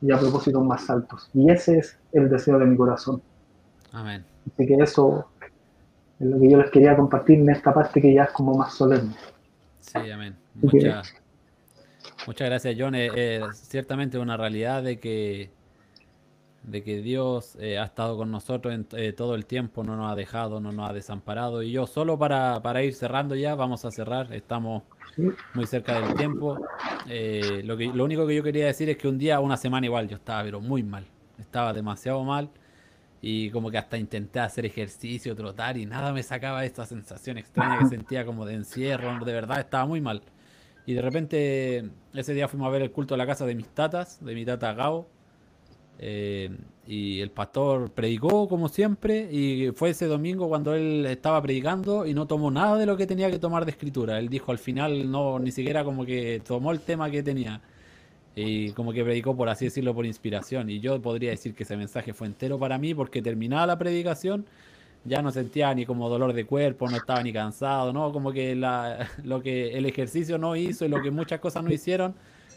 [0.00, 1.30] y a propósitos más altos.
[1.32, 3.22] Y ese es el deseo de mi corazón.
[3.92, 4.24] Amén.
[4.46, 5.30] Así que eso
[6.20, 8.74] es lo que yo les quería compartir en esta parte que ya es como más
[8.74, 9.14] solemne.
[9.80, 10.36] Sí, amén.
[10.54, 11.14] Muchas,
[12.26, 12.94] muchas gracias, John.
[12.94, 15.50] Eh, eh, ciertamente una realidad de que,
[16.64, 20.14] de que Dios eh, ha estado con nosotros eh, todo el tiempo, no nos ha
[20.14, 21.62] dejado, no nos ha desamparado.
[21.62, 24.82] Y yo solo para, para ir cerrando ya, vamos a cerrar, estamos
[25.52, 26.58] muy cerca del tiempo.
[27.08, 29.86] Eh, lo, que, lo único que yo quería decir es que un día, una semana
[29.86, 31.04] igual, yo estaba pero muy mal,
[31.38, 32.50] estaba demasiado mal.
[33.20, 37.78] Y como que hasta intenté hacer ejercicio, trotar y nada me sacaba esta sensación extraña
[37.78, 40.22] que sentía como de encierro, de verdad estaba muy mal.
[40.86, 41.84] Y de repente
[42.14, 44.44] ese día fuimos a ver el culto a la casa de mis tatas, de mi
[44.44, 45.06] tata Gao.
[45.98, 46.50] eh,
[46.86, 52.12] y el pastor predicó como siempre y fue ese domingo cuando él estaba predicando y
[52.14, 54.18] no tomó nada de lo que tenía que tomar de escritura.
[54.18, 57.62] Él dijo al final no ni siquiera como que tomó el tema que tenía
[58.36, 61.76] y como que predicó por así decirlo por inspiración y yo podría decir que ese
[61.76, 64.46] mensaje fue entero para mí porque terminada la predicación
[65.04, 68.54] ya no sentía ni como dolor de cuerpo, no estaba ni cansado, no, como que
[68.54, 72.14] la, lo que el ejercicio no hizo y lo que muchas cosas no hicieron,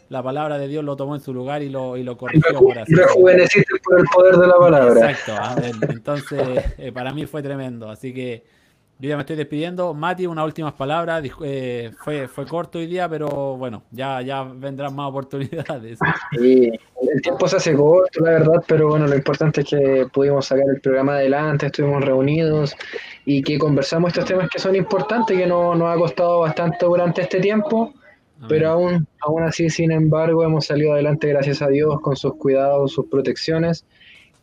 [0.09, 2.79] la palabra de Dios lo tomó en su lugar y lo, y lo corrigió por
[2.79, 2.95] así.
[2.95, 5.11] Rejuveneciste por el poder de la palabra.
[5.11, 5.61] Exacto.
[5.89, 7.89] Entonces, eh, para mí fue tremendo.
[7.89, 8.45] Así que
[8.99, 9.93] yo ya me estoy despidiendo.
[9.93, 11.23] Mati, unas últimas palabras.
[11.43, 15.99] Eh, fue, fue corto hoy día, pero bueno, ya, ya vendrán más oportunidades.
[16.31, 16.71] Sí,
[17.13, 20.65] el tiempo se hace corto, la verdad, pero bueno, lo importante es que pudimos sacar
[20.73, 22.75] el programa adelante, estuvimos reunidos
[23.25, 27.21] y que conversamos estos temas que son importantes, que no, nos ha costado bastante durante
[27.21, 27.93] este tiempo,
[28.49, 32.93] pero aún, aún así, sin embargo, hemos salido adelante gracias a Dios con sus cuidados,
[32.93, 33.85] sus protecciones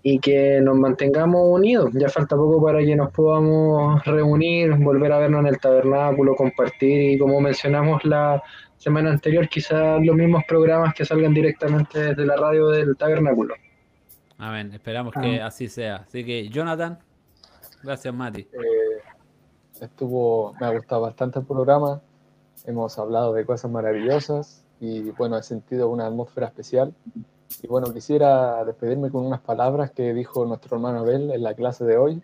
[0.07, 1.91] y que nos mantengamos unidos.
[1.95, 7.13] Ya falta poco para que nos podamos reunir, volver a vernos en el tabernáculo, compartir
[7.13, 8.43] y como mencionamos la
[8.77, 13.55] semana anterior, quizás los mismos programas que salgan directamente desde la radio del tabernáculo.
[14.37, 14.75] Amén.
[14.75, 16.05] Esperamos que así sea.
[16.07, 16.99] Así que, Jonathan,
[17.83, 18.43] gracias, Mati.
[18.43, 19.01] Eh,
[19.81, 22.03] estuvo, me ha gustado bastante el programa.
[22.67, 26.93] Hemos hablado de cosas maravillosas y bueno, he sentido una atmósfera especial.
[27.63, 31.85] Y bueno, quisiera despedirme con unas palabras que dijo nuestro hermano Abel en la clase
[31.85, 32.23] de hoy,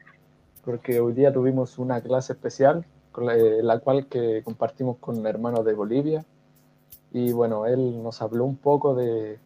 [0.65, 5.27] porque hoy día tuvimos una clase especial, con la, eh, la cual que compartimos con
[5.27, 6.25] hermanos de Bolivia.
[7.13, 9.39] Y bueno, él nos habló un poco de,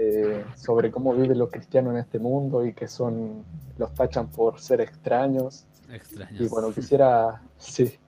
[0.00, 3.44] eh, sobre cómo viven los cristianos en este mundo y que son,
[3.78, 5.66] los tachan por ser extraños.
[5.92, 6.40] Extraños.
[6.40, 7.98] Y bueno, quisiera, sí,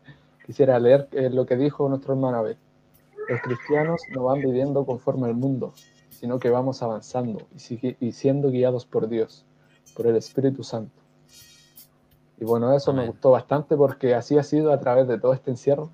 [0.47, 2.57] quisiera leer eh, lo que dijo nuestro hermano Abel.
[3.29, 5.75] Los cristianos no van viviendo conforme al mundo,
[6.21, 9.45] sino que vamos avanzando y, sigue- y siendo guiados por Dios,
[9.97, 10.93] por el Espíritu Santo.
[12.39, 15.51] Y bueno, eso me gustó bastante porque así ha sido a través de todo este
[15.51, 15.91] encierro.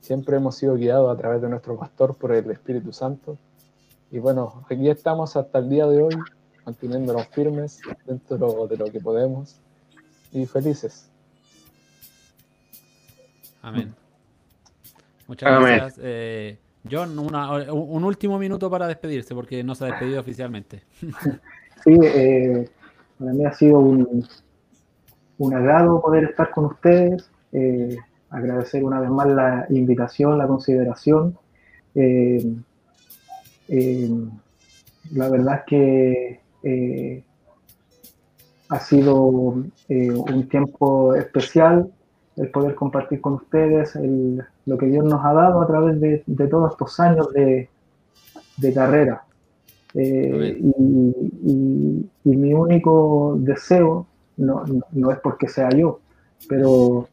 [0.00, 3.36] Siempre hemos sido guiados a través de nuestro pastor por el Espíritu Santo.
[4.10, 6.14] Y bueno, aquí estamos hasta el día de hoy,
[6.66, 9.56] manteniéndonos firmes dentro de lo que podemos
[10.32, 11.08] y felices.
[13.62, 13.94] Amén.
[15.28, 15.76] Muchas Amén.
[15.76, 16.00] gracias.
[16.02, 16.58] Eh,
[16.90, 20.82] John, una- un, último minuto para despedirse, porque no se ha despedido oficialmente.
[21.84, 22.70] Sí, eh,
[23.18, 24.24] para mí ha sido un,
[25.38, 27.96] un agrado poder estar con ustedes, eh,
[28.30, 31.36] agradecer una vez más la invitación, la consideración.
[31.96, 32.54] Eh,
[33.66, 34.10] eh,
[35.10, 37.24] la verdad es que eh,
[38.68, 41.90] ha sido un tiempo especial
[42.36, 46.22] el poder compartir con ustedes el- lo que Dios nos ha dado a través de,
[46.26, 47.68] de todos estos años de,
[48.58, 49.24] de carrera.
[49.94, 50.72] Eh, y,
[51.44, 54.06] y- y mi único deseo,
[54.36, 56.00] no, no- no es porque sea yo,
[56.48, 57.08] pero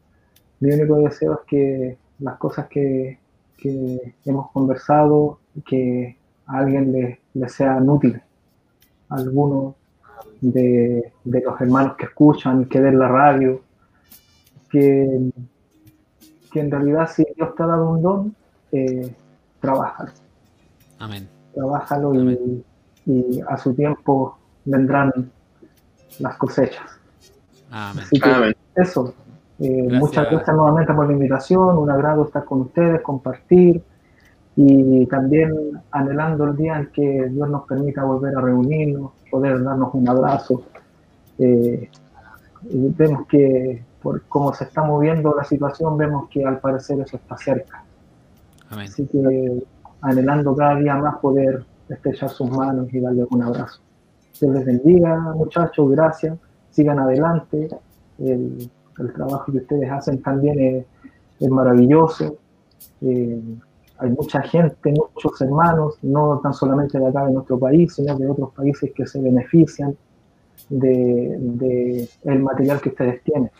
[0.60, 3.18] mi único deseo es que las cosas que,
[3.58, 6.16] que hemos conversado, que
[6.46, 8.22] a alguien le, le sean útiles.
[9.08, 9.74] A alguno
[10.40, 13.60] de, de los hermanos que escuchan, que ven la radio,
[14.70, 15.30] que,
[16.50, 18.34] que en realidad si Dios te ha dado un don,
[18.72, 19.14] eh,
[19.60, 20.10] trabájalo
[20.98, 21.28] Amén.
[21.54, 22.64] trabájalo y,
[23.06, 25.12] y a su tiempo vendrán
[26.18, 26.84] las cosechas.
[27.70, 28.04] Amén.
[28.04, 29.14] Así que eso.
[29.60, 30.00] eh, Gracias.
[30.00, 33.82] Muchas gracias nuevamente por la invitación, un agrado estar con ustedes, compartir
[34.56, 35.52] y también
[35.92, 40.62] anhelando el día en que Dios nos permita volver a reunirnos, poder darnos un abrazo.
[41.38, 41.88] Eh,
[42.62, 47.36] vemos que por cómo se está moviendo la situación, vemos que al parecer eso está
[47.36, 47.84] cerca.
[48.70, 48.86] Amén.
[48.86, 49.62] Así que
[50.00, 53.80] anhelando cada día más poder estrechar sus manos y darles un abrazo.
[54.40, 56.38] Dios les bendiga, muchachos, gracias.
[56.70, 57.68] Sigan adelante.
[58.18, 60.86] El, el trabajo que ustedes hacen también es,
[61.40, 62.36] es maravilloso.
[63.00, 63.42] Eh,
[63.98, 68.30] hay mucha gente, muchos hermanos, no tan solamente de acá de nuestro país, sino de
[68.30, 69.94] otros países que se benefician
[70.70, 73.50] de, de el material que ustedes tienen.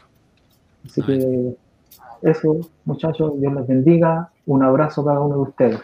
[0.85, 1.55] Así que
[2.23, 4.31] eso, muchachos, Dios les bendiga.
[4.47, 5.81] Un abrazo a cada uno de ustedes.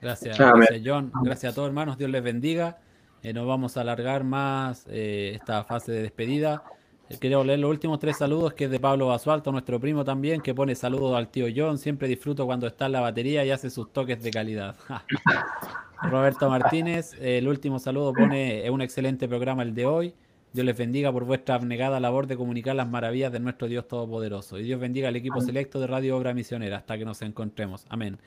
[0.00, 1.12] Gracias, gracias, John.
[1.22, 1.96] Gracias a todos, hermanos.
[1.96, 2.78] Dios les bendiga.
[3.22, 6.64] Eh, no vamos a alargar más eh, esta fase de despedida.
[7.08, 10.40] Eh, Quiero leer los últimos tres saludos, que es de Pablo Basualto, nuestro primo también,
[10.40, 11.78] que pone saludos al tío John.
[11.78, 14.76] Siempre disfruto cuando está en la batería y hace sus toques de calidad.
[16.02, 20.14] Roberto Martínez, eh, el último saludo pone, es un excelente programa el de hoy.
[20.52, 24.58] Dios les bendiga por vuestra abnegada labor de comunicar las maravillas de nuestro Dios Todopoderoso.
[24.58, 27.86] Y Dios bendiga al equipo selecto de Radio Obra Misionera hasta que nos encontremos.
[27.88, 28.18] Amén.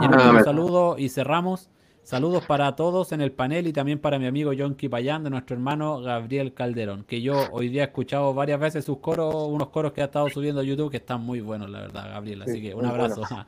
[0.00, 0.44] Y Amén.
[0.44, 1.68] saludo y cerramos.
[2.02, 5.56] Saludos para todos en el panel y también para mi amigo John Kipayán de nuestro
[5.56, 9.92] hermano Gabriel Calderón, que yo hoy día he escuchado varias veces sus coros, unos coros
[9.92, 12.42] que ha estado subiendo a YouTube que están muy buenos, la verdad, Gabriel.
[12.42, 13.22] Así Sí, que un abrazo.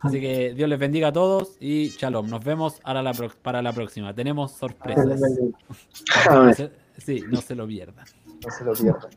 [0.00, 2.28] Así que Dios les bendiga a todos y shalom.
[2.28, 3.12] Nos vemos para la,
[3.42, 4.14] para la próxima.
[4.14, 5.18] Tenemos sorpresas.
[6.98, 8.06] Sí, no se lo pierdan.
[8.44, 9.10] No se lo pierdan.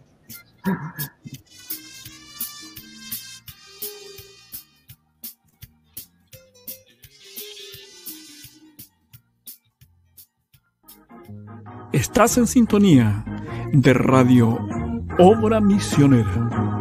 [11.94, 13.24] Estás en sintonía
[13.74, 14.58] de Radio
[15.20, 16.81] Obra Misionera.